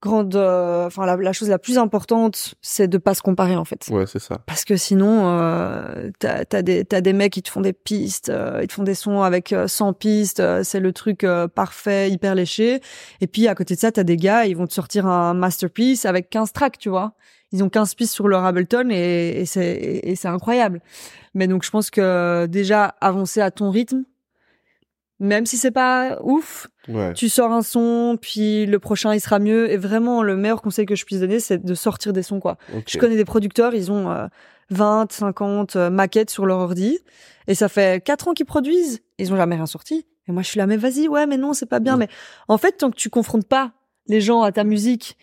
grande 0.00 0.36
euh, 0.36 0.86
enfin 0.86 1.06
la, 1.06 1.16
la, 1.16 1.32
chose 1.32 1.48
la 1.48 1.58
plus 1.58 1.76
importante 1.76 2.54
c'est 2.62 2.86
de 2.86 2.98
pas 2.98 3.14
se 3.14 3.22
comparer 3.22 3.56
en 3.56 3.64
fait. 3.64 3.88
Ouais 3.90 4.06
c'est 4.06 4.20
ça. 4.20 4.38
Parce 4.46 4.64
que 4.64 4.76
sinon 4.76 5.28
euh, 5.28 6.10
t'as 6.18 6.44
as 6.52 6.62
des 6.62 6.84
t'as 6.84 7.00
des 7.00 7.12
mecs 7.12 7.32
qui 7.32 7.42
te 7.42 7.50
font 7.50 7.60
des 7.60 7.72
pistes 7.72 8.28
euh, 8.28 8.60
ils 8.62 8.68
te 8.68 8.74
font 8.74 8.84
des 8.84 8.94
sons 8.94 9.22
avec 9.22 9.54
100 9.66 9.88
euh, 9.88 9.92
pistes 9.92 10.62
c'est 10.62 10.80
le 10.80 10.92
truc 10.92 11.26
parfait 11.54 12.10
hyper 12.10 12.34
léché. 12.34 12.80
Et 13.20 13.26
puis 13.26 13.48
à 13.48 13.54
côté 13.54 13.74
de 13.74 13.80
ça 13.80 13.90
t'as 13.90 14.04
des 14.04 14.16
gars 14.16 14.46
ils 14.46 14.56
vont 14.56 14.66
te 14.66 14.74
sortir 14.74 15.06
un 15.06 15.34
masterpiece 15.34 16.04
avec 16.04 16.30
15 16.30 16.52
tracks 16.52 16.78
tu 16.78 16.88
vois. 16.88 17.14
Ils 17.50 17.64
ont 17.64 17.70
15 17.70 17.94
pistes 17.94 18.14
sur 18.14 18.28
leur 18.28 18.44
Ableton 18.44 18.90
et, 18.90 19.40
et 19.40 19.46
c'est 19.46 20.00
et 20.02 20.14
c'est 20.14 20.28
incroyable. 20.28 20.80
Mais 21.34 21.48
donc 21.48 21.64
je 21.64 21.70
pense 21.70 21.90
que 21.90 22.46
déjà 22.46 22.94
avancer 23.00 23.40
à 23.40 23.50
ton 23.50 23.70
rythme 23.70 24.04
même 25.20 25.46
si 25.46 25.56
c'est 25.56 25.70
pas 25.70 26.18
ouf, 26.22 26.68
tu 27.14 27.28
sors 27.28 27.52
un 27.52 27.62
son, 27.62 28.18
puis 28.20 28.66
le 28.66 28.78
prochain 28.78 29.14
il 29.14 29.20
sera 29.20 29.38
mieux. 29.38 29.70
Et 29.70 29.76
vraiment, 29.76 30.22
le 30.22 30.36
meilleur 30.36 30.62
conseil 30.62 30.86
que 30.86 30.94
je 30.94 31.04
puisse 31.04 31.20
donner, 31.20 31.40
c'est 31.40 31.64
de 31.64 31.74
sortir 31.74 32.12
des 32.12 32.22
sons, 32.22 32.40
quoi. 32.40 32.56
Je 32.86 32.98
connais 32.98 33.16
des 33.16 33.24
producteurs, 33.24 33.74
ils 33.74 33.90
ont 33.90 34.28
20, 34.70 35.12
50 35.12 35.76
maquettes 35.76 36.30
sur 36.30 36.46
leur 36.46 36.58
ordi, 36.58 36.98
et 37.46 37.54
ça 37.54 37.68
fait 37.68 38.04
4 38.04 38.28
ans 38.28 38.34
qu'ils 38.34 38.46
produisent, 38.46 39.02
ils 39.18 39.32
ont 39.32 39.36
jamais 39.36 39.56
rien 39.56 39.66
sorti. 39.66 40.06
Et 40.28 40.32
moi, 40.32 40.42
je 40.42 40.48
suis 40.48 40.58
là, 40.58 40.66
mais 40.66 40.76
vas-y, 40.76 41.08
ouais, 41.08 41.26
mais 41.26 41.38
non, 41.38 41.54
c'est 41.54 41.66
pas 41.66 41.80
bien. 41.80 41.96
Mais 41.96 42.08
en 42.48 42.58
fait, 42.58 42.72
tant 42.72 42.90
que 42.90 42.96
tu 42.96 43.08
confrontes 43.08 43.48
pas 43.48 43.72
les 44.08 44.20
gens 44.20 44.42
à 44.42 44.52
ta 44.52 44.64
musique, 44.64 45.16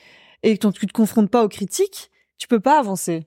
et 0.44 0.58
que 0.58 0.68
tu 0.68 0.86
te 0.86 0.94
confrontes 0.94 1.30
pas 1.30 1.44
aux 1.44 1.50
critiques, 1.50 2.12
tu 2.38 2.48
peux 2.48 2.60
pas 2.60 2.80
avancer. 2.80 3.26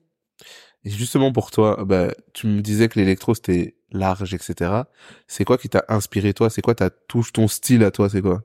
Et 0.85 0.89
justement 0.89 1.31
pour 1.31 1.51
toi, 1.51 1.83
bah, 1.85 2.07
tu 2.33 2.47
me 2.47 2.61
disais 2.61 2.87
que 2.87 2.99
l'électro 2.99 3.33
c'était 3.35 3.75
large, 3.91 4.33
etc. 4.33 4.71
C'est 5.27 5.45
quoi 5.45 5.57
qui 5.57 5.69
t'a 5.69 5.83
inspiré 5.89 6.33
toi? 6.33 6.49
C'est 6.49 6.61
quoi 6.61 6.75
ta 6.75 6.89
touche, 6.89 7.33
ton 7.33 7.47
style 7.47 7.83
à 7.83 7.91
toi? 7.91 8.09
C'est 8.09 8.21
quoi? 8.21 8.41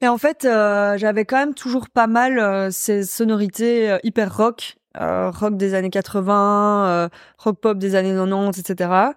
Mais 0.00 0.08
en 0.08 0.18
fait, 0.18 0.44
euh, 0.44 0.98
j'avais 0.98 1.24
quand 1.24 1.38
même 1.38 1.54
toujours 1.54 1.88
pas 1.88 2.06
mal 2.06 2.38
euh, 2.38 2.70
ces 2.70 3.04
sonorités 3.04 3.90
euh, 3.90 3.98
hyper 4.02 4.36
rock, 4.36 4.76
rock 4.98 5.56
des 5.56 5.74
années 5.74 5.90
80, 5.90 7.08
rock 7.38 7.58
pop 7.60 7.78
des 7.78 7.94
années 7.94 8.14
90, 8.14 8.58
etc 8.58 9.12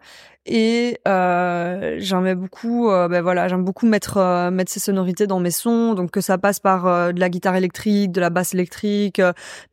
et 0.47 0.99
euh, 1.07 1.97
j'aimais 1.99 2.33
beaucoup 2.33 2.89
euh, 2.89 3.09
ben 3.09 3.21
voilà 3.21 3.49
j'aime 3.49 3.65
beaucoup 3.65 3.85
mettre 3.85 4.17
euh, 4.17 4.49
mettre 4.49 4.71
ces 4.71 4.79
sonorités 4.79 5.27
dans 5.27 5.39
mes 5.39 5.51
sons. 5.51 5.93
Donc 5.93 6.11
que 6.11 6.21
ça 6.21 6.37
passe 6.37 6.59
par 6.59 6.87
euh, 6.87 7.11
de 7.11 7.19
la 7.19 7.29
guitare 7.29 7.55
électrique 7.55 8.13
de 8.13 8.21
la 8.21 8.29
basse 8.29 8.53
électrique 8.53 9.21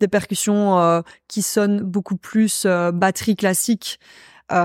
des 0.00 0.08
percussions 0.08 1.02
qui 1.28 1.42
sonnent 1.42 1.80
beaucoup 1.80 2.16
plus 2.16 2.66
batterie 2.92 3.36
classique. 3.36 4.00
Il 4.50 4.56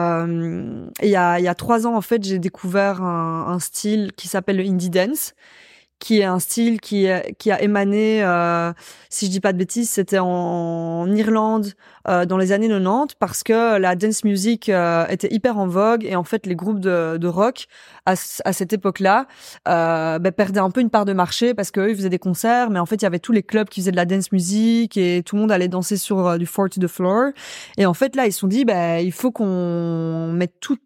y 1.04 1.15
a 1.15 1.39
il 1.39 1.43
y 1.43 1.47
a 1.47 1.56
trois 1.56 1.86
ans 1.86 1.95
en 1.95 2.02
fait 2.02 2.23
j'ai 2.23 2.39
découvert 2.39 3.04
un, 3.04 3.45
un 3.47 3.60
style 3.60 4.12
qui 4.17 4.28
s'appelle 4.28 4.58
le 4.58 4.63
indie 4.63 4.89
dance 4.89 5.34
qui 6.00 6.20
est 6.20 6.24
un 6.24 6.40
style 6.40 6.80
qui, 6.80 7.08
qui 7.38 7.52
a 7.52 7.62
émané, 7.62 8.24
euh, 8.24 8.72
si 9.10 9.26
je 9.26 9.32
dis 9.32 9.40
pas 9.40 9.54
de 9.54 9.58
bêtises, 9.58 9.90
c'était 9.90 10.20
en, 10.20 11.08
Irlande 11.14 11.74
euh, 12.08 12.26
dans 12.26 12.38
les 12.38 12.52
années 12.52 12.70
90 12.70 13.16
parce 13.20 13.44
que 13.44 13.78
la 13.78 13.96
dance 13.96 14.24
music 14.24 14.70
euh, 14.70 15.06
était 15.08 15.34
hyper 15.34 15.58
en 15.58 15.68
vogue 15.68 16.06
et 16.06 16.16
en 16.16 16.24
fait 16.24 16.46
les 16.46 16.56
groupes 16.56 16.80
de, 16.80 17.18
de 17.18 17.28
rock 17.28 17.68
à, 18.06 18.14
à 18.46 18.54
cette 18.54 18.74
époque-là 18.74 19.28
euh, 19.68 20.20
ben, 20.20 20.32
perdaient 20.32 20.60
un 20.60 20.72
peu 20.72 20.82
une 20.82 20.90
part 20.90 21.06
de 21.06 21.14
marché 21.14 21.54
parce 21.54 21.72
qu'eux 21.72 21.94
faisaient 21.94 22.10
des 22.10 22.20
concerts 22.20 22.70
mais 22.70 22.80
en 22.80 22.86
fait 22.86 22.96
il 22.96 23.04
y 23.04 23.06
avait 23.06 23.20
tous 23.20 23.32
les 23.32 23.44
clubs 23.44 23.68
qui 23.68 23.82
faisaient 23.82 23.92
de 23.92 23.96
la 23.96 24.06
dance 24.06 24.32
music 24.32 24.98
et 24.98 25.24
tout 25.26 25.36
le 25.36 25.42
monde 25.42 25.52
allait 25.52 25.68
danser 25.68 25.98
sur 25.98 26.26
euh, 26.26 26.38
du 26.38 26.46
four 26.46 26.70
to 26.70 26.80
the 26.80 26.88
floor. 26.88 27.32
Et 27.78 27.86
en 27.86 27.94
fait 27.94 28.16
là 28.16 28.26
ils 28.26 28.34
se 28.34 28.40
sont 28.40 28.48
dit 28.48 28.66
ben 28.66 29.00
il 29.00 29.12
faut 29.12 29.32
qu'on 29.32 30.32
mette 30.34 30.60
tout 30.60 30.78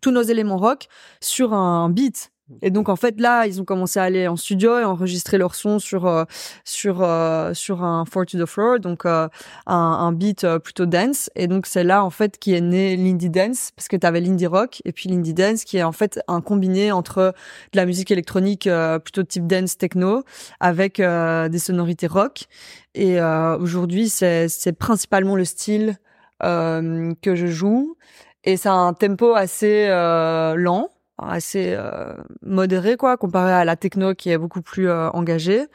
tous 0.00 0.10
nos 0.10 0.22
éléments 0.22 0.58
rock 0.58 0.88
sur 1.20 1.54
un 1.54 1.90
beat 1.90 2.30
et 2.62 2.70
donc 2.70 2.88
en 2.88 2.96
fait 2.96 3.20
là, 3.20 3.46
ils 3.46 3.60
ont 3.60 3.64
commencé 3.64 4.00
à 4.00 4.04
aller 4.04 4.26
en 4.26 4.36
studio 4.36 4.78
et 4.78 4.84
enregistrer 4.84 5.36
leur 5.36 5.54
son 5.54 5.78
sur 5.78 6.06
euh, 6.06 6.24
sur 6.64 7.02
euh, 7.02 7.52
sur 7.52 7.84
un 7.84 8.04
four 8.06 8.24
to 8.26 8.38
the 8.38 8.46
floor, 8.46 8.80
donc 8.80 9.04
euh, 9.04 9.28
un, 9.66 9.74
un, 9.74 10.12
beat 10.12 10.46
plutôt 10.58 10.86
dance. 10.86 11.30
Et 11.36 11.46
donc 11.46 11.66
c'est 11.66 11.84
là 11.84 12.04
en 12.04 12.10
fait 12.10 12.38
qui 12.38 12.54
est 12.54 12.60
né 12.60 12.96
l'indie 12.96 13.28
dance 13.28 13.70
parce 13.76 13.88
que 13.88 13.96
tu 13.96 14.06
avais 14.06 14.20
l'indie 14.20 14.46
rock 14.46 14.80
et 14.84 14.92
puis 14.92 15.08
l'indie 15.10 15.34
dance 15.34 15.64
qui 15.64 15.76
est 15.76 15.82
en 15.82 15.92
fait 15.92 16.20
un 16.26 16.40
combiné 16.40 16.90
entre 16.90 17.34
de 17.72 17.76
la 17.76 17.84
musique 17.84 18.10
électronique 18.10 18.68
plutôt 19.04 19.22
type 19.22 19.46
dance 19.46 19.76
techno 19.76 20.24
avec 20.60 21.00
des 21.00 21.58
sonorités 21.58 22.06
rock. 22.06 22.46
Et 22.94 23.20
aujourd'hui 23.20 24.08
c'est 24.08 24.48
c'est 24.48 24.72
principalement 24.72 25.36
le 25.36 25.44
style 25.44 25.96
que 26.40 27.34
je 27.34 27.46
joue 27.46 27.96
et 28.44 28.56
a 28.64 28.72
un 28.72 28.94
tempo 28.94 29.34
assez 29.34 29.88
lent 29.88 30.90
assez 31.18 31.74
euh, 31.76 32.14
modéré 32.42 32.96
quoi 32.96 33.16
comparé 33.16 33.52
à 33.52 33.64
la 33.64 33.76
techno 33.76 34.14
qui 34.14 34.30
est 34.30 34.38
beaucoup 34.38 34.62
plus 34.62 34.88
euh, 34.88 35.10
engagée 35.10 35.66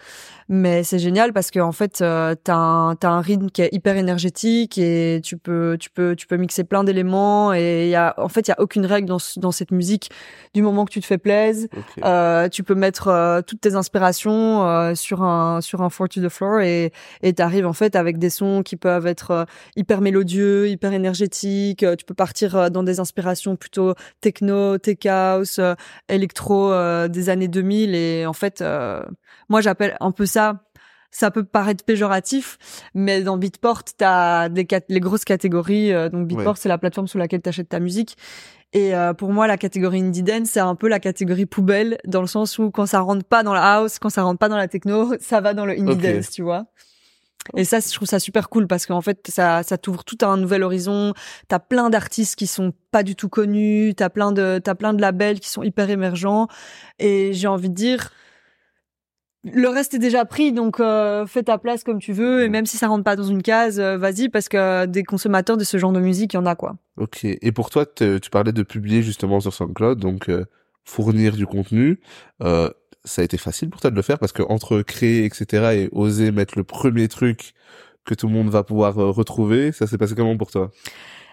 mais 0.50 0.84
c'est 0.84 1.00
génial 1.00 1.34
parce 1.34 1.52
que 1.52 1.60
en 1.60 1.72
fait 1.72 2.02
euh, 2.02 2.36
t'as 2.44 2.56
un 2.56 2.96
t'as 2.96 3.10
un 3.10 3.22
rythme 3.22 3.50
qui 3.50 3.62
est 3.62 3.70
hyper 3.72 3.98
énergétique 3.98 4.78
et 4.78 5.22
tu 5.24 5.38
peux 5.38 5.78
tu 5.80 5.90
peux 5.90 6.16
tu 6.16 6.28
peux 6.28 6.38
mixer 6.38 6.64
plein 6.64 6.84
d'éléments 6.84 7.54
et 7.54 7.86
il 7.86 7.90
y 7.90 7.96
a 7.96 8.14
en 8.18 8.30
fait 8.30 8.48
il 8.48 8.50
y 8.50 8.54
a 8.54 8.60
aucune 8.60 8.86
règle 8.86 9.08
dans 9.08 9.20
dans 9.38 9.52
cette 9.52 9.72
musique. 9.72 10.12
Du 10.54 10.62
moment 10.62 10.86
que 10.86 10.92
tu 10.92 11.02
te 11.02 11.06
fais 11.06 11.18
plaisir 11.18 11.68
euh, 12.04 12.50
tu 12.50 12.64
peux 12.64 12.76
mettre 12.76 13.08
euh, 13.08 13.42
toutes 13.42 13.62
tes 13.62 13.76
inspirations 13.76 14.68
euh, 14.68 14.96
sur 14.96 15.24
un 15.24 15.62
sur 15.62 15.82
un 15.82 15.90
four 15.90 16.10
to 16.10 16.22
the 16.22 16.30
floor 16.30 16.62
et 16.62 16.92
et 17.22 17.34
t'arrives 17.34 17.66
en 17.66 17.74
fait 17.74 17.96
avec 17.96 18.18
des 18.18 18.30
sons 18.30 18.64
qui 18.64 18.76
peuvent 18.76 19.08
être 19.08 19.46
hyper 19.76 20.02
mélodieux 20.02 20.70
hyper 20.70 20.94
énergétiques. 20.94 21.86
Tu 21.98 22.06
peux 22.06 22.14
partir 22.14 22.72
dans 22.72 22.84
des 22.84 23.00
inspirations 23.00 23.56
plutôt 23.56 23.96
techno 24.22 24.78
tech 24.78 25.06
house 25.06 25.60
électro 26.10 26.72
des 27.08 27.30
années 27.30 27.48
2000 27.48 27.96
et 27.96 28.26
en 28.26 28.34
fait 28.34 28.64
moi 29.50 29.62
j'appelle 29.62 29.98
un 30.00 30.12
peu 30.12 30.26
ça 30.26 30.64
ça 31.14 31.30
peut 31.30 31.44
paraître 31.44 31.86
péjoratif, 31.86 32.58
mais 32.96 33.22
dans 33.22 33.38
Beatport, 33.38 33.84
tu 33.84 34.04
as 34.04 34.50
des 34.50 34.68
les 34.90 35.00
grosses 35.00 35.26
catégories. 35.26 35.94
Euh, 35.94 36.10
donc 36.10 36.28
Beatport, 36.28 36.58
c'est 36.58 36.70
la 36.70 36.80
plateforme 36.80 37.08
sur 37.08 37.20
laquelle 37.20 37.42
tu 37.42 37.50
achètes 37.50 37.70
ta 37.70 37.80
musique. 37.80 38.18
Et 38.74 38.96
euh, 38.96 39.14
pour 39.14 39.32
moi, 39.32 39.46
la 39.46 39.58
catégorie 39.58 40.02
indie 40.02 40.24
dance, 40.24 40.50
c'est 40.50 40.60
un 40.60 40.74
peu 40.74 40.88
la 40.88 41.00
catégorie 41.00 41.46
poubelle, 41.46 42.00
dans 42.06 42.22
le 42.22 42.28
sens 42.28 42.58
où 42.58 42.72
quand 42.72 42.88
ça 42.88 43.00
rentre 43.02 43.24
pas 43.24 43.44
dans 43.44 43.54
la 43.54 43.76
house, 43.76 44.00
quand 44.00 44.10
ça 44.10 44.24
rentre 44.24 44.40
pas 44.40 44.50
dans 44.50 44.58
la 44.58 44.68
techno, 44.68 45.14
ça 45.20 45.40
va 45.40 45.54
dans 45.54 45.66
le 45.66 45.80
indie 45.80 45.96
dance, 45.96 46.32
tu 46.32 46.42
vois. 46.42 46.66
Et 47.56 47.66
ça, 47.66 47.80
je 47.80 47.94
trouve 47.94 48.08
ça 48.08 48.20
super 48.20 48.50
cool 48.50 48.68
parce 48.68 48.86
qu'en 48.86 49.02
fait, 49.02 49.28
ça, 49.30 49.64
ça 49.64 49.78
t'ouvre 49.78 50.04
tout 50.04 50.18
un 50.22 50.38
nouvel 50.38 50.64
horizon. 50.64 51.14
T'as 51.50 51.60
plein 51.60 51.90
d'artistes 51.90 52.36
qui 52.36 52.48
sont 52.48 52.74
pas 52.90 53.04
du 53.04 53.16
tout 53.16 53.28
connus. 53.28 53.94
T'as 53.96 54.10
plein 54.10 54.32
de, 54.32 54.62
t'as 54.64 54.76
plein 54.76 54.94
de 54.94 55.02
labels 55.02 55.42
qui 55.42 55.50
sont 55.50 55.62
hyper 55.62 55.90
émergents. 55.90 56.48
Et 57.00 57.34
j'ai 57.34 57.48
envie 57.48 57.70
de 57.70 57.76
dire, 57.76 58.12
le 59.44 59.68
reste 59.68 59.94
est 59.94 60.00
déjà 60.00 60.24
pris, 60.24 60.54
donc 60.54 60.80
euh, 60.80 61.26
fais 61.26 61.44
ta 61.44 61.58
place 61.58 61.84
comme 61.84 62.00
tu 62.00 62.14
veux, 62.14 62.44
et 62.44 62.50
même 62.50 62.66
si 62.66 62.78
ça 62.78 62.88
rentre 62.88 63.04
pas 63.04 63.16
dans 63.16 63.24
une 63.24 63.42
case, 63.42 63.80
euh, 63.80 63.98
vas-y, 63.98 64.30
parce 64.30 64.48
que 64.48 64.86
des 64.86 65.04
consommateurs 65.04 65.58
de 65.58 65.66
ce 65.66 65.78
genre 65.78 65.92
de 65.92 66.00
musique, 66.00 66.34
il 66.34 66.38
y 66.38 66.40
en 66.40 66.46
a 66.46 66.56
quoi. 66.56 66.76
Ok. 66.98 67.26
Et 67.26 67.52
pour 67.52 67.70
toi, 67.70 67.86
tu 67.86 68.30
parlais 68.32 68.54
de 68.54 68.64
publier 68.64 69.02
justement 69.02 69.42
sur 69.42 69.54
SoundCloud, 69.54 70.00
donc 70.00 70.30
euh, 70.30 70.46
fournir 70.86 71.36
du 71.36 71.46
contenu. 71.46 72.00
ça 72.40 73.22
a 73.22 73.26
été 73.26 73.38
facile 73.38 73.70
pour 73.70 73.82
toi 73.82 73.92
de 73.92 73.96
le 73.98 74.02
faire 74.02 74.18
parce 74.18 74.32
que 74.32 74.44
entre 74.44 74.82
créer, 74.82 75.26
etc., 75.26 75.46
et 75.74 75.90
oser 75.92 76.32
mettre 76.32 76.58
le 76.58 76.64
premier 76.64 77.10
truc 77.10 77.54
que 78.06 78.14
tout 78.14 78.28
le 78.28 78.34
monde 78.34 78.50
va 78.50 78.64
pouvoir 78.64 78.96
retrouver, 78.96 79.74
ça 79.74 79.88
s'est 79.88 79.98
passé 79.98 80.16
comment 80.16 80.38
pour 80.38 80.52
toi? 80.52 80.72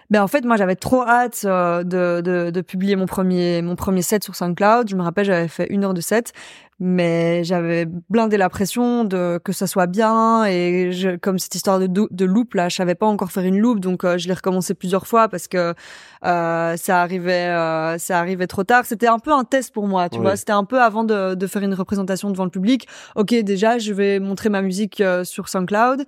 Ben 0.09 0.21
en 0.21 0.27
fait 0.27 0.43
moi 0.43 0.57
j'avais 0.57 0.75
trop 0.75 1.03
hâte 1.03 1.45
de, 1.45 2.19
de, 2.19 2.49
de, 2.49 2.61
publier 2.61 2.97
mon 2.97 3.05
premier 3.05 3.61
mon 3.61 3.77
premier 3.77 4.01
set 4.01 4.25
sur 4.25 4.35
SoundCloud. 4.35 4.89
Je 4.89 4.97
me 4.97 5.01
rappelle 5.01 5.23
j'avais 5.23 5.47
fait 5.47 5.67
une 5.67 5.85
heure 5.85 5.93
de 5.93 6.01
set, 6.01 6.33
mais 6.83 7.43
j'avais 7.43 7.85
blindé 7.85 8.37
la 8.37 8.49
pression 8.49 9.03
de 9.03 9.39
que 9.43 9.53
ça 9.53 9.67
soit 9.67 9.85
bien 9.85 10.45
et 10.45 10.91
je, 10.91 11.15
comme 11.15 11.37
cette 11.37 11.53
histoire 11.53 11.79
de, 11.79 11.85
de 11.87 12.25
loop 12.25 12.55
là 12.55 12.69
je 12.69 12.75
savais 12.75 12.95
pas 12.95 13.05
encore 13.05 13.31
faire 13.31 13.43
une 13.43 13.59
loop 13.59 13.79
donc 13.79 14.03
euh, 14.03 14.17
je 14.17 14.27
l'ai 14.27 14.33
recommencé 14.33 14.73
plusieurs 14.73 15.05
fois 15.05 15.29
parce 15.29 15.47
que 15.47 15.75
euh, 16.25 16.77
ça 16.77 17.01
arrivait 17.01 17.47
euh, 17.49 17.97
ça 17.97 18.19
arrivait 18.19 18.47
trop 18.47 18.63
tard. 18.63 18.85
C'était 18.85 19.07
un 19.07 19.19
peu 19.19 19.31
un 19.31 19.43
test 19.43 19.73
pour 19.73 19.87
moi 19.87 20.09
tu 20.09 20.19
vois. 20.19 20.35
C'était 20.35 20.51
un 20.51 20.63
peu 20.63 20.81
avant 20.81 21.03
de, 21.03 21.35
de 21.35 21.47
faire 21.47 21.63
une 21.63 21.73
représentation 21.73 22.29
devant 22.29 22.45
le 22.45 22.49
public. 22.49 22.87
Ok 23.15 23.33
déjà 23.43 23.77
je 23.77 23.93
vais 23.93 24.19
montrer 24.19 24.49
ma 24.49 24.61
musique 24.61 25.01
euh, 25.01 25.23
sur 25.23 25.49
SoundCloud. 25.49 26.05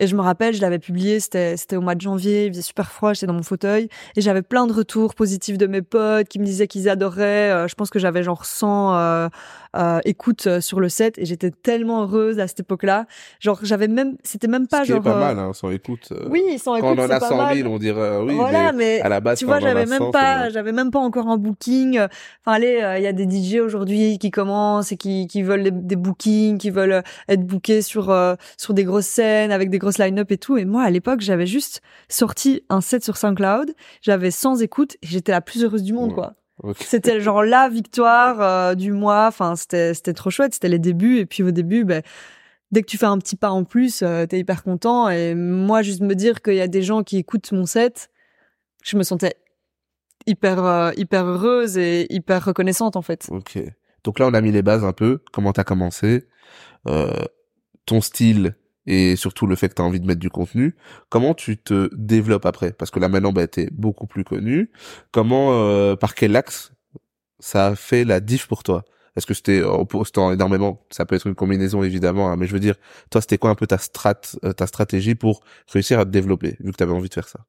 Et 0.00 0.06
je 0.06 0.16
me 0.16 0.20
rappelle 0.20 0.54
je 0.54 0.60
l'avais 0.60 0.78
publié 0.78 1.20
c'était 1.20 1.56
c'était 1.56 1.76
au 1.76 1.80
mois 1.80 1.94
de 1.94 2.00
janvier 2.00 2.46
il 2.46 2.52
faisait 2.52 2.62
super 2.62 2.90
froid 2.90 3.12
j'étais 3.12 3.26
dans 3.26 3.34
mon 3.34 3.42
fauteuil. 3.42 3.88
Et 4.16 4.20
j'avais 4.20 4.42
plein 4.42 4.66
de 4.66 4.72
retours 4.72 5.14
positifs 5.14 5.58
de 5.58 5.66
mes 5.66 5.82
potes 5.82 6.28
qui 6.28 6.38
me 6.38 6.44
disaient 6.44 6.66
qu'ils 6.66 6.88
adoraient 6.88 7.68
je 7.68 7.74
pense 7.74 7.90
que 7.90 7.98
j'avais 7.98 8.22
genre 8.22 8.44
100 8.44 9.28
euh, 9.76 10.00
écoute 10.14 10.46
euh, 10.46 10.60
sur 10.60 10.78
le 10.78 10.88
set 10.88 11.18
et 11.18 11.24
j'étais 11.24 11.50
tellement 11.50 12.02
heureuse 12.02 12.38
à 12.38 12.46
cette 12.46 12.60
époque-là. 12.60 13.06
Genre 13.40 13.58
j'avais 13.62 13.88
même, 13.88 14.16
c'était 14.22 14.46
même 14.46 14.68
pas 14.68 14.84
Ce 14.84 14.92
genre. 14.92 15.02
Pas 15.02 15.18
mal, 15.18 15.38
hein, 15.38 15.52
sans 15.52 15.70
écoute. 15.70 16.08
Euh, 16.12 16.28
oui, 16.30 16.58
sans 16.58 16.76
écoute. 16.76 16.96
Quand 16.96 17.02
on 17.02 17.04
en 17.04 17.10
a 17.10 17.20
100 17.20 17.54
000, 17.54 17.68
on 17.68 17.78
dirait 17.78 18.18
oui. 18.18 18.34
Voilà, 18.34 18.72
mais, 18.72 19.00
à 19.00 19.08
la 19.08 19.20
base, 19.20 19.38
tu 19.38 19.44
vois, 19.44 19.58
j'avais 19.60 19.86
même 19.86 20.10
pas, 20.12 20.48
j'avais 20.50 20.72
même 20.72 20.90
pas 20.90 21.00
encore 21.00 21.28
un 21.28 21.36
booking. 21.36 21.98
Enfin, 21.98 22.56
allez, 22.56 22.80
il 22.98 23.02
y 23.02 23.06
a 23.06 23.12
des 23.12 23.28
DJ 23.28 23.56
aujourd'hui 23.56 24.18
qui 24.18 24.30
commencent 24.30 24.92
et 24.92 24.96
qui 24.96 25.26
qui 25.26 25.42
veulent 25.42 25.70
des, 25.72 25.96
bookings, 25.96 26.58
qui 26.58 26.70
veulent 26.70 27.02
être 27.28 27.44
bookés 27.44 27.82
sur 27.82 28.14
sur 28.56 28.74
des 28.74 28.84
grosses 28.84 29.06
scènes 29.06 29.50
avec 29.50 29.70
des 29.70 29.78
grosses 29.78 29.98
line-up 29.98 30.30
et 30.30 30.38
tout. 30.38 30.56
Et 30.56 30.64
moi, 30.64 30.82
à 30.84 30.90
l'époque, 30.90 31.20
j'avais 31.20 31.46
juste 31.46 31.82
sorti 32.08 32.62
un 32.68 32.80
set 32.80 33.04
sur 33.04 33.16
SoundCloud. 33.16 33.74
J'avais 34.00 34.30
100 34.30 34.60
écoutes 34.60 34.94
et 35.02 35.06
j'étais 35.06 35.32
la 35.32 35.40
plus 35.40 35.64
heureuse 35.64 35.82
du 35.82 35.92
monde, 35.92 36.14
quoi. 36.14 36.34
C'était 36.80 37.20
genre 37.20 37.42
la 37.42 37.68
victoire 37.68 38.40
euh, 38.40 38.74
du 38.74 38.92
mois. 38.92 39.26
Enfin, 39.26 39.56
c'était 39.56 39.94
c'était 39.94 40.12
trop 40.12 40.30
chouette. 40.30 40.54
C'était 40.54 40.68
les 40.68 40.78
débuts. 40.78 41.18
Et 41.18 41.26
puis 41.26 41.42
au 41.42 41.50
début, 41.50 41.84
ben, 41.84 42.02
dès 42.70 42.82
que 42.82 42.86
tu 42.86 42.98
fais 42.98 43.06
un 43.06 43.18
petit 43.18 43.36
pas 43.36 43.50
en 43.50 43.64
plus, 43.64 44.02
euh, 44.02 44.26
t'es 44.26 44.38
hyper 44.38 44.62
content. 44.62 45.08
Et 45.08 45.34
moi, 45.34 45.82
juste 45.82 46.00
me 46.00 46.14
dire 46.14 46.42
qu'il 46.42 46.54
y 46.54 46.60
a 46.60 46.68
des 46.68 46.82
gens 46.82 47.02
qui 47.02 47.18
écoutent 47.18 47.52
mon 47.52 47.66
set, 47.66 48.10
je 48.82 48.96
me 48.96 49.02
sentais 49.02 49.34
hyper 50.26 50.64
euh, 50.64 50.90
hyper 50.96 51.24
heureuse 51.26 51.76
et 51.76 52.06
hyper 52.12 52.44
reconnaissante 52.44 52.96
en 52.96 53.02
fait. 53.02 53.26
Ok. 53.30 53.58
Donc 54.04 54.18
là, 54.18 54.26
on 54.26 54.34
a 54.34 54.40
mis 54.40 54.52
les 54.52 54.62
bases 54.62 54.84
un 54.84 54.92
peu. 54.92 55.22
Comment 55.32 55.52
t'as 55.52 55.64
commencé? 55.64 56.26
Ton 57.86 58.02
style 58.02 58.54
et 58.86 59.16
surtout 59.16 59.46
le 59.46 59.56
fait 59.56 59.68
que 59.68 59.74
tu 59.74 59.82
as 59.82 59.84
envie 59.84 60.00
de 60.00 60.06
mettre 60.06 60.20
du 60.20 60.30
contenu, 60.30 60.76
comment 61.08 61.34
tu 61.34 61.56
te 61.56 61.88
développes 61.94 62.46
après? 62.46 62.72
Parce 62.72 62.90
que 62.90 63.00
là 63.00 63.08
maintenant, 63.08 63.32
bah, 63.32 63.46
tu 63.46 63.68
beaucoup 63.72 64.06
plus 64.06 64.24
connu. 64.24 64.70
Comment, 65.10 65.52
euh, 65.52 65.96
par 65.96 66.14
quel 66.14 66.36
axe 66.36 66.72
ça 67.38 67.68
a 67.68 67.76
fait 67.76 68.04
la 68.04 68.20
diff 68.20 68.46
pour 68.46 68.62
toi? 68.62 68.84
Est-ce 69.16 69.26
que 69.26 69.34
c'était 69.34 69.62
en 69.62 69.84
postant 69.84 70.32
énormément 70.32 70.84
Ça 70.90 71.06
peut 71.06 71.14
être 71.14 71.28
une 71.28 71.36
combinaison 71.36 71.84
évidemment, 71.84 72.30
hein, 72.30 72.36
mais 72.36 72.46
je 72.46 72.52
veux 72.52 72.60
dire, 72.60 72.74
toi, 73.10 73.20
c'était 73.20 73.38
quoi 73.38 73.50
un 73.50 73.54
peu 73.54 73.66
ta 73.66 73.78
strat, 73.78 74.20
euh, 74.42 74.52
ta 74.52 74.66
stratégie 74.66 75.14
pour 75.14 75.42
réussir 75.72 76.00
à 76.00 76.04
te 76.04 76.10
développer, 76.10 76.56
vu 76.60 76.72
que 76.72 76.76
tu 76.76 76.82
avais 76.82 76.92
envie 76.92 77.08
de 77.08 77.14
faire 77.14 77.28
ça? 77.28 77.40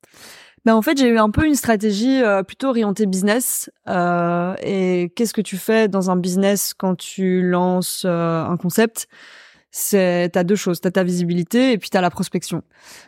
Ben 0.63 0.73
en 0.75 0.81
fait, 0.81 0.97
j'ai 0.97 1.07
eu 1.07 1.17
un 1.17 1.29
peu 1.29 1.45
une 1.45 1.55
stratégie 1.55 2.23
euh, 2.23 2.41
plutôt 2.43 2.69
orientée 2.69 3.05
business. 3.05 3.69
et 3.87 5.11
qu'est-ce 5.15 5.33
que 5.33 5.41
tu 5.41 5.57
fais 5.57 5.87
dans 5.87 6.09
un 6.09 6.15
business 6.15 6.73
quand 6.75 6.95
tu 6.95 7.41
lances 7.41 8.05
un 8.05 8.57
concept? 8.57 9.07
C'est 9.77 10.29
t'as 10.31 10.45
deux 10.45 10.55
choses, 10.55 10.79
t'as 10.79 10.91
ta 10.91 11.03
visibilité 11.03 11.73
et 11.73 11.77
puis 11.77 11.89
t'as 11.89 11.99
la 11.99 12.09
prospection. 12.09 12.63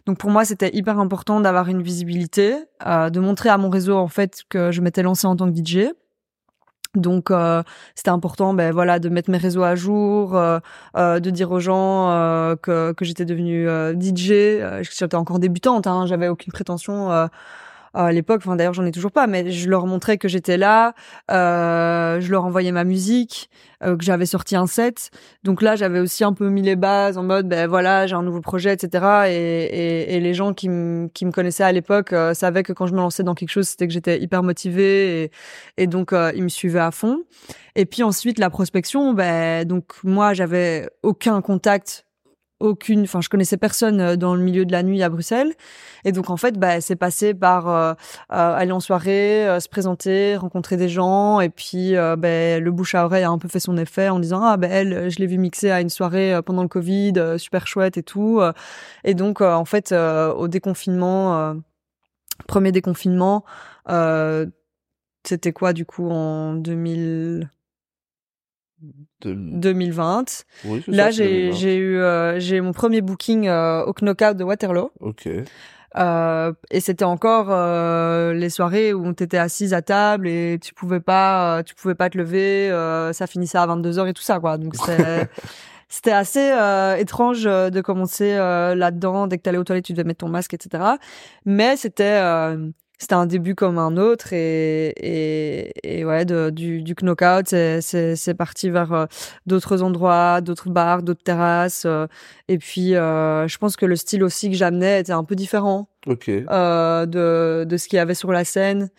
Donc 0.05 0.17
pour 0.17 0.29
moi, 0.29 0.43
c'était 0.43 0.69
hyper 0.75 0.99
important 0.99 1.39
d'avoir 1.39 1.69
une 1.69 1.81
visibilité, 1.81 2.57
euh, 2.85 3.09
de 3.09 3.21
montrer 3.21 3.47
à 3.47 3.57
mon 3.57 3.69
réseau 3.69 3.95
en 3.95 4.09
fait 4.09 4.43
que 4.49 4.69
je 4.73 4.81
m'étais 4.81 5.01
lancée 5.01 5.27
en 5.27 5.37
tant 5.37 5.49
que 5.49 5.57
DJ. 5.57 5.93
Donc 6.95 7.31
euh, 7.31 7.63
c'était 7.95 8.09
important, 8.09 8.53
ben 8.53 8.73
voilà, 8.73 8.99
de 8.99 9.07
mettre 9.07 9.29
mes 9.31 9.37
réseaux 9.37 9.63
à 9.63 9.75
jour, 9.75 10.35
euh, 10.35 10.59
euh 10.97 11.21
de 11.21 11.29
dire 11.29 11.51
aux 11.51 11.61
gens 11.61 12.11
euh, 12.11 12.57
que, 12.57 12.91
que 12.91 13.05
j'étais 13.05 13.23
devenue 13.23 13.65
DJ. 13.97 14.81
J'étais 14.81 15.15
encore 15.15 15.39
débutante, 15.39 15.87
hein, 15.87 16.05
j'avais 16.05 16.27
aucune 16.27 16.51
prétention 16.51 17.29
à 18.05 18.11
l'époque. 18.11 18.41
Enfin, 18.43 18.55
d'ailleurs, 18.55 18.73
j'en 18.73 18.85
ai 18.85 18.91
toujours 18.91 19.11
pas, 19.11 19.27
mais 19.27 19.51
je 19.51 19.69
leur 19.69 19.87
montrais 19.87 20.17
que 20.17 20.27
j'étais 20.27 20.57
là. 20.57 20.93
Euh, 21.31 22.21
je 22.21 22.31
leur 22.31 22.45
envoyais 22.45 22.71
ma 22.71 22.83
musique, 22.83 23.49
euh, 23.83 23.95
que 23.97 24.03
j'avais 24.03 24.25
sorti 24.25 24.55
un 24.55 24.67
set. 24.67 25.11
Donc 25.43 25.61
là, 25.61 25.75
j'avais 25.75 25.99
aussi 25.99 26.23
un 26.23 26.33
peu 26.33 26.49
mis 26.49 26.61
les 26.61 26.75
bases 26.75 27.17
en 27.17 27.23
mode, 27.23 27.47
ben 27.47 27.67
voilà, 27.67 28.07
j'ai 28.07 28.15
un 28.15 28.23
nouveau 28.23 28.41
projet, 28.41 28.73
etc. 28.73 29.05
Et, 29.27 29.33
et, 29.33 30.15
et 30.15 30.19
les 30.19 30.33
gens 30.33 30.53
qui, 30.53 30.67
qui 31.13 31.25
me 31.25 31.31
connaissaient 31.31 31.63
à 31.63 31.71
l'époque 31.71 32.13
euh, 32.13 32.33
savaient 32.33 32.63
que 32.63 32.73
quand 32.73 32.87
je 32.87 32.93
me 32.93 32.99
lançais 32.99 33.23
dans 33.23 33.35
quelque 33.35 33.51
chose, 33.51 33.67
c'était 33.67 33.87
que 33.87 33.93
j'étais 33.93 34.19
hyper 34.19 34.43
motivée 34.43 35.23
et, 35.23 35.31
et 35.77 35.87
donc 35.87 36.13
euh, 36.13 36.31
ils 36.35 36.43
me 36.43 36.49
suivaient 36.49 36.79
à 36.79 36.91
fond. 36.91 37.23
Et 37.75 37.85
puis 37.85 38.01
ensuite, 38.01 38.39
la 38.39 38.49
prospection, 38.49 39.13
ben 39.13 39.63
donc 39.65 39.93
moi, 40.03 40.33
j'avais 40.33 40.89
aucun 41.03 41.41
contact 41.41 42.06
aucune, 42.59 43.03
enfin 43.03 43.21
je 43.21 43.29
connaissais 43.29 43.57
personne 43.57 44.01
euh, 44.01 44.15
dans 44.15 44.35
le 44.35 44.41
milieu 44.41 44.65
de 44.65 44.71
la 44.71 44.83
nuit 44.83 45.03
à 45.03 45.09
Bruxelles. 45.09 45.53
Et 46.05 46.11
donc 46.11 46.29
en 46.29 46.37
fait 46.37 46.57
bah 46.57 46.81
c'est 46.81 46.95
passé 46.95 47.33
par 47.33 47.69
euh, 47.69 47.93
euh, 48.31 48.55
aller 48.55 48.71
en 48.71 48.79
soirée, 48.79 49.47
se 49.59 49.69
présenter, 49.69 50.35
rencontrer 50.35 50.77
des 50.77 50.89
gens. 50.89 51.39
Et 51.41 51.49
puis 51.49 51.93
ben 52.17 52.63
le 52.63 52.71
bouche 52.71 52.95
à 52.95 53.05
oreille 53.05 53.23
a 53.23 53.29
un 53.29 53.37
peu 53.37 53.47
fait 53.47 53.59
son 53.59 53.77
effet 53.77 54.09
en 54.09 54.19
disant 54.19 54.43
ah 54.43 54.57
ben 54.57 54.71
elle 54.71 55.09
je 55.09 55.19
l'ai 55.19 55.27
vu 55.27 55.37
mixer 55.37 55.71
à 55.71 55.81
une 55.81 55.89
soirée 55.89 56.39
pendant 56.45 56.61
le 56.63 56.67
Covid 56.67 57.13
super 57.37 57.67
chouette 57.67 57.97
et 57.97 58.03
tout 58.03 58.41
et 59.03 59.13
donc 59.13 59.41
en 59.41 59.65
fait 59.65 59.91
au 59.91 60.47
déconfinement 60.47 61.55
premier 62.47 62.71
déconfinement 62.71 63.43
c'était 65.23 65.53
quoi 65.53 65.73
du 65.73 65.85
coup 65.85 66.09
en 66.09 66.53
2000 66.53 67.49
2020. 69.21 70.45
Là, 70.87 71.11
j'ai 71.11 71.51
j'ai 71.53 71.75
eu 71.77 71.97
euh, 71.97 72.39
j'ai 72.39 72.61
mon 72.61 72.71
premier 72.71 73.01
booking 73.01 73.47
euh, 73.47 73.83
au 73.85 73.93
Knockout 73.93 74.35
de 74.35 74.43
Waterloo. 74.43 74.91
Ok. 74.99 75.27
Euh, 75.97 76.53
et 76.69 76.79
c'était 76.79 77.05
encore 77.05 77.47
euh, 77.49 78.33
les 78.33 78.49
soirées 78.49 78.93
où 78.93 79.11
tu 79.13 79.23
étais 79.23 79.37
assise 79.37 79.73
à 79.73 79.81
table 79.81 80.27
et 80.27 80.59
tu 80.61 80.73
pouvais 80.73 80.99
pas 80.99 81.63
tu 81.63 81.73
pouvais 81.73 81.95
pas 81.95 82.09
te 82.09 82.17
lever, 82.17 82.69
ça 83.13 83.25
finissait 83.27 83.57
à 83.57 83.65
22 83.65 83.99
heures 83.99 84.07
et 84.07 84.13
tout 84.13 84.21
ça 84.21 84.39
quoi. 84.39 84.57
Donc 84.57 84.75
c'était 84.75 85.27
c'était 85.89 86.11
assez 86.11 86.51
étrange 86.99 87.45
de 87.45 87.81
commencer 87.81 88.35
là-dedans. 88.35 89.27
Dès 89.27 89.37
que 89.37 89.43
t'allais 89.43 89.57
aux 89.57 89.63
toilettes, 89.63 89.85
tu 89.85 89.93
devais 89.93 90.03
mettre 90.03 90.19
ton 90.19 90.29
masque, 90.29 90.53
etc. 90.53 90.83
Mais 91.45 91.77
c'était 91.77 92.19
c'était 92.97 93.13
un 93.13 93.25
début 93.25 93.55
comme 93.55 93.77
un 93.77 93.97
autre 93.97 94.33
et 94.33 94.87
et, 94.97 95.99
et 95.99 96.05
ouais 96.05 96.25
de, 96.25 96.49
du 96.49 96.81
du 96.81 96.95
knockout 96.95 97.47
c'est 97.47 97.81
c'est 97.81 98.33
parti 98.33 98.69
vers 98.69 98.93
euh, 98.93 99.05
d'autres 99.45 99.83
endroits 99.83 100.41
d'autres 100.41 100.69
bars 100.69 101.03
d'autres 101.03 101.23
terrasses 101.23 101.83
euh, 101.85 102.07
et 102.47 102.57
puis 102.57 102.95
euh, 102.95 103.47
je 103.47 103.57
pense 103.57 103.75
que 103.75 103.85
le 103.85 103.95
style 103.95 104.23
aussi 104.23 104.49
que 104.49 104.55
j'amenais 104.55 105.01
était 105.01 105.11
un 105.11 105.23
peu 105.23 105.35
différent 105.35 105.89
ok. 106.07 106.27
de 106.27 107.63
de 107.63 107.77
ce 107.77 107.87
qu'il 107.87 107.97
y 107.97 107.99
avait 107.99 108.15
sur 108.15 108.31
la 108.31 108.43
scène. 108.43 108.89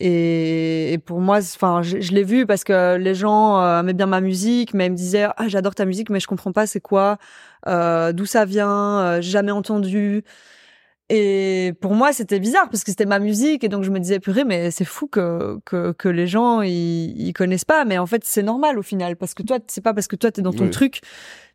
Et, 0.00 0.94
et 0.94 0.98
pour 0.98 1.20
moi 1.20 1.38
enfin 1.38 1.82
je, 1.82 2.00
je 2.00 2.12
l'ai 2.12 2.24
vu 2.24 2.44
parce 2.44 2.64
que 2.64 2.96
les 2.96 3.14
gens 3.14 3.62
aimaient 3.78 3.92
bien 3.92 4.06
ma 4.06 4.20
musique 4.20 4.74
mais 4.74 4.86
ils 4.86 4.90
me 4.90 4.96
disaient 4.96 5.26
ah 5.36 5.46
j'adore 5.46 5.76
ta 5.76 5.84
musique 5.84 6.10
mais 6.10 6.18
je 6.18 6.26
comprends 6.26 6.50
pas 6.50 6.66
c'est 6.66 6.80
quoi 6.80 7.18
d'où 7.66 8.26
ça 8.26 8.44
vient 8.44 9.20
jamais 9.20 9.52
entendu 9.52 10.24
et 11.08 11.74
pour 11.80 11.94
moi, 11.94 12.12
c'était 12.12 12.40
bizarre 12.40 12.68
parce 12.70 12.84
que 12.84 12.90
c'était 12.90 13.06
ma 13.06 13.18
musique 13.18 13.64
et 13.64 13.68
donc 13.68 13.84
je 13.84 13.90
me 13.90 13.98
disais 13.98 14.18
purée, 14.20 14.44
mais 14.44 14.70
c'est 14.70 14.84
fou 14.84 15.06
que, 15.08 15.58
que 15.64 15.92
que 15.92 16.08
les 16.08 16.26
gens 16.26 16.62
ils, 16.62 17.12
ils 17.20 17.32
connaissent 17.32 17.64
pas. 17.64 17.84
Mais 17.84 17.98
en 17.98 18.06
fait, 18.06 18.24
c'est 18.24 18.42
normal 18.42 18.78
au 18.78 18.82
final 18.82 19.16
parce 19.16 19.34
que 19.34 19.42
toi, 19.42 19.58
c'est 19.66 19.82
pas 19.82 19.92
parce 19.94 20.06
que 20.06 20.16
toi 20.16 20.30
t'es 20.30 20.42
dans 20.42 20.52
ton 20.52 20.70
truc 20.70 21.00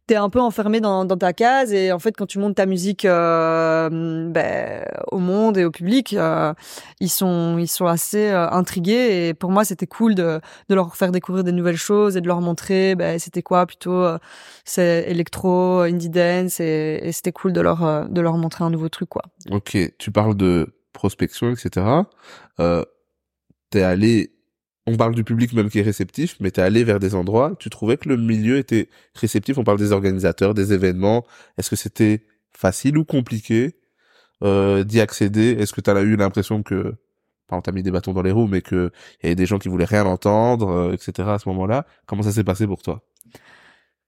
t'es 0.08 0.16
un 0.16 0.30
peu 0.30 0.40
enfermé 0.40 0.80
dans, 0.80 1.04
dans 1.04 1.18
ta 1.18 1.34
case 1.34 1.74
et 1.74 1.92
en 1.92 2.00
fait 2.00 2.16
quand 2.16 2.26
tu 2.26 2.40
montes 2.40 2.56
ta 2.56 2.66
musique 2.66 3.04
euh, 3.04 3.90
ben, 4.30 4.86
au 5.12 5.20
monde 5.20 5.58
et 5.58 5.66
au 5.66 5.72
public 5.72 6.14
euh, 6.14 6.54
ils 7.02 7.10
sont 7.10 7.58
ils 7.58 7.68
sont 7.68 7.86
assez 7.86 8.30
euh, 8.30 8.50
intrigués 8.50 9.28
et 9.28 9.34
pour 9.34 9.52
moi 9.52 9.66
c'était 9.66 9.86
cool 9.86 10.16
de, 10.16 10.40
de 10.70 10.76
leur 10.76 10.96
faire 10.96 11.12
découvrir 11.12 11.44
des 11.44 11.52
nouvelles 11.52 11.78
choses 11.78 12.16
et 12.16 12.22
de 12.22 12.28
leur 12.28 12.40
montrer 12.40 12.96
ben, 12.96 13.20
c'était 13.20 13.42
quoi 13.42 13.66
plutôt 13.66 13.92
euh, 13.92 14.18
c'est 14.64 15.06
électro 15.10 15.82
indie 15.82 16.10
dance 16.10 16.62
et, 16.62 17.00
et 17.04 17.12
c'était 17.12 17.34
cool 17.34 17.52
de 17.52 17.60
leur 17.62 17.84
euh, 17.84 18.06
de 18.06 18.22
leur 18.22 18.38
montrer 18.38 18.64
un 18.64 18.70
nouveau 18.70 18.88
truc 18.88 19.10
quoi. 19.10 19.24
Ok 19.52 19.78
tu 20.00 20.12
parles 20.12 20.36
de 20.36 20.74
prospection 20.94 21.52
etc 21.52 21.86
euh, 22.62 22.84
t'es 23.70 23.82
allé 23.82 24.37
on 24.88 24.96
parle 24.96 25.14
du 25.14 25.26
public 25.26 25.52
même 25.54 25.70
qui 25.70 25.80
est 25.80 25.84
réceptif, 25.84 26.38
mais 26.40 26.50
t'es 26.50 26.62
allé 26.62 26.86
vers 26.86 27.00
des 27.00 27.14
endroits, 27.14 27.54
tu 27.60 27.70
trouvais 27.70 27.98
que 27.98 28.08
le 28.08 28.16
milieu 28.16 28.58
était 28.58 28.90
réceptif, 29.16 29.58
on 29.58 29.66
parle 29.66 29.78
des 29.78 29.92
organisateurs, 29.92 30.54
des 30.54 30.72
événements, 30.72 31.26
est-ce 31.58 31.70
que 31.70 31.76
c'était 31.76 32.26
facile 32.52 32.98
ou 32.98 33.04
compliqué 33.04 33.76
euh, 34.44 34.86
d'y 34.86 35.02
accéder? 35.02 35.58
Est-ce 35.60 35.74
que 35.74 35.82
tu 35.82 35.90
as 35.90 36.02
eu 36.02 36.16
l'impression 36.16 36.64
que, 36.64 36.96
pas 37.48 37.58
on 37.58 37.62
t'a 37.62 37.74
mis 37.74 37.84
des 37.84 37.92
bâtons 37.92 38.14
dans 38.14 38.22
les 38.22 38.32
roues, 38.32 38.48
mais 38.48 38.62
que 38.62 38.92
il 39.22 39.26
y 39.26 39.28
avait 39.28 39.36
des 39.36 39.46
gens 39.46 39.60
qui 39.60 39.68
voulaient 39.68 39.86
rien 39.86 40.06
entendre, 40.06 40.70
euh, 40.70 40.94
etc. 40.94 41.28
à 41.32 41.40
ce 41.40 41.50
moment-là? 41.50 41.86
Comment 42.06 42.24
ça 42.24 42.32
s'est 42.32 42.46
passé 42.46 42.66
pour 42.66 42.82
toi? 42.82 43.04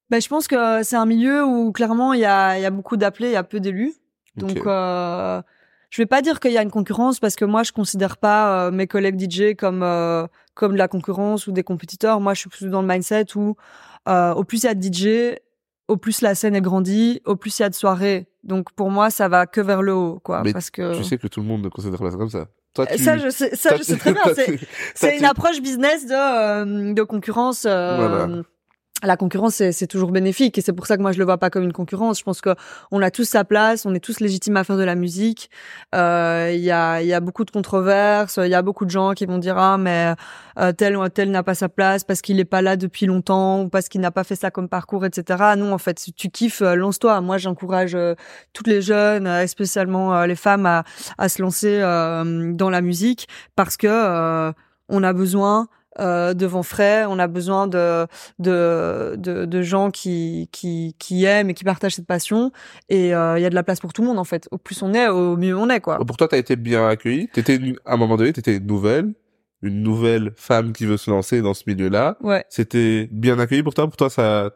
Ben, 0.10 0.22
Je 0.22 0.30
pense 0.30 0.48
que 0.48 0.82
c'est 0.84 0.96
un 0.96 1.06
milieu 1.06 1.44
où 1.44 1.74
clairement 1.74 2.14
il 2.14 2.22
y 2.22 2.26
a, 2.26 2.58
y 2.58 2.66
a 2.66 2.72
beaucoup 2.72 2.96
d'appelés, 2.96 3.28
il 3.28 3.34
y 3.34 3.36
a 3.36 3.44
peu 3.44 3.60
d'élus. 3.60 3.94
Donc... 4.38 4.66
Euh 4.66 5.42
je 5.90 6.02
vais 6.02 6.06
pas 6.06 6.22
dire 6.22 6.40
qu'il 6.40 6.52
y 6.52 6.58
a 6.58 6.62
une 6.62 6.72
concurrence 6.72 7.20
parce 7.20 7.36
que 7.36 7.46
moi 7.46 7.64
je 7.64 7.72
considère 7.72 8.18
pas 8.18 8.68
euh, 8.68 8.72
mes 8.72 8.88
collègues 8.88 9.20
DJ 9.20 9.56
comme 9.56 9.82
euh, 9.84 10.28
comme 10.60 10.74
de 10.74 10.78
la 10.78 10.90
concurrence 10.90 11.48
ou 11.48 11.54
des 11.54 11.64
compétiteurs. 11.64 12.20
Moi 12.20 12.34
je 12.34 12.42
suis 12.42 12.50
plus 12.50 12.68
dans 12.68 12.82
le 12.82 12.88
mindset 12.88 13.36
où 13.36 13.56
euh, 14.10 14.34
au 14.34 14.44
plus 14.44 14.64
il 14.64 14.66
y 14.66 14.70
a 14.70 14.76
de 14.76 14.84
DJ, 14.84 15.38
au 15.88 15.96
plus 15.96 16.22
la 16.22 16.36
scène 16.36 16.54
est 16.54 16.62
grandie, 16.62 17.22
au 17.26 17.38
plus 17.38 17.58
il 17.58 17.62
y 17.62 17.66
a 17.66 17.70
de 17.70 17.76
soirées. 17.76 18.28
Donc 18.44 18.74
pour 18.74 18.92
moi 18.92 19.10
ça 19.10 19.30
va 19.30 19.48
que 19.48 19.62
vers 19.62 19.82
le 19.82 19.94
haut 19.94 20.20
quoi 20.20 20.42
Mais 20.44 20.52
parce 20.52 20.70
que 20.70 20.98
tu 20.98 21.04
sais 21.06 21.18
que 21.18 21.28
tout 21.28 21.40
le 21.40 21.46
monde 21.46 21.64
ne 21.64 21.70
considère 21.70 22.00
pas 22.00 22.12
ça 22.12 22.18
comme 22.18 22.30
ça. 22.30 22.48
Toi, 22.74 22.86
tu... 22.86 23.02
Ça 23.02 23.18
je 23.18 23.30
sais 23.30 23.56
ça 23.56 23.78
je 23.78 23.84
sais 23.84 23.96
très 23.96 24.14
bien 24.14 24.24
c'est 24.94 25.18
une 25.18 25.26
approche 25.26 25.62
business 25.62 26.06
de 26.06 26.94
de 26.94 27.04
concurrence 27.04 27.62
voilà 27.64 28.28
la 29.04 29.18
concurrence 29.18 29.56
c'est 29.72 29.88
toujours 29.88 30.12
bénéfique 30.12 30.58
et 30.58 30.62
c'est 30.62 30.74
pour 30.74 30.86
ça 30.86 30.98
que 30.98 31.02
moi 31.02 31.12
je 31.12 31.20
le 31.20 31.26
vois 31.26 31.38
pas 31.38 31.50
comme 31.50 31.64
une 31.64 31.74
concurrence. 31.74 32.20
Je 32.20 32.24
pense 32.24 32.42
que 32.42 32.56
on 32.92 33.02
a 33.02 33.12
tous 33.12 33.24
sa 33.24 33.44
place, 33.44 33.86
on 33.86 33.94
est 33.94 34.00
tous 34.00 34.20
légitimes 34.20 34.58
à 34.58 34.64
faire 34.64 34.78
de 34.78 34.84
la 34.84 34.96
musique. 34.96 35.50
Euh, 35.96 36.52
il 36.54 36.62
y 36.62 36.72
a 36.72 37.02
y 37.02 37.14
a 37.14 37.20
beaucoup 37.20 37.46
de 37.46 37.52
controverses, 37.52 38.40
il 38.44 38.50
y 38.50 38.56
a 38.56 38.62
beaucoup 38.62 38.86
de 38.86 38.90
gens 38.90 39.14
qui 39.14 39.26
vont 39.26 39.38
dire 39.38 39.58
ah 39.58 39.78
mais 39.78 40.14
euh, 40.60 40.74
tel 40.74 40.98
ou 40.98 41.08
tel 41.10 41.32
n'a 41.32 41.44
pas 41.44 41.56
sa 41.56 41.70
place 41.70 42.04
parce 42.04 42.22
qu'il 42.22 42.40
est 42.40 42.46
pas 42.46 42.62
là 42.62 42.76
depuis 42.76 43.06
longtemps 43.06 43.62
ou 43.62 43.70
parce 43.70 43.88
qu'il 43.88 44.02
n'a 44.02 44.12
pas 44.12 44.24
fait 44.24 44.36
ça 44.36 44.52
comme 44.52 44.68
parcours 44.68 45.06
etc. 45.06 45.54
Non 45.58 45.74
en 45.74 45.78
fait 45.78 46.00
si 46.00 46.14
tu 46.14 46.30
kiffes 46.30 46.62
euh, 46.62 46.76
lance-toi. 46.76 47.22
Moi 47.22 47.38
j'encourage 47.38 47.98
toutes 48.54 48.68
les 48.68 48.82
jeunes, 48.82 49.48
spécialement 49.48 50.26
les 50.26 50.36
femmes 50.36 50.66
à 50.66 50.84
à 51.18 51.30
se 51.30 51.42
lancer 51.42 51.80
dans 51.80 52.70
la 52.70 52.82
musique 52.82 53.28
parce 53.56 53.78
que 53.78 54.52
on 54.90 55.04
a 55.04 55.14
besoin 55.14 55.68
euh, 55.98 56.34
de 56.34 56.46
vents 56.46 56.64
frais. 56.64 57.06
On 57.08 57.18
a 57.18 57.28
besoin 57.28 57.68
de, 57.68 58.06
de, 58.38 59.16
de, 59.18 59.46
de, 59.46 59.62
gens 59.62 59.90
qui, 59.90 60.48
qui, 60.52 60.96
qui 61.00 61.26
aiment 61.26 61.50
et 61.50 61.54
qui 61.54 61.64
partagent 61.64 61.96
cette 61.96 62.06
passion. 62.06 62.52
Et 62.90 63.16
euh, 63.16 63.40
il 63.40 63.42
y 63.42 63.46
a 63.46 63.50
de 63.50 63.56
la 63.56 63.64
place 63.64 63.80
pour 63.80 63.92
tout 63.92 64.02
le 64.02 64.08
monde 64.08 64.20
en 64.20 64.24
fait. 64.24 64.48
Au 64.52 64.58
plus 64.58 64.82
on 64.84 64.94
est, 64.94 65.08
au 65.08 65.36
mieux 65.36 65.58
on 65.58 65.70
est 65.70 65.80
quoi. 65.80 65.98
Pour 66.06 66.18
toi, 66.18 66.28
t'as 66.28 66.38
été 66.38 66.56
bien 66.56 66.88
accueilli. 66.88 67.28
T'étais 67.30 67.60
à 67.86 67.94
un 67.94 67.98
moment 67.98 68.18
donné, 68.18 68.34
t'étais 68.34 68.60
nouvelle, 68.60 69.14
une 69.62 69.82
nouvelle 69.82 70.34
femme 70.36 70.74
qui 70.74 70.86
veut 70.86 70.98
se 70.98 71.10
lancer 71.10 71.42
dans 71.42 71.54
ce 71.54 71.64
milieu-là. 71.68 72.18
Ouais. 72.22 72.46
C'était 72.50 73.10
bien 73.12 73.40
accueilli 73.40 73.64
pour 73.64 73.74
toi? 73.74 73.88
Pour 73.88 73.98
toi, 73.98 74.10
ça, 74.10 74.52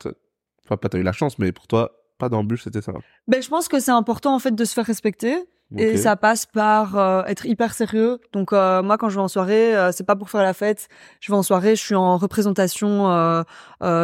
enfin 0.66 0.78
pas 0.78 0.90
t'as 0.90 1.00
eu 1.00 1.04
la 1.04 1.14
chance, 1.14 1.40
mais 1.40 1.52
pour 1.52 1.68
toi, 1.68 1.92
pas 2.20 2.30
d'embûche, 2.30 2.64
c'était 2.64 2.82
ça. 2.82 2.94
Ben 3.28 3.42
je 3.42 3.50
pense 3.50 3.68
que 3.68 3.80
c'est 3.80 3.92
important 3.92 4.36
en 4.36 4.40
fait 4.40 4.54
de 4.54 4.66
se 4.66 4.74
faire 4.74 4.86
respecter. 4.86 5.36
Et 5.78 5.98
ça 5.98 6.16
passe 6.16 6.46
par 6.46 6.98
euh, 6.98 7.24
être 7.26 7.46
hyper 7.46 7.74
sérieux. 7.74 8.20
Donc 8.32 8.54
euh, 8.54 8.84
moi, 8.84 8.98
quand 8.98 9.10
je 9.10 9.16
vais 9.16 9.22
en 9.22 9.28
soirée, 9.28 9.76
euh, 9.76 9.92
c'est 9.92 10.04
pas 10.04 10.16
pour 10.16 10.30
faire 10.30 10.44
la 10.44 10.54
fête. 10.54 10.88
Je 11.20 11.32
vais 11.32 11.38
en 11.38 11.44
soirée, 11.44 11.76
je 11.76 11.82
suis 11.82 11.96
en 11.96 12.18
représentation 12.18 13.44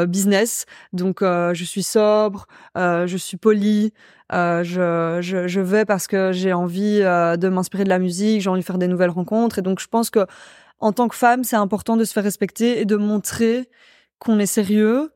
business. 0.08 0.66
Donc 0.94 1.20
je 1.22 1.64
suis 1.64 1.84
sobre, 1.84 2.48
je 2.76 3.18
suis 3.18 3.38
poli. 3.38 3.94
je, 4.32 5.20
je, 5.22 5.48
je 5.48 5.62
vais 5.62 5.86
parce 5.86 6.08
que 6.08 6.32
j'ai 6.32 6.54
envie 6.54 7.00
de 7.00 7.50
m'inspirer 7.50 7.84
de 7.84 7.90
la 7.90 8.00
musique, 8.00 8.42
j'ai 8.42 8.50
envie 8.50 8.62
de 8.62 8.66
faire 8.66 8.78
des 8.78 8.88
nouvelles 8.88 9.10
rencontres. 9.10 9.60
Et 9.60 9.62
donc 9.62 9.80
je 9.80 9.88
pense 9.88 10.10
que 10.10 10.26
en 10.80 10.94
tant 10.94 11.08
que 11.08 11.16
femme, 11.16 11.44
c'est 11.44 11.58
important 11.58 11.98
de 11.98 12.04
se 12.06 12.14
faire 12.14 12.24
respecter 12.24 12.80
et 12.80 12.86
de 12.86 12.96
montrer 12.96 13.70
qu'on 14.18 14.40
est 14.40 14.46
sérieux 14.46 15.12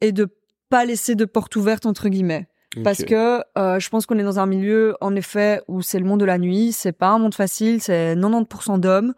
et 0.00 0.12
de 0.12 0.28
pas 0.68 0.84
laisser 0.84 1.14
de 1.14 1.24
porte 1.24 1.54
ouverte 1.56 1.86
entre 1.86 2.08
guillemets. 2.08 2.48
Parce 2.82 3.04
que 3.04 3.42
euh, 3.58 3.78
je 3.78 3.88
pense 3.88 4.06
qu'on 4.06 4.18
est 4.18 4.24
dans 4.24 4.40
un 4.40 4.46
milieu, 4.46 4.96
en 5.00 5.14
effet, 5.14 5.62
où 5.68 5.82
c'est 5.82 5.98
le 5.98 6.04
monde 6.04 6.20
de 6.20 6.24
la 6.24 6.38
nuit. 6.38 6.72
C'est 6.72 6.92
pas 6.92 7.08
un 7.08 7.18
monde 7.18 7.34
facile. 7.34 7.80
C'est 7.80 8.16
90% 8.16 8.80
d'hommes. 8.80 9.14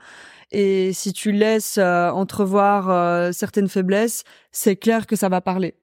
Et 0.53 0.93
si 0.93 1.13
tu 1.13 1.33
laisses 1.33 1.79
euh, 1.79 2.11
entrevoir 2.11 2.91
euh, 2.91 3.33
certaines 3.33 3.69
faiblesses, 3.69 4.25
c'est 4.53 4.77
clair 4.77 5.07
que 5.07 5.17
ça 5.17 5.29
va 5.29 5.41
parler. 5.41 5.75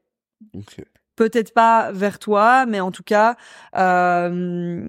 peut-être 1.15 1.53
pas 1.53 1.91
vers 1.91 2.19
toi, 2.19 2.65
mais 2.65 2.79
en 2.79 2.91
tout 2.91 3.03
cas, 3.03 3.35
euh, 3.75 4.87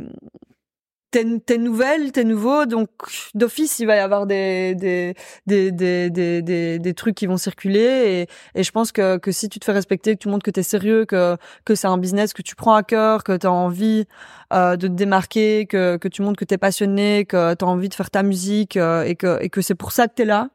t'es, 1.47 1.59
nouvelle, 1.59 2.13
t'es 2.13 2.25
nouveau, 2.25 2.67
donc 2.67 2.89
d'office 3.35 3.79
il 3.79 3.87
va 3.87 3.97
y 3.97 4.01
avoir 4.01 4.27
des 4.27 4.75
des 4.75 5.15
des 5.47 5.71
des 5.71 6.11
des 6.11 6.43
des, 6.43 6.79
des 6.79 6.95
trucs 6.95 7.15
qui 7.15 7.27
vont 7.27 7.37
circuler 7.37 8.27
et, 8.55 8.61
et 8.61 8.63
je 8.63 8.73
pense 8.73 8.91
que 8.91 9.19
que 9.19 9.31
si 9.31 9.49
tu 9.49 9.61
te 9.61 9.65
fais 9.65 9.73
respecter, 9.73 10.15
que 10.15 10.19
tu 10.21 10.29
montres 10.29 10.45
que 10.45 10.51
t'es 10.51 10.63
sérieux, 10.63 11.05
que 11.05 11.37
que 11.65 11.75
c'est 11.75 11.87
un 11.87 11.99
business 11.99 12.33
que 12.33 12.43
tu 12.43 12.57
prends 12.57 12.75
à 12.75 12.83
cœur, 12.83 13.23
que 13.23 13.37
t'as 13.37 13.49
envie 13.49 14.07
euh, 14.53 14.77
de 14.77 14.89
te 14.89 14.93
démarquer, 14.93 15.67
que 15.67 15.97
que 15.97 16.09
tu 16.09 16.23
montres 16.23 16.39
que 16.39 16.45
t'es 16.45 16.59
passionné, 16.59 17.25
que 17.25 17.55
t'as 17.55 17.67
envie 17.67 17.89
de 17.89 17.95
faire 17.95 18.11
ta 18.11 18.23
musique 18.23 18.77
euh, 18.77 19.05
et 19.05 19.15
que 19.15 19.43
et 19.43 19.51
que 19.51 19.61
c'est 19.61 19.75
pour 19.75 19.93
ça 19.93 20.09
que 20.09 20.15
t'es 20.15 20.25
là, 20.25 20.51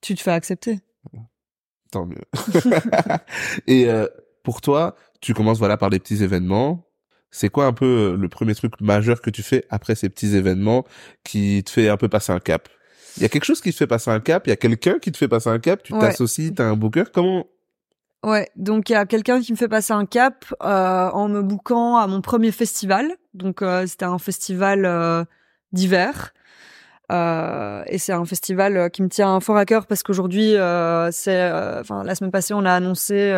tu 0.00 0.14
te 0.14 0.22
fais 0.22 0.32
accepter. 0.32 0.80
Tant 1.90 2.06
mieux. 2.06 2.24
et 3.66 3.88
euh, 3.88 4.06
pour 4.44 4.60
toi, 4.60 4.94
tu 5.20 5.34
commences 5.34 5.58
voilà 5.58 5.76
par 5.76 5.90
des 5.90 5.98
petits 5.98 6.22
événements. 6.22 6.87
C'est 7.30 7.50
quoi 7.50 7.66
un 7.66 7.72
peu 7.72 7.84
euh, 7.84 8.16
le 8.16 8.28
premier 8.28 8.54
truc 8.54 8.80
majeur 8.80 9.20
que 9.20 9.30
tu 9.30 9.42
fais 9.42 9.64
après 9.70 9.94
ces 9.94 10.08
petits 10.08 10.34
événements 10.34 10.84
qui 11.24 11.62
te 11.64 11.70
fait 11.70 11.88
un 11.88 11.96
peu 11.96 12.08
passer 12.08 12.32
un 12.32 12.40
cap? 12.40 12.68
Il 13.16 13.22
y 13.22 13.26
a 13.26 13.28
quelque 13.28 13.44
chose 13.44 13.60
qui 13.60 13.72
te 13.72 13.76
fait 13.76 13.86
passer 13.86 14.10
un 14.10 14.20
cap, 14.20 14.46
il 14.46 14.50
y 14.50 14.52
a 14.52 14.56
quelqu'un 14.56 14.98
qui 14.98 15.10
te 15.12 15.16
fait 15.18 15.28
passer 15.28 15.48
un 15.50 15.58
cap, 15.58 15.82
tu 15.82 15.92
Ouais. 15.92 16.00
t'associes, 16.00 16.54
t'as 16.54 16.64
un 16.64 16.76
booker, 16.76 17.04
comment? 17.12 17.46
Ouais, 18.24 18.48
donc 18.56 18.90
il 18.90 18.94
y 18.94 18.96
a 18.96 19.06
quelqu'un 19.06 19.40
qui 19.40 19.52
me 19.52 19.56
fait 19.56 19.68
passer 19.68 19.92
un 19.92 20.04
cap 20.06 20.44
euh, 20.62 21.08
en 21.10 21.28
me 21.28 21.42
bouquant 21.42 21.96
à 21.96 22.06
mon 22.06 22.20
premier 22.20 22.50
festival. 22.50 23.12
Donc 23.34 23.62
euh, 23.62 23.86
c'était 23.86 24.04
un 24.06 24.18
festival 24.18 24.84
euh, 24.84 25.24
d'hiver. 25.72 26.32
Euh, 27.10 27.82
et 27.86 27.96
c'est 27.98 28.12
un 28.12 28.24
festival 28.26 28.76
euh, 28.76 28.88
qui 28.90 29.02
me 29.02 29.08
tient 29.08 29.40
fort 29.40 29.56
à 29.56 29.64
cœur 29.64 29.86
parce 29.86 30.02
qu'aujourd'hui, 30.02 30.56
euh, 30.56 31.10
c'est, 31.10 31.50
enfin 31.80 32.04
la 32.04 32.14
semaine 32.14 32.30
passée, 32.30 32.52
on 32.54 32.64
a 32.64 32.72
annoncé 32.72 33.32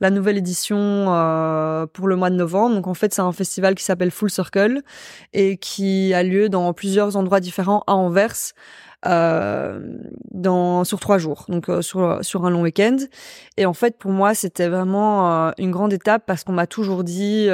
la 0.00 0.10
nouvelle 0.10 0.36
édition 0.36 1.04
pour 1.92 2.08
le 2.08 2.16
mois 2.16 2.30
de 2.30 2.36
novembre. 2.36 2.76
Donc 2.76 2.86
en 2.86 2.94
fait, 2.94 3.14
c'est 3.14 3.22
un 3.22 3.32
festival 3.32 3.74
qui 3.74 3.84
s'appelle 3.84 4.10
Full 4.10 4.30
Circle 4.30 4.82
et 5.32 5.56
qui 5.56 6.12
a 6.14 6.22
lieu 6.22 6.48
dans 6.48 6.72
plusieurs 6.72 7.16
endroits 7.16 7.40
différents 7.40 7.84
à 7.86 7.94
Anvers. 7.94 8.52
Euh, 9.06 9.80
dans 10.30 10.82
sur 10.84 10.98
trois 10.98 11.18
jours, 11.18 11.44
donc 11.48 11.66
sur 11.82 12.24
sur 12.24 12.46
un 12.46 12.50
long 12.50 12.62
week-end. 12.62 12.96
Et 13.58 13.66
en 13.66 13.74
fait, 13.74 13.98
pour 13.98 14.12
moi, 14.12 14.34
c'était 14.34 14.68
vraiment 14.68 15.52
une 15.58 15.70
grande 15.70 15.92
étape 15.92 16.22
parce 16.26 16.42
qu'on 16.42 16.54
m'a 16.54 16.66
toujours 16.66 17.04
dit 17.04 17.48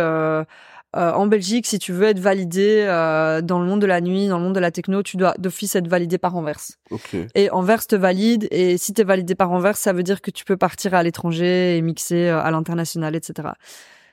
euh, 0.97 1.13
en 1.13 1.27
Belgique, 1.27 1.67
si 1.67 1.79
tu 1.79 1.93
veux 1.93 2.09
être 2.09 2.19
validé 2.19 2.85
euh, 2.87 3.43
dans 3.43 3.61
le 3.61 3.67
monde 3.67 3.81
de 3.81 3.87
la 3.87 4.01
nuit, 4.01 4.27
dans 4.27 4.39
le 4.39 4.45
monde 4.45 4.55
de 4.55 4.61
la 4.61 4.73
techno, 4.73 5.03
tu 5.05 5.17
dois 5.17 5.35
d'office 5.39 5.77
être 5.77 5.87
validé 5.87 6.19
par 6.19 6.37
Anvers. 6.37 6.61
Ok. 6.91 7.17
Et 7.37 7.51
Anvers 7.51 7.87
te 7.87 7.95
valide, 7.95 8.49
et 8.51 8.77
si 8.77 8.93
tu 8.93 9.01
es 9.01 9.05
validé 9.05 9.37
par 9.37 9.53
Anvers, 9.53 9.77
ça 9.77 9.93
veut 9.93 10.03
dire 10.03 10.21
que 10.21 10.33
tu 10.33 10.45
peux 10.45 10.57
partir 10.57 10.95
à 10.95 11.03
l'étranger 11.05 11.77
et 11.77 11.83
mixer 11.83 12.29
euh, 12.29 12.41
à 12.41 12.51
l'international, 12.51 13.15
etc. 13.15 13.51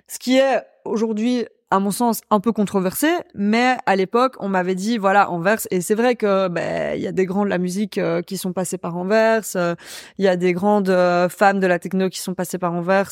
Ce 0.08 0.20
qui 0.20 0.38
est 0.38 0.62
aujourd'hui, 0.86 1.48
à 1.70 1.80
mon 1.80 1.92
sens, 1.92 2.22
un 2.30 2.40
peu 2.40 2.54
controversé, 2.54 3.08
mais 3.36 3.76
à 3.86 3.98
l'époque, 3.98 4.36
on 4.40 4.48
m'avait 4.48 4.76
dit, 4.76 4.98
voilà, 4.98 5.30
Anvers, 5.30 5.60
et 5.70 5.82
c'est 5.82 5.96
vrai 5.96 6.16
que 6.16 6.48
ben 6.48 6.96
il 6.96 7.02
y 7.02 7.08
a 7.08 7.12
des 7.12 7.26
grands 7.26 7.44
de 7.44 7.50
la 7.50 7.58
musique 7.58 7.98
euh, 7.98 8.22
qui 8.22 8.38
sont 8.38 8.54
passés 8.54 8.78
par 8.78 8.96
Anvers, 8.96 9.44
euh, 9.58 9.76
il 10.18 10.24
y 10.24 10.30
a 10.30 10.38
des 10.38 10.54
grandes 10.54 10.90
euh, 10.90 11.28
femmes 11.28 11.60
de 11.60 11.68
la 11.68 11.78
techno 11.78 12.10
qui 12.10 12.20
sont 12.22 12.34
passées 12.36 12.58
par 12.58 12.74
Anvers, 12.74 13.12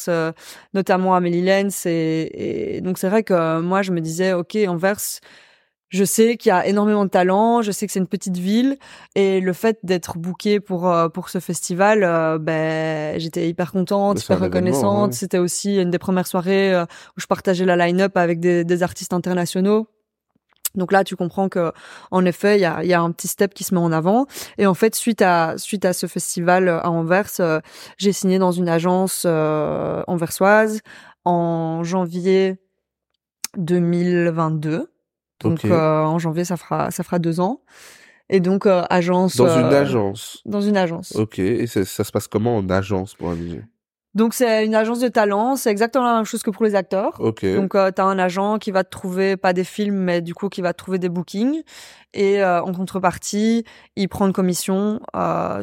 notamment 0.74 1.16
Amélie 1.16 1.42
Lenz, 1.42 1.86
et, 1.86 2.80
donc 2.82 2.98
c'est 2.98 3.10
vrai 3.10 3.24
que 3.24 3.60
moi, 3.60 3.82
je 3.82 3.92
me 3.92 4.00
disais, 4.00 4.32
ok, 4.32 4.58
Anvers, 4.68 5.20
je 5.96 6.04
sais 6.04 6.38
qu'il 6.38 6.50
y 6.50 6.54
a 6.54 6.66
énormément 6.68 7.06
de 7.06 7.10
talent, 7.10 7.62
je 7.62 7.72
sais 7.72 7.86
que 7.88 7.94
c'est 7.94 8.00
une 8.00 8.08
petite 8.08 8.38
ville 8.38 8.78
et 9.16 9.40
le 9.40 9.54
fait 9.54 9.80
d'être 9.84 10.18
booké 10.18 10.60
pour 10.60 10.90
euh, 10.90 11.10
pour 11.10 11.30
ce 11.30 11.40
festival, 11.40 12.04
euh, 12.04 12.38
ben 12.38 13.20
j'étais 13.20 13.48
hyper 13.48 13.72
contente, 13.72 14.20
c'est 14.20 14.26
hyper 14.26 14.42
reconnaissante. 14.42 15.12
ouais. 15.12 15.18
C'était 15.18 15.40
aussi 15.40 15.78
une 15.78 15.92
des 15.92 16.00
premières 16.00 16.28
soirées 16.28 16.74
euh, 16.74 16.84
où 17.18 17.22
je 17.22 17.28
partageais 17.28 17.66
la 17.66 17.76
line-up 17.78 18.18
avec 18.18 18.40
des, 18.40 18.64
des 18.64 18.84
artistes 18.84 19.14
internationaux. 19.14 19.88
Donc 20.76 20.92
là, 20.92 21.04
tu 21.04 21.16
comprends 21.16 21.50
que, 21.50 21.72
en 22.12 22.26
effet, 22.26 22.58
il 22.58 22.62
y 22.62 22.66
a, 22.66 22.84
y 22.84 22.94
a 22.94 23.02
un 23.02 23.12
petit 23.12 23.28
step 23.28 23.54
qui 23.54 23.64
se 23.64 23.74
met 23.74 23.80
en 23.80 23.92
avant. 23.92 24.28
Et 24.58 24.66
en 24.68 24.74
fait, 24.74 24.96
suite 24.96 25.22
à 25.22 25.58
suite 25.58 25.86
à 25.86 25.94
ce 25.94 26.08
festival 26.08 26.70
à 26.70 26.90
Anvers, 26.90 27.30
euh, 27.40 27.60
j'ai 27.98 28.12
signé 28.12 28.40
dans 28.40 28.52
une 28.52 28.70
agence 28.70 29.24
euh, 29.26 30.04
anversoise 30.08 30.82
en 31.24 31.84
janvier 31.84 32.58
2022. 33.58 34.90
Donc 35.42 35.66
euh, 35.66 36.04
en 36.04 36.20
janvier, 36.20 36.46
ça 36.46 36.58
fera 36.58 36.92
ça 36.92 37.04
fera 37.04 37.20
deux 37.20 37.40
ans. 37.40 37.62
Et 38.30 38.40
donc 38.40 38.66
euh, 38.66 38.84
agence 38.90 39.38
Dans 39.38 39.48
une 39.48 39.66
euh, 39.66 39.82
agence. 39.82 40.42
Dans 40.46 40.62
une 40.62 40.78
agence. 40.78 41.16
Ok. 41.16 41.40
Et 41.40 41.68
ça, 41.68 41.86
ça 41.86 42.04
se 42.04 42.12
passe 42.12 42.28
comment 42.28 42.58
en 42.58 42.70
agence 42.70 43.14
pour 43.14 43.30
un 43.30 43.36
DJ 43.36 43.60
Donc 44.16 44.34
c'est 44.34 44.66
une 44.66 44.74
agence 44.74 45.00
de 45.00 45.10
talent. 45.10 45.56
C'est 45.56 45.70
exactement 45.70 46.06
la 46.06 46.16
même 46.16 46.26
chose 46.26 46.42
que 46.42 46.50
pour 46.50 46.66
les 46.66 46.74
acteurs. 46.74 47.14
Ok. 47.20 47.46
Donc 47.46 47.76
euh, 47.76 47.92
t'as 47.92 48.04
un 48.04 48.18
agent 48.18 48.58
qui 48.58 48.72
va 48.72 48.84
te 48.84 48.90
trouver 48.90 49.38
pas 49.38 49.54
des 49.54 49.64
films, 49.64 49.98
mais 49.98 50.22
du 50.22 50.34
coup 50.34 50.50
qui 50.50 50.62
va 50.62 50.74
te 50.74 50.78
trouver 50.80 50.98
des 50.98 51.10
bookings. 51.10 51.62
Et 52.18 52.42
en 52.46 52.72
contrepartie, 52.72 53.66
il 53.98 54.08
prend 54.08 54.26
une 54.26 54.32
commission 54.32 55.02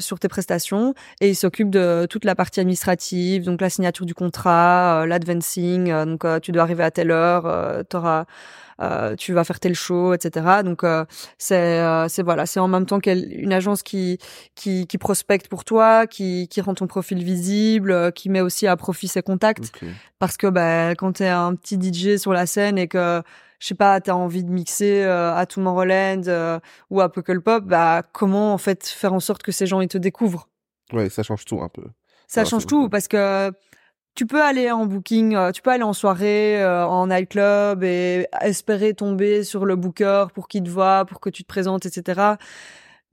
sur 0.01 0.19
tes 0.19 0.29
prestations 0.29 0.93
et 1.23 1.31
il 1.31 1.35
s'occupe 1.35 1.71
de 1.71 2.07
toute 2.11 2.27
la 2.27 2.35
partie 2.35 2.61
administrative, 2.61 3.45
donc 3.45 3.63
la 3.63 3.71
signature 3.71 4.05
du 4.05 4.13
contrat, 4.13 5.07
l'advancing. 5.07 5.91
donc 6.05 6.27
tu 6.43 6.53
dois 6.53 6.65
arriver 6.65 6.85
à 6.85 6.91
telle 6.91 7.11
heure, 7.11 7.47
euh, 7.47 7.83
t'auras, 7.85 8.27
euh, 8.83 9.17
tu 9.17 9.33
vas 9.33 9.45
faire 9.45 9.61
tel 9.61 9.75
show, 9.75 10.15
etc. 10.15 10.63
Donc 10.65 10.85
euh, 10.85 11.05
c'est 11.39 11.81
euh, 11.81 12.09
c'est 12.09 12.23
voilà, 12.23 12.47
c'est 12.47 12.61
en 12.61 12.69
même 12.69 12.87
temps 12.87 13.01
qu'une 13.01 13.53
agence 13.53 13.83
qui 13.83 14.19
qui 14.55 14.87
qui 14.87 14.99
prospecte 14.99 15.49
pour 15.49 15.65
toi, 15.65 16.07
qui 16.07 16.49
qui 16.49 16.61
rend 16.61 16.75
ton 16.75 16.87
profil 16.87 17.23
visible, 17.23 17.93
euh, 17.93 18.11
qui 18.11 18.29
met 18.29 18.41
aussi 18.41 18.67
à 18.67 18.77
profit 18.77 19.09
ses 19.09 19.23
contacts 19.23 19.73
parce 20.19 20.37
que 20.37 20.47
bah, 20.47 20.91
quand 20.91 21.13
t'es 21.13 21.29
un 21.29 21.55
petit 21.55 21.77
DJ 21.81 22.17
sur 22.17 22.33
la 22.33 22.47
scène 22.47 22.79
et 22.79 22.89
que 22.89 23.23
je 23.59 23.67
sais 23.67 23.75
pas 23.75 24.01
t'as 24.01 24.13
envie 24.13 24.45
de 24.45 24.51
mixer 24.51 25.03
euh, 25.03 25.35
à 25.35 25.47
Tomorrowland 25.47 26.23
euh, 26.27 26.59
ou 26.91 27.01
à 27.01 27.11
Pop, 27.11 27.65
bah 27.65 28.03
comment 28.13 28.53
en 28.53 28.59
fait 28.59 28.87
faire 28.87 29.13
en 29.13 29.21
sorte 29.21 29.43
que 29.43 29.53
ces 29.53 29.67
gens 29.67 29.81
ils 29.81 29.89
te 29.89 29.99
découvrent? 29.99 30.49
Ouais, 30.93 31.09
ça 31.09 31.23
change 31.23 31.45
tout 31.45 31.61
un 31.63 31.69
peu. 31.69 31.85
ça 32.27 32.45
change 32.45 32.67
tout 32.67 32.89
parce 32.89 33.09
que 33.09 33.53
tu 34.15 34.27
peux 34.27 34.43
aller 34.43 34.71
en 34.71 34.87
booking, 34.87 35.35
euh, 35.35 35.53
tu 35.53 35.63
peux 35.63 35.71
aller 35.71 35.83
en 35.83 35.93
soirée, 35.93 36.63
euh, 36.63 36.85
en 36.85 37.07
nightclub 37.07 37.83
et 37.83 38.27
espérer 38.43 38.95
tomber 38.95 39.43
sur 39.45 39.65
le 39.65 39.77
booker 39.77 40.27
pour 40.35 40.49
qu'il 40.49 40.65
te 40.65 40.69
voit, 40.71 41.05
pour 41.07 41.21
que 41.21 41.31
tu 41.31 41.43
te 41.43 41.49
présentes, 41.49 41.87
etc. 41.87 42.37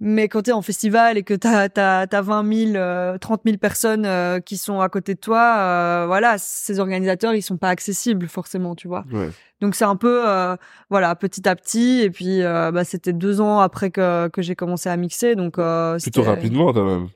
Mais 0.01 0.29
quand 0.29 0.43
t'es 0.43 0.53
en 0.53 0.61
festival 0.61 1.17
et 1.17 1.23
que 1.23 1.33
t'as 1.33 1.67
t'as 1.67 2.07
t'as 2.07 2.21
20 2.21 2.71
000, 2.71 2.75
euh, 2.75 3.17
30 3.17 3.41
000 3.45 3.57
personnes 3.57 4.05
euh, 4.05 4.39
qui 4.39 4.55
sont 4.55 4.79
à 4.79 4.87
côté 4.87 5.13
de 5.13 5.19
toi, 5.19 5.55
euh, 5.57 6.05
voilà, 6.07 6.37
ces 6.37 6.79
organisateurs 6.79 7.33
ils 7.33 7.41
sont 7.41 7.57
pas 7.57 7.67
accessibles 7.69 8.27
forcément, 8.27 8.75
tu 8.75 8.87
vois. 8.87 9.03
Ouais. 9.11 9.29
Donc 9.59 9.75
c'est 9.75 9.83
un 9.85 9.97
peu 9.97 10.23
euh, 10.25 10.55
voilà 10.89 11.13
petit 11.15 11.47
à 11.49 11.55
petit 11.55 11.99
et 12.01 12.09
puis 12.11 12.43
euh, 12.43 12.71
bah, 12.71 12.85
c'était 12.85 13.11
deux 13.11 13.41
ans 13.41 13.59
après 13.59 13.91
que 13.91 14.29
que 14.29 14.41
j'ai 14.41 14.55
commencé 14.55 14.87
à 14.87 14.95
mixer, 14.95 15.35
donc 15.35 15.59
euh, 15.59 15.97
Plutôt 15.99 16.23
rapidement 16.23 16.71
quand 16.71 16.85
même. 16.85 17.09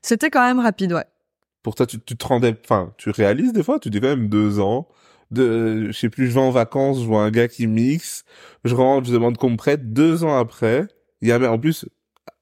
C'était 0.00 0.30
quand 0.30 0.46
même 0.46 0.60
rapide, 0.60 0.94
ouais. 0.94 1.04
Pour 1.66 1.74
toi, 1.74 1.84
tu, 1.84 1.98
tu 1.98 2.16
te 2.16 2.24
rendais, 2.24 2.54
enfin, 2.62 2.94
tu 2.96 3.10
réalises 3.10 3.52
des 3.52 3.64
fois, 3.64 3.80
tu 3.80 3.90
dis 3.90 4.00
quand 4.00 4.06
même 4.06 4.28
deux 4.28 4.60
ans. 4.60 4.86
De, 5.32 5.86
je 5.88 5.98
sais 5.98 6.08
plus, 6.08 6.28
je 6.28 6.34
vais 6.34 6.40
en 6.40 6.52
vacances, 6.52 7.00
je 7.00 7.06
vois 7.06 7.24
un 7.24 7.32
gars 7.32 7.48
qui 7.48 7.66
mixe, 7.66 8.24
je 8.64 8.72
rentre, 8.72 9.08
je 9.08 9.12
demande 9.12 9.36
qu'on 9.36 9.50
me 9.50 9.56
prête. 9.56 9.92
Deux 9.92 10.22
ans 10.22 10.38
après, 10.38 10.86
il 11.22 11.28
y 11.28 11.32
a, 11.32 11.50
en 11.50 11.58
plus, 11.58 11.84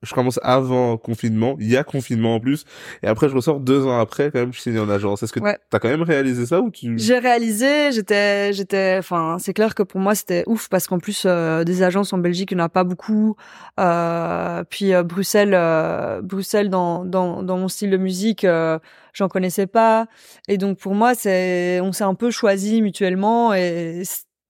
je 0.04 0.14
commence 0.14 0.38
avant 0.42 0.96
confinement, 0.96 1.56
il 1.60 1.70
y 1.70 1.76
a 1.76 1.84
confinement 1.84 2.36
en 2.36 2.40
plus, 2.40 2.64
et 3.02 3.06
après 3.06 3.28
je 3.28 3.34
ressors 3.34 3.60
deux 3.60 3.84
ans 3.86 3.98
après, 3.98 4.30
quand 4.30 4.38
même, 4.40 4.52
je 4.52 4.60
suis 4.60 4.70
signé 4.70 4.80
en 4.80 4.88
agence. 4.88 5.22
Est-ce 5.22 5.32
que 5.32 5.40
Ouais. 5.40 5.58
t'as 5.70 5.78
quand 5.78 5.88
même 5.88 6.02
réalisé 6.02 6.46
ça 6.46 6.60
ou 6.60 6.70
tu... 6.70 6.98
J'ai 6.98 7.18
réalisé, 7.18 7.92
j'étais, 7.92 8.52
j'étais, 8.52 8.96
enfin, 8.98 9.36
c'est 9.38 9.52
clair 9.52 9.74
que 9.74 9.82
pour 9.82 10.00
moi 10.00 10.14
c'était 10.14 10.44
ouf 10.46 10.68
parce 10.68 10.86
qu'en 10.86 10.98
plus 10.98 11.24
euh, 11.26 11.64
des 11.64 11.82
agences 11.82 12.12
en 12.12 12.18
Belgique, 12.18 12.50
il 12.52 12.56
n'y 12.56 12.62
en 12.62 12.66
a 12.66 12.68
pas 12.68 12.84
beaucoup. 12.84 13.36
Euh, 13.80 14.62
puis 14.68 14.94
euh, 14.94 15.02
Bruxelles, 15.02 15.54
euh, 15.54 16.20
Bruxelles 16.22 16.70
dans, 16.70 17.04
dans 17.04 17.42
dans 17.42 17.58
mon 17.58 17.68
style 17.68 17.90
de 17.90 17.96
musique, 17.96 18.44
euh, 18.44 18.78
j'en 19.12 19.28
connaissais 19.28 19.66
pas. 19.66 20.06
Et 20.48 20.58
donc 20.58 20.78
pour 20.78 20.94
moi, 20.94 21.14
c'est, 21.14 21.80
on 21.80 21.92
s'est 21.92 22.04
un 22.04 22.14
peu 22.14 22.30
choisi 22.30 22.82
mutuellement 22.82 23.52
et 23.54 24.02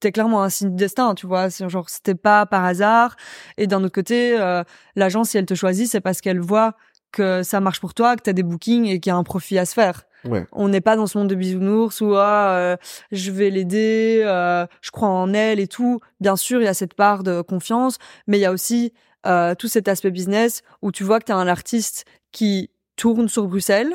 c'était 0.05 0.13
clairement 0.13 0.43
un 0.43 0.51
signe 0.51 0.71
de 0.71 0.77
destin, 0.77 1.15
tu 1.15 1.27
vois. 1.27 1.49
C'est 1.49 1.67
genre 1.71 1.89
c'était 1.89 2.15
pas 2.15 2.45
par 2.45 2.63
hasard. 2.63 3.17
Et 3.57 3.67
d'un 3.67 3.83
autre 3.83 3.95
côté, 3.95 4.39
euh, 4.39 4.63
l'agence 4.97 5.31
si 5.31 5.39
elle 5.39 5.47
te 5.47 5.55
choisit, 5.55 5.89
c'est 5.89 6.03
parce 6.03 6.21
qu'elle 6.21 6.41
voit 6.41 6.75
que 7.11 7.43
ça 7.43 7.61
marche 7.61 7.81
pour 7.81 7.95
toi, 7.95 8.17
que 8.17 8.23
t'as 8.23 8.35
des 8.35 8.43
bookings 8.43 8.85
et 8.85 9.01
qu'il 9.01 9.11
y 9.11 9.15
a 9.15 9.17
un 9.17 9.23
profit 9.23 9.59
à 9.59 9.65
se 9.65 9.73
faire 9.73 10.03
Ouais. 10.27 10.47
on 10.53 10.69
n'est 10.69 10.81
pas 10.81 10.97
dans 10.97 11.07
ce 11.07 11.19
monde 11.19 11.29
de 11.29 11.35
bisounours 11.35 12.01
où 12.01 12.15
ah, 12.17 12.57
euh, 12.57 12.77
je 13.13 13.31
vais 13.31 13.51
l'aider, 13.51 14.23
euh, 14.25 14.67
je 14.81 14.91
crois 14.91 15.09
en 15.09 15.35
elle 15.35 15.61
et 15.61 15.67
tout. 15.67 16.01
Bien 16.19 16.35
sûr, 16.35 16.63
il 16.63 16.65
y 16.65 16.69
a 16.69 16.73
cette 16.73 16.95
part 16.95 17.23
de 17.23 17.43
confiance, 17.43 17.99
mais 18.27 18.39
il 18.39 18.41
y 18.41 18.47
a 18.47 18.53
aussi 18.53 18.95
euh, 19.27 19.55
tout 19.55 19.69
cet 19.69 19.87
aspect 19.87 20.11
business 20.11 20.63
où 20.81 20.93
tu 20.93 21.05
vois 21.05 21.21
que 21.21 21.27
tu 21.27 21.33
as 21.33 21.37
un 21.37 21.47
artiste 21.47 22.07
qui 22.33 22.71
tourne 22.97 23.29
sur 23.29 23.47
Bruxelles, 23.47 23.93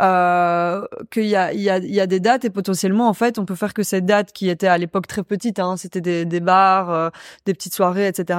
euh, 0.00 0.86
qu'il 1.10 1.26
y 1.26 1.36
a, 1.36 1.52
il 1.52 1.60
y, 1.60 1.68
a, 1.68 1.78
il 1.78 1.94
y 1.94 2.00
a 2.00 2.06
des 2.06 2.20
dates 2.20 2.44
et 2.44 2.50
potentiellement 2.50 3.08
en 3.08 3.14
fait 3.14 3.38
on 3.38 3.44
peut 3.44 3.54
faire 3.54 3.74
que 3.74 3.82
ces 3.82 4.00
dates 4.00 4.32
qui 4.32 4.48
étaient 4.48 4.66
à 4.66 4.78
l'époque 4.78 5.06
très 5.06 5.22
petites, 5.22 5.58
hein, 5.58 5.76
c'était 5.76 6.00
des, 6.00 6.24
des 6.24 6.40
bars, 6.40 6.90
euh, 6.90 7.10
des 7.44 7.52
petites 7.52 7.74
soirées, 7.74 8.06
etc. 8.06 8.38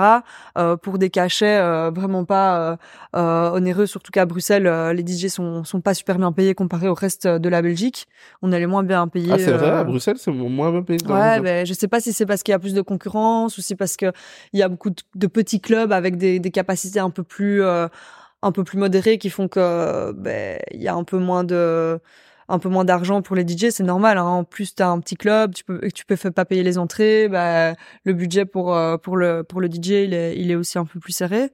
Euh, 0.57 0.77
pour 0.77 0.97
des 0.97 1.09
cachets 1.09 1.59
euh, 1.59 1.91
vraiment 1.93 2.25
pas 2.25 2.77
euh, 3.15 3.51
onéreux, 3.51 3.85
surtout 3.85 4.11
qu'à 4.11 4.25
Bruxelles 4.25 4.67
les 4.95 5.05
DJ 5.05 5.27
sont 5.27 5.63
sont 5.63 5.81
pas 5.81 5.93
super 5.93 6.17
bien 6.17 6.31
payés 6.31 6.55
comparé 6.55 6.87
au 6.87 6.93
reste 6.93 7.27
de 7.27 7.49
la 7.49 7.61
Belgique. 7.61 8.07
On 8.41 8.51
est 8.51 8.59
les 8.59 8.67
moins 8.67 8.83
bien 8.83 9.07
payés. 9.07 9.33
Ah 9.33 9.37
c'est 9.37 9.51
vrai, 9.51 9.69
à 9.69 9.83
Bruxelles 9.83 10.17
c'est 10.17 10.31
moins 10.31 10.71
bien 10.71 10.81
payé. 10.81 10.99
Ouais, 11.07 11.39
mais 11.41 11.65
je 11.65 11.73
sais 11.73 11.87
pas 11.87 11.99
si 11.99 12.13
c'est 12.13 12.25
parce 12.25 12.43
qu'il 12.43 12.53
y 12.53 12.55
a 12.55 12.59
plus 12.59 12.73
de 12.73 12.81
concurrence 12.81 13.57
ou 13.57 13.61
si 13.61 13.75
parce 13.75 13.97
que 13.97 14.11
il 14.53 14.59
y 14.59 14.63
a 14.63 14.69
beaucoup 14.69 14.89
de, 14.89 15.27
petits 15.27 15.61
clubs 15.61 15.91
avec 15.91 16.17
des, 16.17 16.39
des 16.39 16.51
capacités 16.51 16.99
un 16.99 17.09
peu 17.09 17.23
plus 17.23 17.63
un 18.41 18.51
peu 18.51 18.63
plus 18.63 18.77
modérés 18.77 19.17
qui 19.17 19.29
font 19.29 19.47
que 19.47 20.11
ben 20.13 20.59
il 20.71 20.81
y 20.81 20.87
a 20.87 20.95
un 20.95 21.03
peu 21.03 21.17
moins 21.17 21.43
de 21.43 21.99
un 22.51 22.59
peu 22.59 22.69
moins 22.69 22.85
d'argent 22.85 23.21
pour 23.21 23.35
les 23.35 23.47
DJ, 23.47 23.69
c'est 23.69 23.83
normal. 23.83 24.17
Hein. 24.17 24.23
En 24.25 24.43
plus, 24.43 24.75
tu 24.75 24.83
as 24.83 24.89
un 24.89 24.99
petit 24.99 25.15
club, 25.15 25.53
tu 25.53 25.63
peux 25.63 25.79
tu 25.93 26.05
peux 26.05 26.17
pas 26.31 26.45
payer 26.45 26.63
les 26.63 26.77
entrées, 26.77 27.27
bah, 27.29 27.73
le 28.03 28.13
budget 28.13 28.45
pour 28.45 28.75
euh, 28.75 28.97
pour 28.97 29.17
le 29.17 29.43
pour 29.43 29.61
le 29.61 29.67
DJ, 29.67 29.89
il 30.05 30.13
est 30.13 30.37
il 30.37 30.51
est 30.51 30.55
aussi 30.55 30.77
un 30.77 30.85
peu 30.85 30.99
plus 30.99 31.13
serré. 31.13 31.51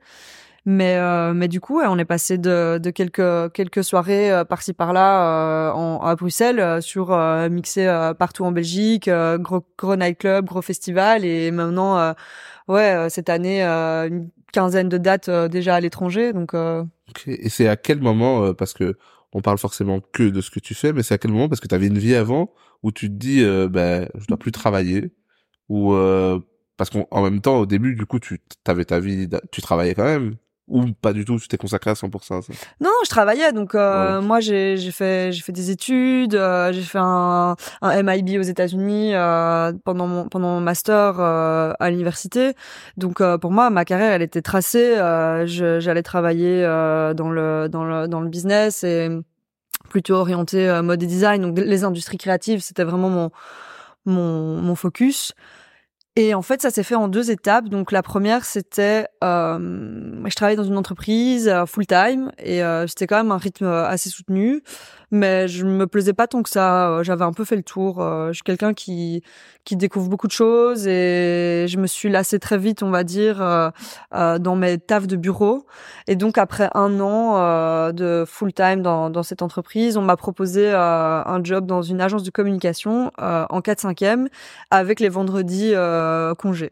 Mais 0.66 0.98
euh, 0.98 1.34
mais 1.34 1.48
du 1.48 1.62
coup, 1.62 1.82
on 1.82 1.98
est 1.98 2.06
passé 2.06 2.38
de 2.38 2.80
de 2.82 2.90
quelques 2.90 3.54
quelques 3.54 3.84
soirées 3.84 4.32
euh, 4.32 4.44
par-ci 4.44 4.74
par-là 4.74 5.72
en, 5.74 6.00
à 6.02 6.16
Bruxelles 6.16 6.82
sur 6.82 7.16
mixé 7.50 7.86
partout 8.20 8.44
en 8.46 8.52
Belgique, 8.52 9.10
gros 9.40 9.66
gros 9.78 9.96
nightclub, 9.96 10.46
gros 10.46 10.62
festival 10.62 11.24
et 11.26 11.52
maintenant 11.52 12.14
ouais, 12.68 13.10
cette 13.10 13.30
année 13.30 13.64
une 13.64 14.30
quinzaine 14.52 14.90
de 14.90 14.98
dates 14.98 15.30
euh, 15.30 15.48
déjà 15.48 15.76
à 15.76 15.80
l'étranger. 15.80 16.34
Donc. 16.34 16.54
Euh... 16.54 16.84
Et 17.26 17.50
c'est 17.50 17.68
à 17.68 17.76
quel 17.76 18.00
moment 18.02 18.44
euh, 18.44 18.54
parce 18.54 18.74
que 18.74 18.98
on 19.34 19.42
parle 19.42 19.58
forcément 19.58 20.00
que 20.14 20.24
de 20.24 20.42
ce 20.42 20.50
que 20.50 20.60
tu 20.60 20.74
fais, 20.74 20.94
mais 20.94 21.04
c'est 21.04 21.14
à 21.14 21.18
quel 21.18 21.32
moment 21.32 21.50
parce 21.50 21.62
que 21.62 21.68
tu 21.68 21.76
avais 21.76 21.88
une 21.88 21.98
vie 21.98 22.16
avant 22.16 22.54
où 22.84 22.92
tu 22.92 23.08
te 23.10 23.14
dis 23.14 23.44
euh, 23.44 23.68
ben 23.68 24.08
je 24.18 24.26
dois 24.28 24.38
plus 24.38 24.52
travailler 24.52 25.12
ou 25.70 25.94
parce 26.78 26.90
qu'en 26.90 27.24
même 27.24 27.42
temps 27.42 27.58
au 27.58 27.66
début 27.66 27.96
du 27.96 28.06
coup 28.06 28.20
tu 28.20 28.40
avais 28.66 28.86
ta 28.86 29.00
vie 29.00 29.28
tu 29.52 29.62
travaillais 29.62 29.96
quand 29.96 30.06
même 30.06 30.36
ou 30.68 30.86
pas 31.02 31.14
du 31.14 31.24
tout 31.26 31.40
tu 31.40 31.48
t'es 31.48 31.58
consacré 31.58 31.92
à 31.92 31.94
100% 31.94 32.42
ça 32.42 32.54
non 32.82 32.90
je 33.06 33.10
travaillais 33.10 33.54
donc 33.54 33.74
euh, 33.74 34.22
moi 34.22 34.40
j'ai 34.40 34.78
j'ai 34.78 34.92
fait 34.92 35.32
j'ai 35.32 35.42
fait 35.42 35.54
des 35.54 35.72
études 35.72 36.36
euh, 36.36 36.74
j'ai 36.74 36.82
fait 36.82 37.00
un, 37.00 37.56
un 37.82 38.04
MIB 38.04 38.38
aux 38.40 38.44
États-Unis 38.44 39.14
euh, 39.14 39.74
pendant 39.84 40.08
mon 40.08 40.28
pendant 40.28 40.56
mon 40.56 40.62
master 40.62 41.20
euh, 41.20 41.74
à 41.80 41.90
l'université. 41.90 42.54
Donc 42.98 43.22
euh, 43.22 43.38
pour 43.38 43.52
moi 43.52 43.70
ma 43.70 43.86
carrière 43.86 44.12
elle 44.12 44.22
était 44.22 44.42
tracée 44.42 44.96
j'allais 45.46 46.04
travailler 46.04 46.64
dans 46.64 47.30
le 47.30 47.68
dans 47.70 47.84
le 47.84 48.08
dans 48.08 48.22
le 48.22 48.30
business 48.30 48.84
et 48.84 49.10
plutôt 49.90 50.16
orienté 50.16 50.82
mode 50.84 51.02
et 51.04 51.08
design. 51.08 51.42
Donc 51.42 51.58
les 51.58 51.84
industries 51.84 52.18
créatives 52.18 52.62
c'était 52.62 52.84
vraiment 52.84 53.10
mon 53.10 53.32
mon 54.06 54.62
mon 54.62 54.76
focus 54.76 55.34
et 56.18 56.34
en 56.34 56.42
fait, 56.42 56.64
ça 56.64 56.72
s'est 56.72 56.82
fait 56.82 56.96
en 56.96 57.08
deux 57.08 57.30
étapes. 57.30 57.70
Donc 57.70 57.92
la 57.92 58.02
première, 58.02 58.44
c'était, 58.44 59.06
euh, 59.24 59.60
je 60.26 60.36
travaillais 60.36 60.58
dans 60.58 60.64
une 60.64 60.78
entreprise 60.78 61.48
euh, 61.48 61.68
full 61.68 61.86
time 61.86 62.32
et 62.40 62.64
euh, 62.64 62.88
c'était 62.88 63.06
quand 63.06 63.18
même 63.18 63.32
un 63.32 63.38
rythme 63.38 63.66
euh, 63.66 63.86
assez 63.86 64.10
soutenu 64.10 64.64
mais 65.12 65.48
je 65.48 65.66
me 65.66 65.88
plaisais 65.88 66.14
pas 66.14 66.28
tant 66.28 66.44
que 66.44 66.50
ça. 66.50 66.90
Euh, 66.90 67.04
j'avais 67.04 67.24
un 67.24 67.34
peu 67.34 67.46
fait 67.46 67.56
le 67.56 67.64
tour. 67.64 68.02
Euh, 68.02 68.30
je 68.30 68.34
suis 68.34 68.44
quelqu'un 68.44 68.74
qui 68.74 69.24
qui 69.64 69.76
découvre 69.76 70.10
beaucoup 70.10 70.28
de 70.28 70.32
choses 70.32 70.88
et 70.88 71.66
je 71.68 71.78
me 71.78 71.88
suis 71.88 72.10
lassée 72.10 72.40
très 72.40 72.58
vite, 72.58 72.84
on 72.84 72.90
va 72.90 73.04
dire, 73.04 73.42
euh, 73.42 74.40
dans 74.40 74.56
mes 74.56 74.78
tafs 74.78 75.08
de 75.08 75.16
bureau. 75.16 75.66
Et 76.08 76.16
donc 76.16 76.38
après 76.38 76.70
un 76.74 77.00
an 77.00 77.92
de 77.92 78.24
full 78.26 78.54
time 78.54 78.82
dans 78.82 79.10
dans 79.10 79.24
cette 79.24 79.42
entreprise, 79.42 79.98
on 79.98 80.02
m'a 80.02 80.18
proposé 80.18 80.72
un 80.74 81.40
job 81.44 81.66
dans 81.66 81.82
une 81.82 82.02
agence 82.02 82.24
de 82.24 82.32
communication 82.32 83.12
en 83.18 83.62
4 83.62 83.82
5 83.82 84.02
e 84.04 84.30
avec 84.72 85.00
les 85.00 85.10
vendredis 85.10 85.74
congés. 86.38 86.72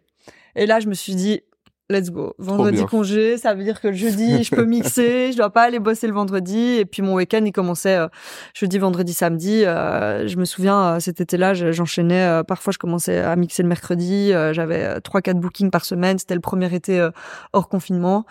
Et 0.56 0.66
là, 0.66 0.80
je 0.80 0.88
me 0.88 0.94
suis 0.94 1.16
dit, 1.16 1.42
Let's 1.88 2.10
go. 2.10 2.34
Vendredi 2.40 2.84
congé, 2.86 3.38
ça 3.38 3.54
veut 3.54 3.64
dire 3.64 3.80
que 3.80 3.90
le 3.90 3.94
jeudi, 3.94 4.44
je 4.44 4.56
peux 4.56 4.66
mixer, 4.66 5.32
je 5.32 5.38
dois 5.38 5.52
pas 5.52 5.62
aller 5.62 5.78
bosser 5.78 6.08
le 6.08 6.14
vendredi. 6.14 6.78
Et 6.80 6.86
puis 6.86 7.04
mon 7.04 7.14
week-end, 7.14 7.44
il 7.46 7.52
commençait 7.52 7.98
euh, 7.98 8.08
jeudi, 8.56 8.80
vendredi, 8.80 9.14
samedi. 9.14 9.64
Euh, 9.64 10.28
je 10.28 10.36
me 10.38 10.46
souviens, 10.46 10.96
euh, 10.96 11.00
cet 11.00 11.22
été-là, 11.22 11.54
j'enchaînais. 11.54 12.42
parfois, 12.48 12.74
je 12.74 12.80
commençais 12.80 13.20
à 13.20 13.36
mixer 13.36 13.62
le 13.62 13.70
mercredi. 13.70 14.32
J'avais 14.52 15.00
trois, 15.02 15.22
quatre 15.22 15.40
bookings 15.40 15.70
par 15.70 15.86
semaine. 15.86 16.18
C'était 16.18 16.34
le 16.34 16.42
premier 16.42 16.74
été 16.74 17.08
hors 17.54 17.70
confinement. 17.70 18.26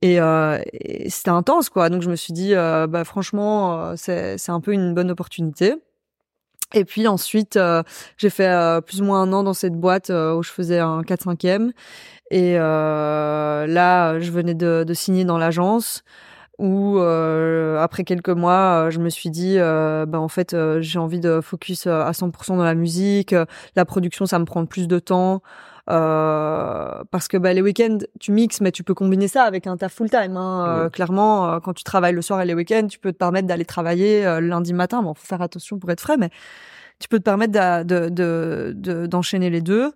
Et, 0.00 0.16
et 0.16 1.10
c'était 1.10 1.30
intense, 1.30 1.68
quoi. 1.68 1.90
Donc 1.90 2.00
je 2.00 2.08
me 2.08 2.16
suis 2.16 2.32
dit, 2.32 2.54
bah 2.54 3.04
franchement, 3.04 3.96
c'est 3.96 4.38
c'est 4.38 4.52
un 4.52 4.60
peu 4.60 4.72
une 4.72 4.94
bonne 4.94 5.10
opportunité. 5.10 5.74
Et 6.72 6.84
puis 6.84 7.06
ensuite, 7.06 7.58
j'ai 8.16 8.30
fait 8.30 8.80
plus 8.86 9.02
ou 9.02 9.04
moins 9.04 9.22
un 9.22 9.32
an 9.32 9.42
dans 9.42 9.54
cette 9.54 9.74
boîte 9.74 10.10
où 10.10 10.42
je 10.42 10.50
faisais 10.50 10.78
un 10.78 11.02
4-5e. 11.02 11.72
Et 12.30 12.58
euh, 12.58 13.66
là, 13.66 14.18
je 14.20 14.30
venais 14.30 14.54
de, 14.54 14.84
de 14.86 14.94
signer 14.94 15.24
dans 15.24 15.38
l'agence 15.38 16.04
où 16.58 16.98
euh, 16.98 17.78
après 17.82 18.04
quelques 18.04 18.28
mois, 18.30 18.88
je 18.90 18.98
me 19.00 19.08
suis 19.08 19.30
dit, 19.30 19.56
euh, 19.58 20.06
ben 20.06 20.18
en 20.18 20.28
fait, 20.28 20.54
euh, 20.54 20.80
j'ai 20.80 20.98
envie 20.98 21.20
de 21.20 21.40
focus 21.40 21.86
euh, 21.86 22.02
à 22.02 22.12
100% 22.12 22.56
dans 22.56 22.64
la 22.64 22.74
musique. 22.74 23.34
La 23.76 23.84
production, 23.84 24.26
ça 24.26 24.38
me 24.38 24.44
prend 24.44 24.64
plus 24.66 24.88
de 24.88 24.98
temps. 24.98 25.42
Euh, 25.90 27.04
parce 27.10 27.28
que 27.28 27.36
bah, 27.36 27.52
les 27.52 27.60
week-ends, 27.60 27.98
tu 28.18 28.32
mixes, 28.32 28.60
mais 28.60 28.72
tu 28.72 28.84
peux 28.84 28.94
combiner 28.94 29.28
ça 29.28 29.42
avec 29.44 29.66
un 29.66 29.76
taf 29.76 29.92
full-time. 29.92 30.36
Hein. 30.36 30.88
clairement, 30.92 31.60
quand 31.60 31.74
tu 31.74 31.84
travailles 31.84 32.14
le 32.14 32.22
soir 32.22 32.40
et 32.40 32.46
les 32.46 32.54
week-ends, 32.54 32.86
tu 32.88 32.98
peux 32.98 33.12
te 33.12 33.18
permettre 33.18 33.46
d'aller 33.46 33.66
travailler 33.66 34.40
lundi 34.40 34.72
matin. 34.72 35.02
Bon, 35.02 35.12
faut 35.12 35.26
faire 35.26 35.42
attention 35.42 35.78
pour 35.78 35.90
être 35.90 36.00
frais, 36.00 36.16
mais 36.16 36.30
tu 37.00 37.08
peux 37.08 37.18
te 37.18 37.24
permettre 37.24 37.52
de, 37.52 38.08
de, 38.08 39.06
d'enchaîner 39.06 39.50
les 39.50 39.60
deux. 39.60 39.92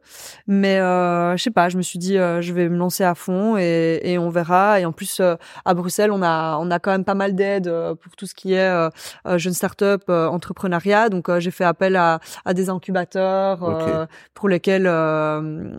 Mais 0.46 0.78
euh, 0.78 1.36
je 1.36 1.42
sais 1.42 1.50
pas, 1.50 1.68
je 1.68 1.76
me 1.76 1.82
suis 1.82 1.98
dit 1.98 2.18
euh, 2.18 2.42
je 2.42 2.52
vais 2.52 2.68
me 2.68 2.76
lancer 2.76 3.04
à 3.04 3.14
fond 3.14 3.56
et, 3.56 4.00
et 4.02 4.18
on 4.18 4.30
verra. 4.30 4.80
Et 4.80 4.84
en 4.84 4.92
plus 4.92 5.20
euh, 5.20 5.36
à 5.64 5.74
Bruxelles, 5.74 6.10
on 6.10 6.22
a 6.22 6.58
on 6.60 6.70
a 6.70 6.78
quand 6.78 6.90
même 6.90 7.04
pas 7.04 7.14
mal 7.14 7.34
d'aide 7.34 7.68
euh, 7.68 7.94
pour 7.94 8.16
tout 8.16 8.26
ce 8.26 8.34
qui 8.34 8.52
est 8.52 8.68
jeune 9.36 9.54
start-up, 9.54 10.08
entrepreneuriat. 10.08 11.08
Donc 11.08 11.30
j'ai 11.38 11.50
fait 11.50 11.64
appel 11.64 11.96
à, 11.96 12.20
à 12.44 12.54
des 12.54 12.68
incubateurs 12.68 14.08
pour 14.34 14.48
lesquels 14.48 14.84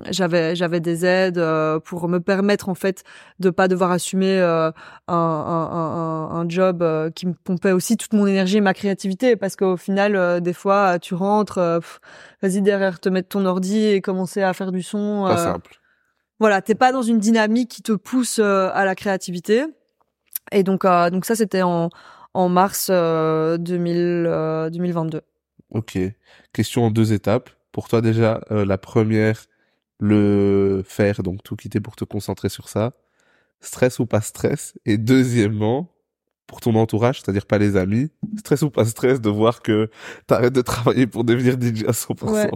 j'avais 0.09 0.55
j'avais 0.55 0.79
des 0.79 1.05
aides 1.05 1.41
pour 1.83 2.07
me 2.07 2.19
permettre 2.19 2.69
en 2.69 2.75
fait 2.75 3.03
de 3.39 3.49
pas 3.49 3.67
devoir 3.67 3.91
assumer 3.91 4.39
un, 4.39 4.73
un, 5.07 5.13
un, 5.13 6.39
un, 6.39 6.49
job 6.49 6.83
qui 7.13 7.27
me 7.27 7.33
pompait 7.33 7.71
aussi 7.71 7.97
toute 7.97 8.13
mon 8.13 8.25
énergie 8.25 8.57
et 8.57 8.61
ma 8.61 8.73
créativité 8.73 9.35
parce 9.35 9.55
qu'au 9.55 9.77
final 9.77 10.41
des 10.41 10.53
fois 10.53 10.99
tu 10.99 11.13
rentres, 11.19 11.57
euh, 11.57 11.79
vas-y 12.41 12.61
derrière 12.61 12.99
te 12.99 13.09
mettre 13.09 13.29
ton 13.29 13.45
ordi 13.45 13.85
et 13.85 14.01
commencer 14.01 14.41
à 14.41 14.53
faire 14.53 14.71
du 14.71 14.81
son. 14.81 15.25
Pas 15.25 15.33
euh, 15.33 15.43
simple. 15.53 15.79
Voilà, 16.39 16.61
t'es 16.61 16.75
pas 16.75 16.91
dans 16.91 17.01
une 17.01 17.19
dynamique 17.19 17.69
qui 17.69 17.81
te 17.81 17.91
pousse 17.91 18.39
euh, 18.39 18.69
à 18.73 18.85
la 18.85 18.95
créativité. 18.95 19.65
Et 20.51 20.63
donc, 20.63 20.83
donc 20.85 21.25
ça, 21.25 21.35
c'était 21.35 21.61
en, 21.61 21.89
en 22.33 22.49
mars 22.49 22.89
2000, 22.89 23.59
2022. 24.71 25.21
Ok. 25.71 25.99
Question 26.53 26.85
en 26.85 26.91
deux 26.91 27.13
étapes. 27.13 27.51
Pour 27.71 27.87
toi 27.87 28.01
déjà, 28.01 28.41
la 28.49 28.77
première, 28.79 29.43
le 29.99 30.81
faire, 30.87 31.21
donc 31.21 31.43
tout 31.43 31.55
quitter 31.55 31.79
pour 31.79 31.95
te 31.95 32.03
concentrer 32.03 32.49
sur 32.49 32.67
ça. 32.67 32.93
Stress 33.61 33.99
ou 33.99 34.07
pas 34.07 34.21
stress? 34.21 34.73
Et 34.85 34.97
deuxièmement, 34.97 35.91
pour 36.49 36.59
ton 36.59 36.75
entourage, 36.75 37.21
c'est-à-dire 37.21 37.45
pas 37.45 37.57
les 37.57 37.77
amis, 37.77 38.09
stress 38.37 38.63
ou 38.63 38.69
pas 38.69 38.83
stress 38.83 39.21
de 39.21 39.29
voir 39.29 39.61
que 39.61 39.89
t'arrêtes 40.27 40.53
de 40.53 40.61
travailler 40.61 41.07
pour 41.07 41.23
devenir 41.23 41.53
DJ 41.53 41.85
à 41.87 41.91
100%. 41.91 42.51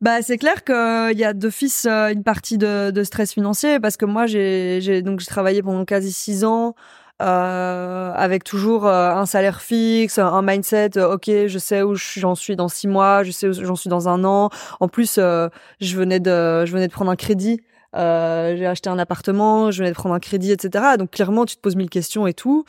Bah 0.00 0.22
c'est 0.22 0.38
clair 0.38 0.64
qu'il 0.64 1.18
y 1.18 1.24
a 1.24 1.32
d'office 1.32 1.86
euh, 1.88 2.12
une 2.12 2.24
partie 2.24 2.58
de, 2.58 2.90
de, 2.90 3.04
stress 3.04 3.32
financier 3.32 3.80
parce 3.80 3.96
que 3.96 4.04
moi 4.04 4.26
j'ai 4.26 5.02
donc 5.02 5.20
j'ai 5.20 5.26
travaillé 5.26 5.62
pendant 5.62 5.84
quasi 5.84 6.12
six 6.12 6.44
ans 6.44 6.74
euh, 7.22 8.12
avec 8.12 8.42
toujours 8.42 8.86
euh, 8.86 9.10
un 9.12 9.24
salaire 9.24 9.60
fixe, 9.62 10.18
un 10.18 10.42
mindset. 10.42 10.98
Euh, 10.98 11.14
ok, 11.14 11.30
je 11.46 11.58
sais 11.58 11.82
où 11.82 11.94
j'en 11.94 12.34
suis 12.34 12.56
dans 12.56 12.68
six 12.68 12.88
mois, 12.88 13.22
je 13.22 13.30
sais 13.30 13.46
où 13.46 13.52
j'en 13.52 13.76
suis 13.76 13.88
dans 13.88 14.08
un 14.08 14.24
an. 14.24 14.50
En 14.80 14.88
plus, 14.88 15.14
je 15.16 15.96
venais 15.96 16.20
de 16.20 16.64
je 16.64 16.72
venais 16.72 16.88
de 16.88 16.92
prendre 16.92 17.10
un 17.10 17.16
crédit. 17.16 17.60
j'ai 17.94 18.66
acheté 18.66 18.90
un 18.90 18.98
appartement, 18.98 19.70
je 19.70 19.78
venais 19.78 19.90
de 19.90 19.94
prendre 19.94 20.14
un 20.14 20.20
crédit, 20.20 20.50
etc. 20.52 20.96
Donc 20.98 21.12
clairement, 21.12 21.44
tu 21.46 21.56
te 21.56 21.60
poses 21.60 21.76
mille 21.76 21.90
questions 21.90 22.26
et 22.26 22.34
tout. 22.34 22.64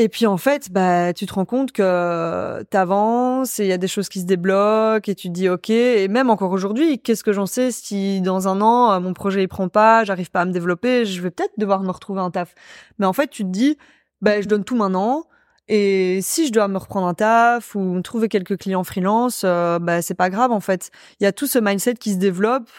Et 0.00 0.08
puis 0.08 0.26
en 0.26 0.36
fait, 0.36 0.70
bah 0.70 1.12
tu 1.12 1.26
te 1.26 1.34
rends 1.34 1.44
compte 1.44 1.72
que 1.72 2.62
t'avances 2.70 3.58
et 3.58 3.64
il 3.64 3.68
y 3.68 3.72
a 3.72 3.78
des 3.78 3.88
choses 3.88 4.08
qui 4.08 4.20
se 4.20 4.26
débloquent 4.26 5.10
et 5.10 5.16
tu 5.16 5.26
te 5.26 5.32
dis 5.32 5.48
ok. 5.48 5.70
Et 5.70 6.06
même 6.06 6.30
encore 6.30 6.52
aujourd'hui, 6.52 7.00
qu'est-ce 7.00 7.24
que 7.24 7.32
j'en 7.32 7.46
sais 7.46 7.72
si 7.72 8.20
dans 8.20 8.46
un 8.46 8.60
an 8.60 8.92
euh, 8.92 9.00
mon 9.00 9.12
projet 9.12 9.42
il 9.42 9.48
prend 9.48 9.68
pas, 9.68 10.04
j'arrive 10.04 10.30
pas 10.30 10.42
à 10.42 10.44
me 10.44 10.52
développer, 10.52 11.04
je 11.04 11.20
vais 11.20 11.32
peut-être 11.32 11.54
devoir 11.58 11.82
me 11.82 11.90
retrouver 11.90 12.20
un 12.20 12.30
taf. 12.30 12.54
Mais 13.00 13.06
en 13.06 13.12
fait, 13.12 13.26
tu 13.26 13.42
te 13.42 13.48
dis 13.48 13.76
bah 14.20 14.40
je 14.40 14.46
donne 14.46 14.62
tout 14.62 14.76
maintenant. 14.76 15.24
Et 15.66 16.20
si 16.22 16.46
je 16.46 16.52
dois 16.52 16.68
me 16.68 16.78
reprendre 16.78 17.08
un 17.08 17.14
taf 17.14 17.74
ou 17.74 18.00
trouver 18.00 18.28
quelques 18.28 18.56
clients 18.56 18.84
freelance, 18.84 19.42
euh, 19.44 19.80
bah 19.80 20.00
c'est 20.00 20.14
pas 20.14 20.30
grave 20.30 20.52
en 20.52 20.60
fait. 20.60 20.92
Il 21.18 21.24
y 21.24 21.26
a 21.26 21.32
tout 21.32 21.48
ce 21.48 21.58
mindset 21.58 21.94
qui 21.94 22.12
se 22.12 22.18
développe 22.18 22.70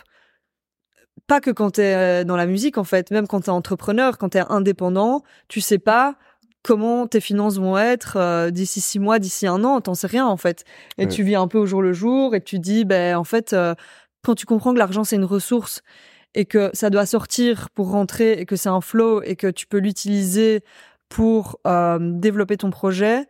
pas 1.27 1.41
que 1.41 1.51
quand 1.51 1.71
t'es 1.71 1.95
euh, 1.95 2.23
dans 2.23 2.37
la 2.37 2.45
musique 2.45 2.77
en 2.77 2.85
fait, 2.85 3.11
même 3.11 3.27
quand 3.27 3.41
t'es 3.41 3.49
entrepreneur, 3.49 4.17
quand 4.17 4.29
t'es 4.29 4.43
indépendant, 4.49 5.23
tu 5.49 5.59
sais 5.59 5.79
pas 5.79 6.15
comment 6.63 7.07
tes 7.07 7.21
finances 7.21 7.57
vont 7.57 7.77
être 7.77 8.17
euh, 8.17 8.51
d'ici 8.51 8.81
six 8.81 8.99
mois, 8.99 9.19
d'ici 9.19 9.47
un 9.47 9.63
an, 9.63 9.81
t'en 9.81 9.93
sais 9.93 10.07
rien 10.07 10.25
en 10.25 10.37
fait. 10.37 10.63
Et 10.97 11.07
tu 11.07 11.23
vis 11.23 11.35
un 11.35 11.47
peu 11.47 11.57
au 11.57 11.65
jour 11.65 11.81
le 11.81 11.93
jour 11.93 12.35
et 12.35 12.41
tu 12.41 12.59
dis, 12.59 12.85
ben 12.85 13.15
en 13.15 13.23
fait, 13.23 13.53
euh, 13.53 13.75
quand 14.23 14.35
tu 14.35 14.45
comprends 14.45 14.73
que 14.73 14.79
l'argent 14.79 15.03
c'est 15.03 15.15
une 15.15 15.25
ressource 15.25 15.81
et 16.35 16.45
que 16.45 16.69
ça 16.73 16.89
doit 16.89 17.05
sortir 17.05 17.69
pour 17.71 17.91
rentrer 17.91 18.33
et 18.33 18.45
que 18.45 18.55
c'est 18.55 18.69
un 18.69 18.81
flow 18.81 19.21
et 19.23 19.35
que 19.35 19.47
tu 19.47 19.67
peux 19.67 19.79
l'utiliser 19.79 20.63
pour 21.09 21.59
euh, 21.65 21.97
développer 21.99 22.57
ton 22.57 22.69
projet 22.69 23.25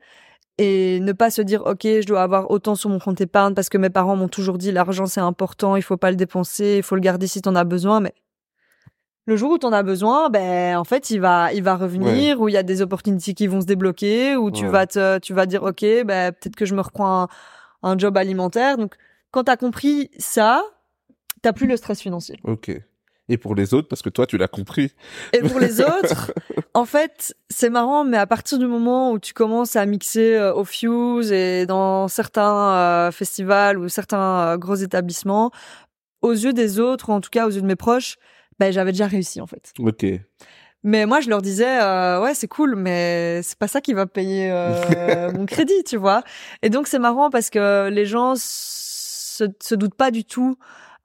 et 0.58 1.00
ne 1.00 1.14
pas 1.14 1.32
se 1.32 1.42
dire 1.42 1.66
ok 1.66 1.84
je 1.84 2.06
dois 2.06 2.22
avoir 2.22 2.52
autant 2.52 2.76
sur 2.76 2.90
mon 2.90 3.00
compte 3.00 3.22
épargne 3.22 3.54
parce 3.54 3.70
que 3.70 3.78
mes 3.78 3.90
parents 3.90 4.18
m'ont 4.18 4.28
toujours 4.28 4.58
dit 4.58 4.74
l'argent 4.74 5.06
c'est 5.06 5.22
important 5.22 5.78
il 5.78 5.82
faut 5.82 5.96
pas 5.96 6.12
le 6.12 6.18
dépenser 6.18 6.76
il 6.78 6.84
faut 6.84 6.96
le 6.96 7.02
garder 7.02 7.28
si 7.28 7.42
t'en 7.42 7.56
as 7.56 7.64
besoin 7.64 8.02
mais 8.02 8.14
le 9.30 9.38
jour 9.38 9.52
où 9.52 9.58
t'en 9.58 9.72
as 9.72 9.84
besoin 9.84 10.30
ben 10.30 10.76
en 10.76 10.84
fait 10.84 11.12
il 11.12 11.20
va 11.20 11.54
il 11.54 11.64
va 11.64 11.76
revenir 11.76 12.42
ou 12.42 12.50
il 12.50 12.54
y 12.54 12.58
a 12.58 12.64
des 12.64 12.82
opportunités 12.82 13.34
qui 13.34 13.48
vont 13.48 13.62
se 13.62 13.66
débloquer 13.66 14.36
ou 14.36 14.52
tu 14.52 14.66
vas 14.66 14.88
te 14.88 15.20
tu 15.20 15.34
vas 15.34 15.46
dire 15.46 15.64
ok 15.64 15.86
ben 16.06 16.34
peut-être 16.34 16.56
que 16.56 16.66
je 16.66 16.76
me 16.76 16.82
reprends 16.82 17.24
un, 17.24 17.28
un 17.84 17.98
job 17.98 18.18
alimentaire. 18.18 18.78
Donc 18.78 18.96
quand 19.32 19.46
t'as 19.46 19.58
compris 19.58 20.10
ça 20.18 20.64
t'as 21.42 21.54
plus 21.54 21.68
le 21.68 21.78
stress 21.78 22.02
financier. 22.02 22.38
Ok. 22.44 22.72
Et 23.32 23.38
pour 23.38 23.54
les 23.54 23.76
autres 23.76 23.88
parce 23.88 24.02
que 24.02 24.10
toi 24.10 24.26
tu 24.26 24.38
l'as 24.38 24.48
compris. 24.48 24.92
Et 25.34 25.40
pour 25.40 25.60
les 25.60 25.82
autres, 25.82 26.34
en 26.74 26.86
fait, 26.86 27.36
c'est 27.50 27.70
marrant 27.70 28.04
mais 28.04 28.18
à 28.18 28.26
partir 28.26 28.58
du 28.58 28.66
moment 28.66 29.12
où 29.12 29.20
tu 29.20 29.34
commences 29.34 29.76
à 29.76 29.86
mixer 29.86 30.36
euh, 30.36 30.54
au 30.54 30.66
Fuse 30.66 31.32
et 31.32 31.68
dans 31.68 32.08
certains 32.08 32.72
euh, 32.72 33.12
festivals 33.12 33.78
ou 33.78 33.88
certains 33.88 34.40
euh, 34.40 34.58
gros 34.58 34.76
établissements, 34.76 35.52
aux 36.22 36.34
yeux 36.34 36.54
des 36.54 36.80
autres 36.80 37.10
ou 37.10 37.14
en 37.14 37.22
tout 37.22 37.30
cas 37.30 37.46
aux 37.46 37.52
yeux 37.52 37.62
de 37.62 37.68
mes 37.68 37.76
proches, 37.76 38.18
ben 38.60 38.72
j'avais 38.72 38.92
déjà 38.92 39.08
réussi 39.08 39.42
en 39.42 39.48
fait. 39.48 39.74
OK. 39.80 40.06
Mais 40.84 41.06
moi, 41.06 41.20
je 41.20 41.30
leur 41.30 41.42
disais, 41.42 41.78
ouais, 42.22 42.34
c'est 42.34 42.48
cool, 42.48 42.78
mais 42.78 43.42
c'est 43.44 43.58
pas 43.58 43.68
ça 43.68 43.82
qui 43.82 43.94
va 43.94 44.06
payer 44.06 44.50
mon 45.34 45.46
crédit, 45.46 45.84
tu 45.86 45.98
vois. 45.98 46.24
Et 46.62 46.70
donc, 46.70 46.88
c'est 46.88 47.00
marrant 47.00 47.30
parce 47.30 47.50
que 47.50 47.90
les 47.90 48.06
gens 48.06 48.36
se, 48.38 49.46
se 49.62 49.76
doutent 49.76 49.96
pas 49.96 50.10
du 50.10 50.24
tout 50.24 50.58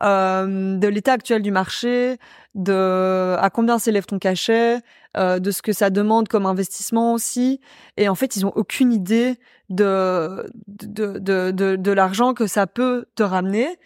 euh, 0.02 0.76
de 0.76 0.88
l'état 0.88 1.12
actuel 1.12 1.40
du 1.40 1.50
marché, 1.50 2.18
de 2.54 3.36
à 3.38 3.48
combien 3.48 3.78
s'élève 3.78 4.04
ton 4.04 4.18
cachet, 4.18 4.80
euh, 5.16 5.38
de 5.38 5.50
ce 5.50 5.62
que 5.62 5.72
ça 5.72 5.88
demande 5.88 6.28
comme 6.28 6.46
investissement 6.46 7.14
aussi. 7.14 7.60
Et 7.96 8.08
en 8.08 8.14
fait, 8.14 8.36
ils 8.36 8.44
ont 8.44 8.52
aucune 8.54 8.92
idée 8.92 9.38
de 9.70 10.46
de 10.66 11.18
de 11.18 11.52
de, 11.52 11.76
de 11.76 11.92
l'argent 11.92 12.34
que 12.34 12.46
ça 12.46 12.66
peut 12.66 13.06
te 13.14 13.22
ramener. 13.22 13.78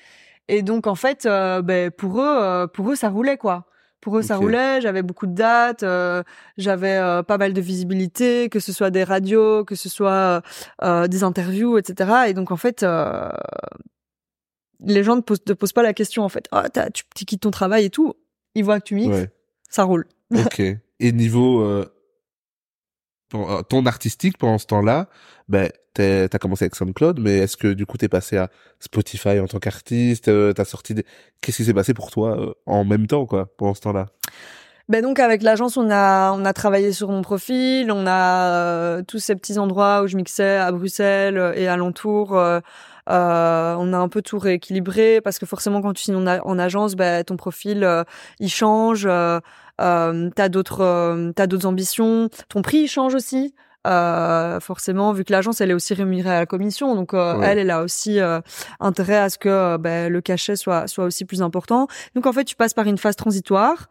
Et 0.49 0.63
donc 0.63 0.87
en 0.87 0.95
fait, 0.95 1.27
euh, 1.27 1.63
ben 1.63 1.91
pour 1.91 2.21
eux, 2.21 2.43
euh, 2.43 2.67
pour 2.67 2.91
eux, 2.91 2.97
ça 2.97 3.09
roulait 3.09 3.37
quoi. 3.37 3.67
Pour 4.01 4.17
eux, 4.17 4.23
ça 4.23 4.37
roulait. 4.37 4.81
J'avais 4.81 5.03
beaucoup 5.03 5.27
de 5.27 5.35
dates, 5.35 5.83
euh, 5.83 6.23
j'avais 6.57 6.99
pas 7.25 7.37
mal 7.37 7.53
de 7.53 7.61
visibilité, 7.61 8.49
que 8.49 8.61
ce 8.61 8.73
soit 8.73 8.91
des 8.91 9.03
radios, 9.05 9.65
que 9.65 9.75
ce 9.75 9.89
soit 9.89 10.43
des 10.83 11.25
interviews, 11.25 11.79
etc. 11.79 12.29
Et 12.29 12.35
donc 12.35 12.51
en 12.51 12.57
fait, 12.57 12.87
les 14.81 15.03
gens 15.03 15.17
ne 15.17 15.21
te 15.21 15.53
posent 15.53 15.73
pas 15.73 15.83
la 15.83 15.95
question 15.95 16.23
en 16.23 16.29
fait. 16.29 16.47
Ah, 16.53 16.69
tu, 16.71 17.03
tu, 17.15 17.25
quittes 17.25 17.43
ton 17.43 17.51
travail 17.51 17.87
et 17.87 17.91
tout. 17.91 18.15
Ils 18.55 18.65
voient 18.65 18.79
que 18.79 18.85
tu 18.85 18.95
mixes, 18.95 19.29
ça 19.69 19.83
roule. 19.83 20.07
ok. 20.35 20.63
Et 21.01 21.13
niveau 21.13 21.63
euh, 21.63 21.87
euh, 23.35 23.63
ton 23.63 23.87
artistique 23.87 24.39
pendant 24.39 24.59
ce 24.59 24.67
temps-là, 24.67 25.09
ben 25.49 25.71
t'as 25.99 26.39
commencé 26.39 26.65
avec 26.65 26.75
SoundCloud, 26.75 27.21
mais 27.21 27.39
est-ce 27.39 27.57
que 27.57 27.73
du 27.73 27.87
coup 27.87 27.97
t'es 27.97 28.09
passé 28.09 28.37
à 28.37 28.51
Spotify 28.81 29.41
en 29.41 29.47
tant 29.47 29.59
qu'artiste 29.59 30.29
euh, 30.29 30.53
T'as 30.53 30.65
sorti. 30.65 30.95
Qu'est-ce 31.41 31.59
qui 31.59 31.65
s'est 31.65 31.75
passé 31.75 31.95
pour 31.95 32.11
toi 32.11 32.39
euh, 32.41 32.55
en 32.67 32.85
même 32.85 33.07
temps 33.07 33.27
quoi 33.27 33.49
pendant 33.57 33.75
ce 33.75 33.81
temps-là? 33.83 34.07
Ben 34.89 35.03
donc 35.03 35.19
avec 35.19 35.43
l'agence 35.43 35.77
on 35.77 35.91
a 35.91 36.33
on 36.33 36.45
a 36.47 36.53
travaillé 36.55 36.93
sur 36.93 37.11
mon 37.11 37.21
profil, 37.21 37.93
on 37.93 38.07
a 38.07 39.03
tous 39.03 39.19
ces 39.19 39.37
petits 39.37 39.59
endroits 39.59 40.03
où 40.03 40.07
je 40.07 40.17
mixais 40.17 40.57
à 40.57 40.73
Bruxelles 40.73 41.53
et 41.57 41.69
alentour. 41.69 42.39
Euh, 43.09 43.75
on 43.79 43.93
a 43.93 43.97
un 43.97 44.09
peu 44.09 44.21
tout 44.23 44.39
rééquilibré 44.39 45.21
parce 45.23 45.39
que 45.39 45.47
forcément 45.47 45.81
quand 45.81 45.95
tu 45.95 46.03
signes 46.03 46.17
en, 46.17 46.59
agence, 46.59 46.95
bah, 46.95 47.25
ton 47.25 47.37
profil 47.37 47.85
euh, 47.85 48.05
il 48.39 48.51
change. 48.51 49.07
Euh, 49.07 49.41
euh 49.81 50.31
t'as 50.35 50.49
d'autres 50.49 51.33
t'as 51.35 51.47
d'autres 51.47 51.67
ambitions. 51.67 52.29
Ton 52.49 52.63
prix 52.63 52.79
il 52.79 52.89
change 52.89 53.15
aussi. 53.15 53.55
Euh, 53.89 54.61
forcément, 54.61 55.13
vu 55.13 55.25
que 55.25 55.33
l'agence 55.33 55.61
elle 55.61 55.71
est 55.71 55.75
aussi 55.75 55.95
rémunérée 55.95 56.31
à 56.31 56.41
la 56.41 56.47
commission, 56.47 56.95
donc 56.95 57.15
elle 57.15 57.59
elle 57.59 57.71
a 57.71 57.83
aussi 57.83 58.19
intérêt 58.81 59.17
à 59.17 59.31
ce 59.31 59.39
que 59.39 59.77
bah, 59.79 60.09
le 60.09 60.21
cachet 60.21 60.57
soit 60.57 60.87
soit 60.87 61.05
aussi 61.05 61.25
plus 61.25 61.43
important. 61.43 61.89
Donc 62.15 62.27
en 62.27 62.33
fait, 62.33 62.45
tu 62.45 62.57
passes 62.57 62.75
par 62.75 62.87
une 62.87 62.99
phase 62.99 63.17
transitoire 63.17 63.89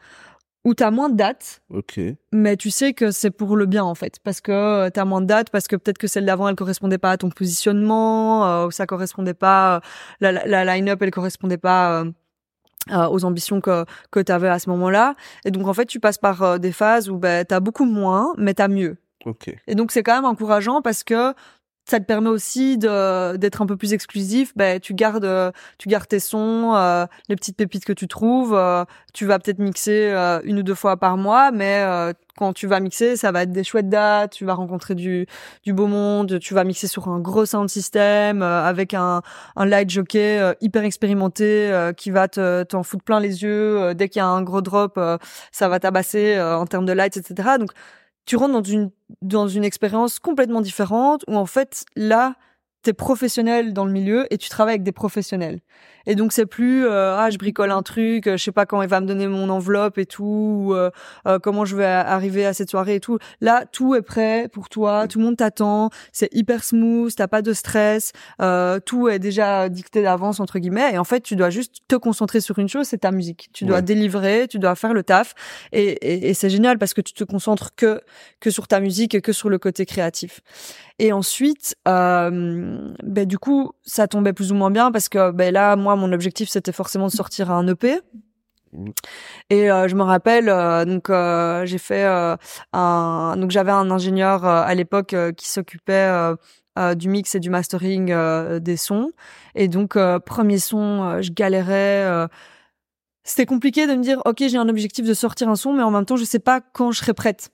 où 0.67 0.73
t'as 0.73 0.91
moins 0.91 1.07
de 1.07 1.15
dates. 1.15 1.61
Ok. 1.69 1.97
Mais 2.33 2.57
tu 2.57 2.69
sais 2.69 2.93
que 2.93 3.09
c'est 3.11 3.31
pour 3.31 3.55
le 3.55 3.65
bien 3.65 3.85
en 3.85 3.95
fait, 3.95 4.19
parce 4.21 4.41
que 4.41 4.51
euh, 4.51 4.89
t'as 4.89 5.05
moins 5.05 5.21
de 5.21 5.25
dates, 5.25 5.49
parce 5.49 5.65
que 5.67 5.77
peut-être 5.77 5.97
que 5.97 6.07
celle 6.07 6.25
d'avant 6.25 6.49
elle 6.49 6.55
correspondait 6.55 6.97
pas 6.97 7.11
à 7.11 7.17
ton 7.17 7.29
positionnement, 7.29 8.45
euh, 8.45 8.67
ou 8.67 8.71
ça 8.71 8.85
correspondait 8.85 9.33
pas, 9.33 9.77
euh, 9.77 9.79
la, 10.19 10.45
la, 10.45 10.65
line-up 10.65 11.01
elle 11.01 11.11
correspondait 11.11 11.57
pas. 11.57 12.03
aux 12.89 13.25
ambitions 13.25 13.59
que 13.59 13.83
que 14.11 14.21
t'avais 14.21 14.47
à 14.47 14.59
ce 14.59 14.69
moment-là 14.69 15.15
et 15.43 15.51
donc 15.51 15.67
en 15.67 15.73
fait 15.73 15.85
tu 15.87 15.99
passes 15.99 16.17
par 16.17 16.57
des 16.57 16.71
phases 16.71 17.09
où 17.09 17.17
ben 17.17 17.43
t'as 17.43 17.59
beaucoup 17.59 17.83
moins 17.83 18.33
mais 18.37 18.53
t'as 18.53 18.69
mieux 18.69 18.95
Ok. 19.25 19.53
Et 19.67 19.75
donc 19.75 19.91
c'est 19.91 20.03
quand 20.03 20.15
même 20.15 20.25
encourageant 20.25 20.81
parce 20.81 21.03
que 21.03 21.33
ça 21.87 22.01
te 22.01 22.05
permet 22.05 22.29
aussi 22.29 22.77
de 22.77 23.37
d'être 23.37 23.61
un 23.61 23.65
peu 23.65 23.77
plus 23.77 23.93
exclusif. 23.93 24.51
Ben 24.57 24.79
tu 24.79 24.93
gardes 24.93 25.53
tu 25.77 25.87
gardes 25.87 26.07
tes 26.07 26.19
sons, 26.19 26.73
euh, 26.75 27.05
les 27.29 27.35
petites 27.37 27.55
pépites 27.55 27.85
que 27.85 27.93
tu 27.93 28.07
trouves. 28.07 28.53
Euh, 28.53 28.83
tu 29.13 29.25
vas 29.25 29.39
peut-être 29.39 29.59
mixer 29.59 30.11
euh, 30.11 30.41
une 30.43 30.59
ou 30.59 30.63
deux 30.63 30.75
fois 30.75 30.97
par 30.97 31.15
mois, 31.15 31.51
mais 31.51 31.85
quand 32.37 32.53
tu 32.53 32.67
vas 32.67 32.79
mixer, 32.81 33.15
ça 33.15 33.31
va 33.31 33.43
être 33.43 33.51
des 33.51 33.63
chouettes 33.63 33.89
dates. 33.89 34.33
Tu 34.33 34.45
vas 34.45 34.53
rencontrer 34.53 34.95
du 34.95 35.27
du 35.63 35.73
beau 35.73 35.87
monde. 35.87 36.39
Tu 36.39 36.53
vas 36.53 36.65
mixer 36.65 36.87
sur 36.87 37.07
un 37.07 37.19
gros 37.19 37.45
sound 37.45 37.69
system 37.69 38.41
avec 38.41 38.93
un 38.93 39.21
un 39.55 39.65
light 39.65 39.89
jockey 39.89 40.55
hyper 40.59 40.83
expérimenté 40.83 41.71
qui 41.95 42.11
va 42.11 42.27
te 42.27 42.63
t'en 42.63 42.83
foutre 42.83 43.03
plein 43.05 43.21
les 43.21 43.43
yeux. 43.43 43.95
dès 43.95 44.09
qu'il 44.09 44.19
y 44.19 44.23
a 44.23 44.27
un 44.27 44.41
gros 44.41 44.61
drop, 44.61 44.99
ça 45.53 45.69
va 45.69 45.79
tabasser 45.79 46.39
en 46.39 46.65
termes 46.65 46.85
de 46.85 46.93
lights, 46.93 47.15
etc. 47.17 47.51
Donc 47.59 47.71
tu 48.27 48.35
rentres 48.35 48.53
dans 48.53 48.63
une 48.63 48.91
dans 49.23 49.47
une 49.47 49.63
expérience 49.63 50.19
complètement 50.19 50.61
différente 50.61 51.23
où 51.27 51.35
en 51.35 51.47
fait 51.47 51.85
là 51.95 52.35
t'es 52.81 52.93
professionnel 52.93 53.73
dans 53.73 53.85
le 53.85 53.91
milieu 53.91 54.31
et 54.33 54.37
tu 54.37 54.49
travailles 54.49 54.75
avec 54.75 54.83
des 54.83 54.91
professionnels. 54.91 55.59
Et 56.07 56.15
donc 56.15 56.31
c'est 56.31 56.45
plus 56.45 56.85
euh, 56.85 57.15
ah 57.17 57.29
je 57.29 57.37
bricole 57.37 57.69
un 57.69 57.83
truc, 57.83 58.27
euh, 58.27 58.37
je 58.37 58.43
sais 58.43 58.53
pas 58.53 58.65
quand 58.65 58.81
il 58.81 58.87
va 58.87 59.01
me 59.01 59.05
donner 59.05 59.27
mon 59.27 59.49
enveloppe 59.49 59.97
et 59.97 60.05
tout, 60.05 60.23
ou, 60.23 60.73
euh, 60.73 60.89
comment 61.43 61.65
je 61.65 61.75
vais 61.75 61.85
arriver 61.85 62.45
à 62.45 62.53
cette 62.53 62.69
soirée 62.69 62.95
et 62.95 62.99
tout. 63.01 63.19
Là 63.41 63.65
tout 63.69 63.93
est 63.93 64.01
prêt 64.01 64.47
pour 64.51 64.69
toi, 64.69 65.07
tout 65.07 65.19
le 65.19 65.25
monde 65.25 65.37
t'attend, 65.37 65.89
c'est 66.13 66.33
hyper 66.33 66.63
smooth, 66.63 67.13
t'as 67.13 67.27
pas 67.27 67.41
de 67.41 67.51
stress, 67.51 68.13
tout 68.85 69.09
est 69.09 69.19
déjà 69.19 69.67
dicté 69.67 70.01
d'avance 70.01 70.39
entre 70.39 70.59
guillemets. 70.59 70.93
Et 70.93 70.97
en 70.97 71.03
fait 71.03 71.21
tu 71.21 71.35
dois 71.35 71.49
juste 71.49 71.81
te 71.89 71.95
concentrer 71.95 72.39
sur 72.39 72.57
une 72.57 72.69
chose, 72.69 72.87
c'est 72.87 72.99
ta 72.99 73.11
musique. 73.11 73.49
Tu 73.53 73.65
dois 73.65 73.81
délivrer, 73.81 74.47
tu 74.49 74.59
dois 74.59 74.75
faire 74.75 74.93
le 74.93 75.03
taf. 75.03 75.33
Et, 75.73 75.83
et, 75.83 76.29
et 76.29 76.33
c'est 76.33 76.49
génial 76.49 76.77
parce 76.77 76.93
que 76.93 77.01
tu 77.01 77.13
te 77.13 77.25
concentres 77.25 77.75
que 77.75 77.99
que 78.39 78.49
sur 78.49 78.67
ta 78.67 78.79
musique 78.79 79.13
et 79.13 79.21
que 79.21 79.33
sur 79.33 79.49
le 79.49 79.59
côté 79.59 79.85
créatif. 79.85 80.41
Et 80.99 81.13
ensuite, 81.13 81.75
euh, 81.87 82.91
ben 83.03 83.25
du 83.27 83.37
coup, 83.37 83.71
ça 83.83 84.07
tombait 84.07 84.33
plus 84.33 84.51
ou 84.51 84.55
moins 84.55 84.71
bien 84.71 84.91
parce 84.91 85.09
que 85.09 85.31
ben 85.31 85.53
là, 85.53 85.75
moi, 85.75 85.95
mon 85.95 86.11
objectif, 86.11 86.49
c'était 86.49 86.71
forcément 86.71 87.07
de 87.07 87.11
sortir 87.11 87.51
un 87.51 87.67
EP. 87.67 87.99
Et 89.49 89.71
euh, 89.71 89.87
je 89.87 89.95
me 89.95 90.03
rappelle, 90.03 90.49
euh, 90.49 90.85
donc 90.85 91.09
euh, 91.09 91.65
j'ai 91.65 91.77
fait 91.77 92.03
un, 92.73 93.37
donc 93.37 93.51
j'avais 93.51 93.71
un 93.71 93.89
ingénieur 93.91 94.45
à 94.45 94.73
l'époque 94.75 95.15
qui 95.35 95.47
s'occupait 95.47 96.35
du 96.95 97.09
mix 97.09 97.33
et 97.35 97.39
du 97.39 97.49
mastering 97.49 98.13
des 98.59 98.77
sons. 98.77 99.11
Et 99.55 99.67
donc 99.67 99.97
premier 100.25 100.59
son, 100.59 101.21
je 101.21 101.31
galérais. 101.31 102.27
c'était 103.23 103.45
compliqué 103.45 103.87
de 103.87 103.95
me 103.95 104.03
dire, 104.03 104.21
ok, 104.25 104.43
j'ai 104.47 104.57
un 104.57 104.69
objectif 104.69 105.05
de 105.05 105.13
sortir 105.13 105.49
un 105.49 105.55
son, 105.55 105.73
mais 105.73 105.83
en 105.83 105.91
même 105.91 106.05
temps, 106.05 106.17
je 106.17 106.25
sais 106.25 106.39
pas 106.39 106.61
quand 106.61 106.91
je 106.91 106.99
serai 106.99 107.13
prête. 107.13 107.51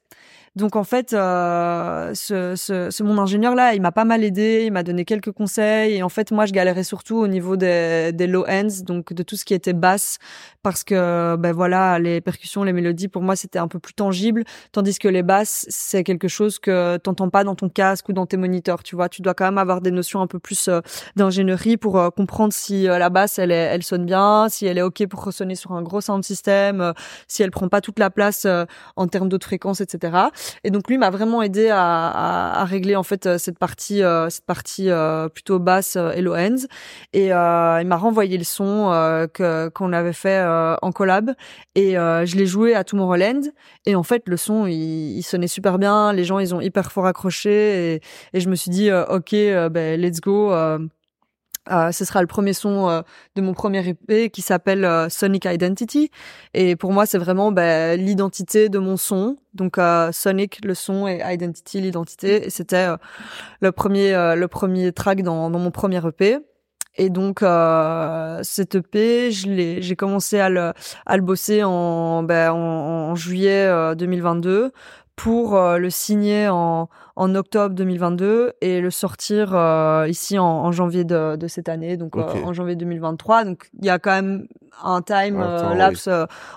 Donc 0.56 0.76
en 0.76 0.84
fait, 0.84 1.14
euh, 1.14 2.14
ce, 2.14 2.56
ce, 2.56 2.91
ce, 2.91 3.01
mon 3.01 3.18
ingénieur 3.18 3.56
là, 3.56 3.74
il 3.74 3.82
m'a 3.82 3.91
pas 3.91 4.06
mal 4.06 4.24
aidé, 4.24 4.64
il 4.68 4.72
m'a 4.72 4.84
donné 4.84 5.04
quelques 5.04 5.32
conseils. 5.32 5.95
Et 5.95 6.04
en 6.04 6.10
fait, 6.10 6.32
moi, 6.32 6.45
je 6.45 6.54
galérais 6.54 6.84
surtout 6.84 7.16
au 7.16 7.28
niveau 7.28 7.58
des, 7.58 8.12
des 8.14 8.28
low 8.28 8.45
ends, 8.47 8.84
donc 8.84 9.14
de 9.14 9.24
tout 9.24 9.36
ce 9.36 9.45
qui 9.45 9.56
était 9.56 9.74
basse, 9.74 10.20
parce 10.62 10.84
que 10.84 11.36
ben 11.38 11.54
voilà, 11.54 11.97
les 11.97 12.22
percussions, 12.22 12.64
les 12.64 12.72
mélodies, 12.72 13.08
pour 13.08 13.24
moi, 13.24 13.36
c'était 13.36 13.58
un 13.58 13.68
peu 13.68 13.80
plus 13.80 13.95
tangible, 13.95 14.43
tandis 14.72 14.99
que 14.99 15.08
les 15.08 15.24
basses, 15.24 15.66
c'est 15.70 16.04
quelque 16.04 16.28
chose 16.28 16.60
que 16.60 16.97
t'entends 16.97 17.30
pas 17.30 17.43
dans 17.43 17.56
ton 17.56 17.70
casque 17.70 18.10
ou 18.10 18.14
dans 18.14 18.28
tes 18.28 18.38
moniteurs. 18.38 18.84
Tu 18.84 18.95
vois, 18.95 19.10
tu 19.10 19.24
dois 19.24 19.34
quand 19.34 19.45
même 19.45 19.58
avoir 19.58 19.82
des 19.82 19.91
notions 19.91 20.22
un 20.22 20.28
peu 20.28 20.38
plus 20.38 20.68
euh, 20.68 20.82
d'ingénierie 21.16 21.78
pour 21.78 21.97
euh, 21.97 22.12
comprendre 22.12 22.54
si 22.54 22.88
euh, 22.88 22.99
la 22.99 23.10
basse, 23.10 23.39
elle, 23.39 23.51
est, 23.51 23.56
elle 23.56 23.82
sonne 23.84 24.06
bien, 24.06 24.47
si 24.49 24.68
elle 24.68 24.78
est 24.78 24.84
ok 24.84 25.08
pour 25.08 25.24
ressonner 25.24 25.56
sur 25.56 25.72
un 25.72 25.82
gros 25.82 26.01
sound 26.01 26.24
system, 26.24 26.93
si 27.28 27.41
elle 27.41 27.49
prend 27.49 27.70
pas 27.70 27.82
toute 27.82 27.97
la 27.97 28.12
place 28.12 28.45
en 28.95 29.08
termes 29.08 29.30
d'autres 29.30 29.47
fréquences, 29.47 29.82
etc. 29.82 30.30
Et 30.63 30.71
donc 30.71 30.89
lui 30.89 30.97
m'a 30.97 31.09
vraiment 31.09 31.41
aidé 31.41 31.69
à, 31.69 32.07
à, 32.07 32.61
à, 32.61 32.65
régler 32.65 32.95
en 32.95 33.03
fait 33.03 33.37
cette 33.37 33.57
partie, 33.57 34.01
cette 34.29 34.45
partie 34.45 34.89
plutôt 35.33 35.59
basse 35.59 35.97
et 36.15 36.21
low 36.21 36.35
ends. 36.35 36.65
Et 37.13 37.27
il 37.27 37.87
m'a 37.87 37.97
renvoyé 37.97 38.37
le 38.37 38.43
son 38.43 38.89
que 39.33 39.69
qu'on 39.69 39.93
avait 39.93 40.13
fait 40.13 40.43
en 40.81 40.91
collab 40.91 41.31
et 41.75 41.93
je 41.93 42.35
l'ai 42.35 42.45
joué 42.45 42.75
à 42.75 42.83
Tomorrowland. 42.83 43.41
Et 43.85 43.95
en 43.95 44.03
fait 44.03 44.23
le 44.27 44.37
son 44.37 44.67
il, 44.67 45.17
il, 45.17 45.23
sonnait 45.23 45.47
super 45.47 45.79
bien, 45.79 46.13
les 46.13 46.23
gens 46.23 46.39
ils 46.39 46.53
ont 46.55 46.61
hyper 46.61 46.91
fort 46.91 47.05
accroché 47.05 47.95
et, 47.95 48.01
et 48.33 48.39
je 48.39 48.49
me 48.49 48.55
suis 48.55 48.71
dit 48.71 48.91
ok 48.91 49.31
ben 49.71 49.99
let's 49.99 50.21
go. 50.21 50.51
Euh, 51.72 51.91
ce 51.91 52.03
sera 52.03 52.20
le 52.22 52.28
premier 52.28 52.51
son 52.53 52.89
euh, 52.89 53.01
de 53.36 53.41
mon 53.41 53.53
premier 53.53 53.88
EP 53.88 54.30
qui 54.30 54.41
s'appelle 54.41 54.84
euh, 54.84 55.07
Sonic 55.07 55.45
Identity. 55.45 56.11
Et 56.53 56.76
pour 56.76 56.91
moi, 56.91 57.05
c'est 57.05 57.18
vraiment 57.18 57.51
bah, 57.51 57.95
l'identité 57.95 58.68
de 58.70 58.80
mon 58.80 58.97
son. 58.97 59.38
Donc 59.53 59.78
Sonic, 60.11 60.66
le 60.66 60.74
son, 60.74 61.07
et 61.07 61.22
Identity, 61.24 61.80
l'identité. 61.80 62.47
Et 62.47 62.49
c'était 62.49 62.88
le 63.61 63.72
premier 63.72 64.11
le 64.36 64.47
premier 64.47 64.91
track 64.91 65.22
dans, 65.22 65.51
dans 65.51 65.59
mon 65.59 65.70
premier 65.70 66.01
EP. 66.07 66.39
Et 66.95 67.09
donc 67.11 67.43
cet 68.41 68.76
EP, 68.76 69.32
je 69.32 69.47
l'ai, 69.47 69.82
j'ai 69.84 69.95
commencé 69.95 70.39
à 70.39 70.49
le, 70.49 70.74
à 71.05 71.18
le 71.18 71.22
bosser 71.22 71.64
en, 71.64 72.24
ben, 72.24 72.51
en, 72.51 73.11
en 73.11 73.16
juillet 73.16 73.95
2022 73.95 74.72
pour 75.16 75.55
le 75.59 75.89
signer 75.91 76.47
en, 76.49 76.89
en 77.16 77.36
octobre 77.36 77.76
2022 77.76 78.53
et 78.61 78.82
le 78.82 78.89
sortir 78.89 79.53
euh, 79.53 80.07
ici 80.09 80.39
en, 80.39 80.45
en, 80.45 80.72
janvier 80.72 81.03
de, 81.03 81.36
de, 81.36 81.47
cette 81.47 81.70
année, 81.70 81.95
donc 81.95 82.16
euh, 82.16 82.24
en 82.43 82.53
janvier 82.53 82.76
2023. 82.76 83.45
Donc 83.45 83.70
il 83.80 83.86
y 83.86 83.89
a 83.89 83.99
quand 83.99 84.11
même 84.11 84.47
un 84.84 85.03
time 85.03 85.39
euh, 85.39 85.76
lapse 85.76 86.09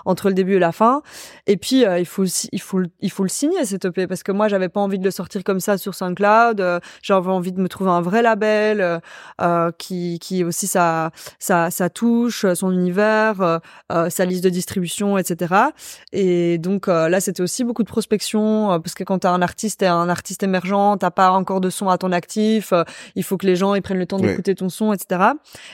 entre 0.05 0.29
le 0.29 0.33
début 0.33 0.55
et 0.55 0.59
la 0.59 0.71
fin. 0.71 1.03
Et 1.45 1.57
puis 1.57 1.83
il 1.83 2.05
faut 2.05 2.25
il 2.51 2.61
faut 2.61 2.81
il 2.99 3.11
faut 3.11 3.21
le 3.21 3.29
signer 3.29 3.63
cet 3.65 3.85
EP 3.85 4.07
parce 4.07 4.23
que 4.23 4.31
moi 4.31 4.47
j'avais 4.47 4.69
pas 4.69 4.79
envie 4.79 4.97
de 4.97 5.03
le 5.03 5.11
sortir 5.11 5.43
comme 5.43 5.59
ça 5.59 5.77
sur 5.77 5.93
SoundCloud. 5.93 6.81
J'avais 7.03 7.29
envie 7.29 7.51
de 7.51 7.61
me 7.61 7.69
trouver 7.69 7.91
un 7.91 8.01
vrai 8.01 8.23
label 8.23 8.99
qui 9.77 10.17
qui 10.17 10.43
aussi 10.43 10.65
sa 10.65 11.11
sa 11.37 11.69
sa 11.69 11.91
touche, 11.91 12.51
son 12.55 12.71
univers, 12.71 13.59
sa 14.09 14.25
liste 14.25 14.43
de 14.43 14.49
distribution, 14.49 15.19
etc. 15.19 15.53
Et 16.11 16.57
donc 16.57 16.87
là 16.87 17.21
c'était 17.21 17.43
aussi 17.43 17.63
beaucoup 17.63 17.83
de 17.83 17.89
prospection 17.89 18.79
parce 18.81 18.95
que 18.95 19.03
quand 19.03 19.19
t'as 19.19 19.31
un 19.31 19.43
artiste 19.43 19.83
et 19.83 19.87
un 19.87 20.09
artiste 20.09 20.43
émergent, 20.47 20.97
t'as 20.99 21.11
pas 21.11 21.31
encore 21.31 21.61
de 21.61 21.69
son 21.69 21.89
à 21.89 21.97
ton 21.97 22.11
actif, 22.11 22.73
euh, 22.73 22.83
il 23.15 23.23
faut 23.23 23.37
que 23.37 23.45
les 23.45 23.55
gens 23.55 23.75
ils 23.75 23.81
prennent 23.81 23.99
le 23.99 24.05
temps 24.05 24.17
d'écouter 24.17 24.55
ton 24.55 24.69
son, 24.69 24.93
etc. 24.93 25.31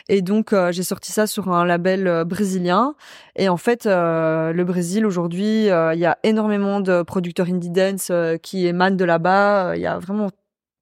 Et 0.09 0.21
donc 0.21 0.53
euh, 0.53 0.71
j'ai 0.71 0.83
sorti 0.83 1.11
ça 1.11 1.27
sur 1.27 1.49
un 1.49 1.65
label 1.65 2.07
euh, 2.07 2.25
brésilien. 2.25 2.95
Et 3.35 3.49
en 3.49 3.57
fait, 3.57 3.85
le 3.85 4.63
Brésil 4.63 5.07
aujourd'hui, 5.07 5.65
il 5.65 5.99
y 5.99 6.05
a 6.05 6.17
énormément 6.21 6.81
de 6.81 7.01
producteurs 7.01 7.47
indie 7.47 7.71
dance 7.71 8.11
qui 8.43 8.67
émanent 8.67 8.95
de 8.95 9.05
là-bas. 9.05 9.75
Il 9.75 9.81
y 9.81 9.87
a 9.87 9.97
vraiment 9.97 10.29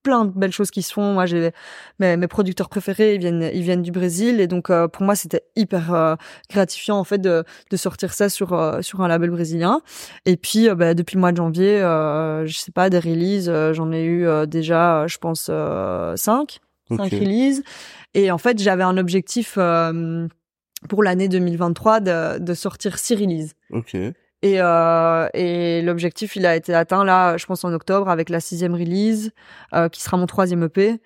plein 0.02 0.24
de 0.24 0.30
belles 0.30 0.52
choses 0.52 0.70
qui 0.70 0.82
se 0.82 0.92
font. 0.92 1.14
Moi, 1.14 1.26
j'ai 1.26 1.50
mes, 1.98 2.16
mes, 2.16 2.26
producteurs 2.26 2.68
préférés, 2.68 3.14
ils 3.14 3.20
viennent, 3.20 3.50
ils 3.52 3.62
viennent 3.62 3.82
du 3.82 3.92
Brésil, 3.92 4.40
et 4.40 4.46
donc 4.46 4.70
euh, 4.70 4.88
pour 4.88 5.02
moi, 5.02 5.14
c'était 5.14 5.44
hyper 5.56 5.94
euh, 5.94 6.16
gratifiant 6.50 6.98
en 6.98 7.04
fait 7.04 7.18
de, 7.18 7.44
de 7.70 7.76
sortir 7.76 8.12
ça 8.12 8.28
sur 8.28 8.52
euh, 8.52 8.82
sur 8.82 9.00
un 9.00 9.08
label 9.08 9.30
brésilien. 9.30 9.80
Et 10.26 10.36
puis, 10.36 10.68
bah, 10.74 10.94
depuis 10.94 11.16
le 11.16 11.20
mois 11.20 11.32
de 11.32 11.36
janvier, 11.36 11.78
je 11.80 12.54
sais 12.56 12.72
pas 12.72 12.90
des 12.90 12.98
releases, 12.98 13.52
j'en 13.72 13.92
ai 13.92 14.04
eu 14.04 14.26
déjà, 14.46 15.06
je 15.06 15.18
pense, 15.18 15.50
cinq, 16.20 16.58
cinq 16.88 17.12
releases. 17.12 17.62
Et 18.14 18.30
en 18.30 18.38
fait, 18.38 18.58
j'avais 18.58 18.82
un 18.82 18.96
objectif 18.98 19.58
pour 20.88 21.02
l'année 21.02 21.28
2023 21.28 22.00
de, 22.00 22.38
de 22.38 22.54
sortir 22.54 22.98
six 22.98 23.14
releases. 23.14 23.54
Ok. 23.70 23.96
Et, 24.42 24.60
euh, 24.60 25.28
et 25.34 25.82
l'objectif, 25.82 26.34
il 26.36 26.46
a 26.46 26.56
été 26.56 26.74
atteint 26.74 27.04
là, 27.04 27.36
je 27.36 27.46
pense 27.46 27.64
en 27.64 27.72
octobre, 27.72 28.08
avec 28.08 28.28
la 28.28 28.40
sixième 28.40 28.74
release, 28.74 29.30
euh, 29.72 29.88
qui 29.88 30.02
sera 30.02 30.16
mon 30.16 30.26
troisième 30.26 30.64
EP. 30.64 31.00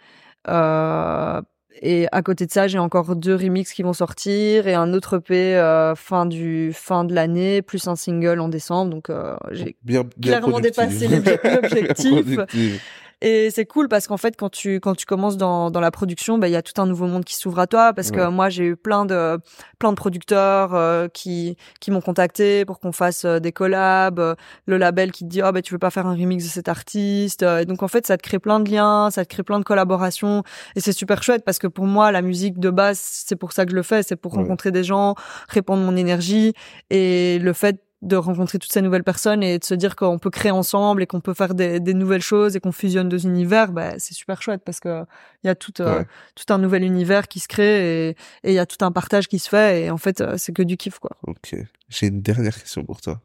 Euh, 0.49 1.43
et 1.83 2.07
à 2.11 2.23
côté 2.23 2.47
de 2.47 2.51
ça, 2.51 2.69
j'ai 2.69 2.79
encore 2.79 3.15
deux 3.17 3.35
remixes 3.35 3.73
qui 3.73 3.83
vont 3.83 3.93
sortir 3.93 4.67
et 4.67 4.75
un 4.75 4.95
autre 4.95 5.19
EP 5.19 5.57
euh, 5.57 5.95
fin 5.95 6.25
du 6.25 6.73
fin 6.73 7.05
de 7.05 7.15
l'année, 7.15 7.61
plus 7.61 7.87
un 7.87 7.97
single 7.97 8.41
en 8.41 8.49
décembre. 8.49 8.91
Donc 8.91 9.11
euh, 9.11 9.37
j'ai 9.51 9.77
clairement 10.23 10.61
dépassé 10.61 11.09
l'objectif. 11.45 12.39
Et 13.23 13.51
c'est 13.51 13.65
cool 13.65 13.89
parce 13.89 14.07
qu'en 14.07 14.19
fait, 14.19 14.37
quand 14.37 14.51
tu 14.51 14.79
quand 14.79 14.95
tu 14.95 15.07
commences 15.07 15.39
dans 15.39 15.71
dans 15.71 15.81
la 15.81 15.91
production, 15.91 16.37
bah 16.37 16.49
il 16.49 16.53
y 16.53 16.57
a 16.57 16.63
tout 16.63 16.79
un 16.81 16.87
nouveau 16.87 17.07
monde 17.07 17.25
qui 17.25 17.35
s'ouvre 17.35 17.59
à 17.59 17.67
toi. 17.67 17.95
Parce 17.95 18.11
que 18.11 18.29
moi 18.29 18.51
j'ai 18.51 18.65
eu 18.65 18.77
plein 18.77 19.07
de 19.07 19.39
plein 19.79 19.91
de 19.91 19.97
producteurs 19.97 20.75
euh, 20.75 21.09
qui 21.09 21.57
qui 21.81 21.91
m'ont 21.91 22.03
contacté 22.03 22.67
pour 22.67 22.79
qu'on 22.79 22.93
fasse 22.93 23.25
euh, 23.25 23.39
des 23.39 23.53
collabs, 23.53 24.19
euh, 24.19 24.35
le 24.67 24.77
label 24.77 25.13
qui 25.13 25.25
te 25.25 25.31
dit 25.31 25.41
oh 25.43 25.51
bah 25.51 25.63
tu 25.63 25.73
veux 25.73 25.79
pas 25.79 25.91
faire 25.91 26.07
un 26.07 26.15
remix 26.15 26.45
de 26.45 26.51
cet 26.51 26.69
artiste. 26.69 27.43
Et 27.43 27.65
donc 27.65 27.83
en 27.83 27.89
fait, 27.89 28.07
ça 28.07 28.19
te 28.19 28.23
crée 28.23 28.39
plein 28.39 28.61
de 28.61 28.71
liens, 28.71 29.11
ça 29.11 29.25
te 29.25 29.31
crée 29.31 29.43
plein 29.43 29.59
de 29.59 29.65
collaborations. 29.65 30.43
Et 30.75 30.81
c'est 30.81 30.93
super 30.93 31.23
chouette 31.23 31.43
parce 31.45 31.59
que 31.59 31.69
pour 31.69 31.87
moi 31.87 32.13
la 32.13 32.21
musique 32.21 32.59
de 32.59 32.69
base, 32.69 32.99
c'est 33.01 33.37
pour 33.37 33.53
ça 33.53 33.65
que 33.65 33.71
je 33.71 33.77
le 33.77 33.83
fais, 33.83 34.03
c'est 34.03 34.17
pour 34.17 34.35
rencontrer 34.35 34.73
des 34.73 34.85
gens, 34.85 35.15
répondre 35.49 35.83
mon 35.83 35.97
énergie. 35.97 36.53
Et 36.91 37.39
le 37.39 37.53
fait 37.55 37.86
de 38.07 38.17
rencontrer 38.17 38.59
toutes 38.59 38.73
ces 38.73 38.83
nouvelles 38.83 39.05
personnes 39.05 39.43
et 39.43 39.59
de 39.59 39.65
se 39.65 39.75
dire 39.75 39.97
qu'on 39.97 40.19
peut 40.19 40.31
créer 40.31 40.53
ensemble 40.53 41.03
et 41.03 41.07
qu'on 41.07 41.21
peut 41.21 41.35
faire 41.35 41.55
des, 41.55 41.81
des, 41.81 41.95
nouvelles 41.95 42.23
choses 42.23 42.57
et 42.57 42.61
qu'on 42.61 42.73
fusionne 42.73 43.09
deux 43.09 43.27
univers, 43.27 43.73
bah, 43.73 43.99
c'est 43.99 44.15
super 44.15 44.41
chouette 44.43 44.63
parce 44.65 44.81
que 44.81 45.05
il 45.43 45.49
y 45.49 45.51
a 45.51 45.55
tout, 45.55 45.81
euh, 45.81 46.05
tout 46.35 46.53
un 46.53 46.59
nouvel 46.59 46.85
univers 46.85 47.29
qui 47.29 47.41
se 47.41 47.49
crée 47.49 48.11
et 48.11 48.17
il 48.45 48.53
y 48.53 48.59
a 48.59 48.67
tout 48.67 48.85
un 48.85 48.93
partage 48.93 49.29
qui 49.29 49.39
se 49.39 49.49
fait 49.49 49.85
et 49.85 49.91
en 49.91 49.99
fait 49.99 50.21
euh, 50.21 50.35
c'est 50.37 50.53
que 50.53 50.63
du 50.63 50.77
kiff 50.77 50.99
quoi. 50.99 51.17
Ok, 51.27 51.55
j'ai 51.89 52.07
une 52.07 52.23
dernière 52.23 52.57
question 52.57 52.85
pour 52.85 53.01
toi. 53.01 53.21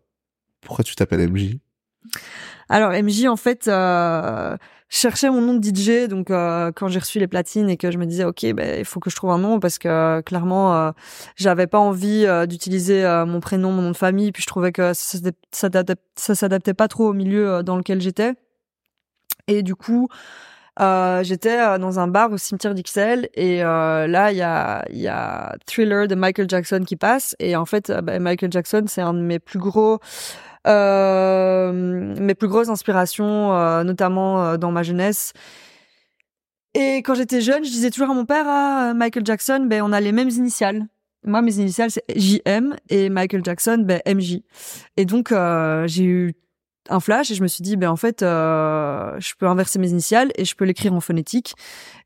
Pourquoi 0.62 0.84
tu 0.84 0.96
t'appelles 0.96 1.32
MJ 1.32 1.58
Alors 2.70 2.92
MJ 2.92 3.26
en 3.28 3.36
fait 3.36 3.68
euh, 3.68 4.56
je 4.92 4.98
cherchais 4.98 5.30
mon 5.30 5.40
nom 5.40 5.54
de 5.54 5.64
DJ, 5.66 6.10
donc 6.10 6.30
euh, 6.30 6.74
quand 6.76 6.90
j'ai 6.90 7.00
reçu 7.00 7.18
les 7.18 7.28
platines 7.28 7.70
et 7.70 7.78
que 7.78 7.92
je 7.92 7.98
me 7.98 8.06
disais 8.06 8.26
ok, 8.26 8.46
ben 8.54 8.78
il 8.78 8.84
faut 8.84 9.00
que 9.00 9.10
je 9.10 9.16
trouve 9.16 9.32
un 9.32 9.38
nom 9.38 9.62
parce 9.62 9.80
que 9.80 10.20
clairement 10.20 10.76
euh, 10.76 10.92
j'avais 11.38 11.66
pas 11.66 11.80
envie 11.80 12.26
euh, 12.26 12.46
d'utiliser 12.46 13.06
mon 13.26 13.40
prénom, 13.40 13.72
mon 13.72 13.84
nom 13.84 13.92
de 13.92 13.98
famille, 13.98 14.34
puis 14.34 14.44
je 14.44 14.48
trouvais 14.48 14.74
que 14.74 14.92
ça, 14.94 15.18
s'adaptait 16.36 16.74
pas 16.74 16.90
trop 16.90 17.08
au 17.08 17.14
milieu 17.14 17.64
dans 17.64 17.78
lequel 17.78 18.02
j'étais. 18.02 18.34
Et 19.48 19.64
du 19.64 19.76
coup, 19.76 20.10
j'étais 20.78 21.80
dans 21.80 22.00
un 22.00 22.08
bar 22.10 22.30
au 22.34 22.38
cimetière 22.38 22.74
d'Ixelles 22.74 23.30
et 23.34 23.60
là 23.60 24.32
il 24.32 24.38
y 24.38 24.42
a 24.42 24.84
y 24.90 25.08
a 25.08 25.56
Thriller 25.66 26.10
de 26.10 26.16
Michael 26.16 26.50
Jackson 26.50 26.84
qui 26.86 26.98
passe 26.98 27.34
et 27.40 27.56
en 27.56 27.66
fait 27.66 27.92
ben, 28.04 28.22
Michael 28.22 28.52
Jackson 28.52 28.84
c'est 28.88 29.02
un 29.02 29.14
de 29.14 29.22
mes 29.22 29.40
plus 29.40 29.60
gros 29.60 30.00
euh, 30.51 30.51
mes 30.66 32.36
plus 32.36 32.48
grosses 32.48 32.70
inspirations, 32.70 33.54
euh, 33.54 33.84
notamment 33.84 34.44
euh, 34.44 34.58
dans 34.58 34.72
ma 34.72 34.84
jeunesse. 34.84 35.34
Et 36.74 36.98
quand 36.98 37.16
j'étais 37.16 37.42
jeune, 37.42 37.64
je 37.64 37.70
disais 37.70 37.90
toujours 37.90 38.10
à 38.10 38.14
mon 38.14 38.26
père, 38.26 38.46
ah, 38.48 38.94
Michael 38.96 39.26
Jackson, 39.26 39.66
ben 39.70 39.82
on 39.82 39.92
a 39.92 40.00
les 40.00 40.12
mêmes 40.12 40.30
initiales. 40.30 40.88
Moi, 41.26 41.42
mes 41.42 41.56
initiales 41.60 41.92
c'est 41.92 42.04
JM 42.16 42.76
et 42.90 43.10
Michael 43.10 43.44
Jackson, 43.44 43.84
ben 43.86 44.02
MJ. 44.08 44.42
Et 44.98 45.06
donc 45.06 45.34
j'ai 45.86 46.04
eu 46.04 46.34
un 46.90 47.00
flash 47.00 47.30
et 47.30 47.36
je 47.36 47.44
me 47.44 47.48
suis 47.48 47.62
dit 47.62 47.76
ben 47.76 47.90
en 47.90 47.96
fait 47.96 48.22
je 48.22 49.34
peux 49.38 49.46
inverser 49.46 49.78
mes 49.78 49.90
initiales 49.90 50.32
et 50.36 50.46
je 50.46 50.56
peux 50.56 50.66
l'écrire 50.66 50.94
en 50.94 51.00
phonétique 51.00 51.54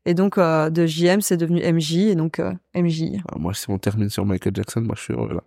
et 0.04 0.12
donc 0.12 0.38
de 0.38 0.86
JM 0.86 1.22
c'est 1.22 1.38
devenu 1.38 1.62
MJ 1.62 1.96
et 1.96 2.14
donc 2.14 2.42
MJ. 2.74 3.12
Ah, 3.28 3.36
moi 3.38 3.54
si 3.54 3.70
on 3.70 3.78
termine 3.78 4.10
sur 4.10 4.26
Michael 4.26 4.54
Jackson 4.54 4.82
moi 4.82 4.96
je 4.98 5.02
suis 5.02 5.14
là. 5.14 5.42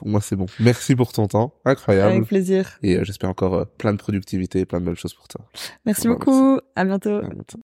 Pour 0.00 0.08
moi, 0.08 0.22
c'est 0.22 0.34
bon. 0.34 0.46
Merci 0.60 0.96
pour 0.96 1.12
ton 1.12 1.26
temps. 1.26 1.52
Incroyable. 1.66 2.12
Avec 2.12 2.26
plaisir. 2.26 2.78
Et 2.82 2.96
euh, 2.96 3.04
j'espère 3.04 3.28
encore 3.28 3.52
euh, 3.52 3.64
plein 3.76 3.92
de 3.92 3.98
productivité 3.98 4.60
et 4.60 4.64
plein 4.64 4.80
de 4.80 4.86
belles 4.86 4.96
choses 4.96 5.12
pour 5.12 5.28
toi. 5.28 5.44
Merci 5.84 6.08
beaucoup. 6.08 6.58
À 6.74 6.86
bientôt. 6.86 7.18
À 7.18 7.28
bientôt. 7.28 7.60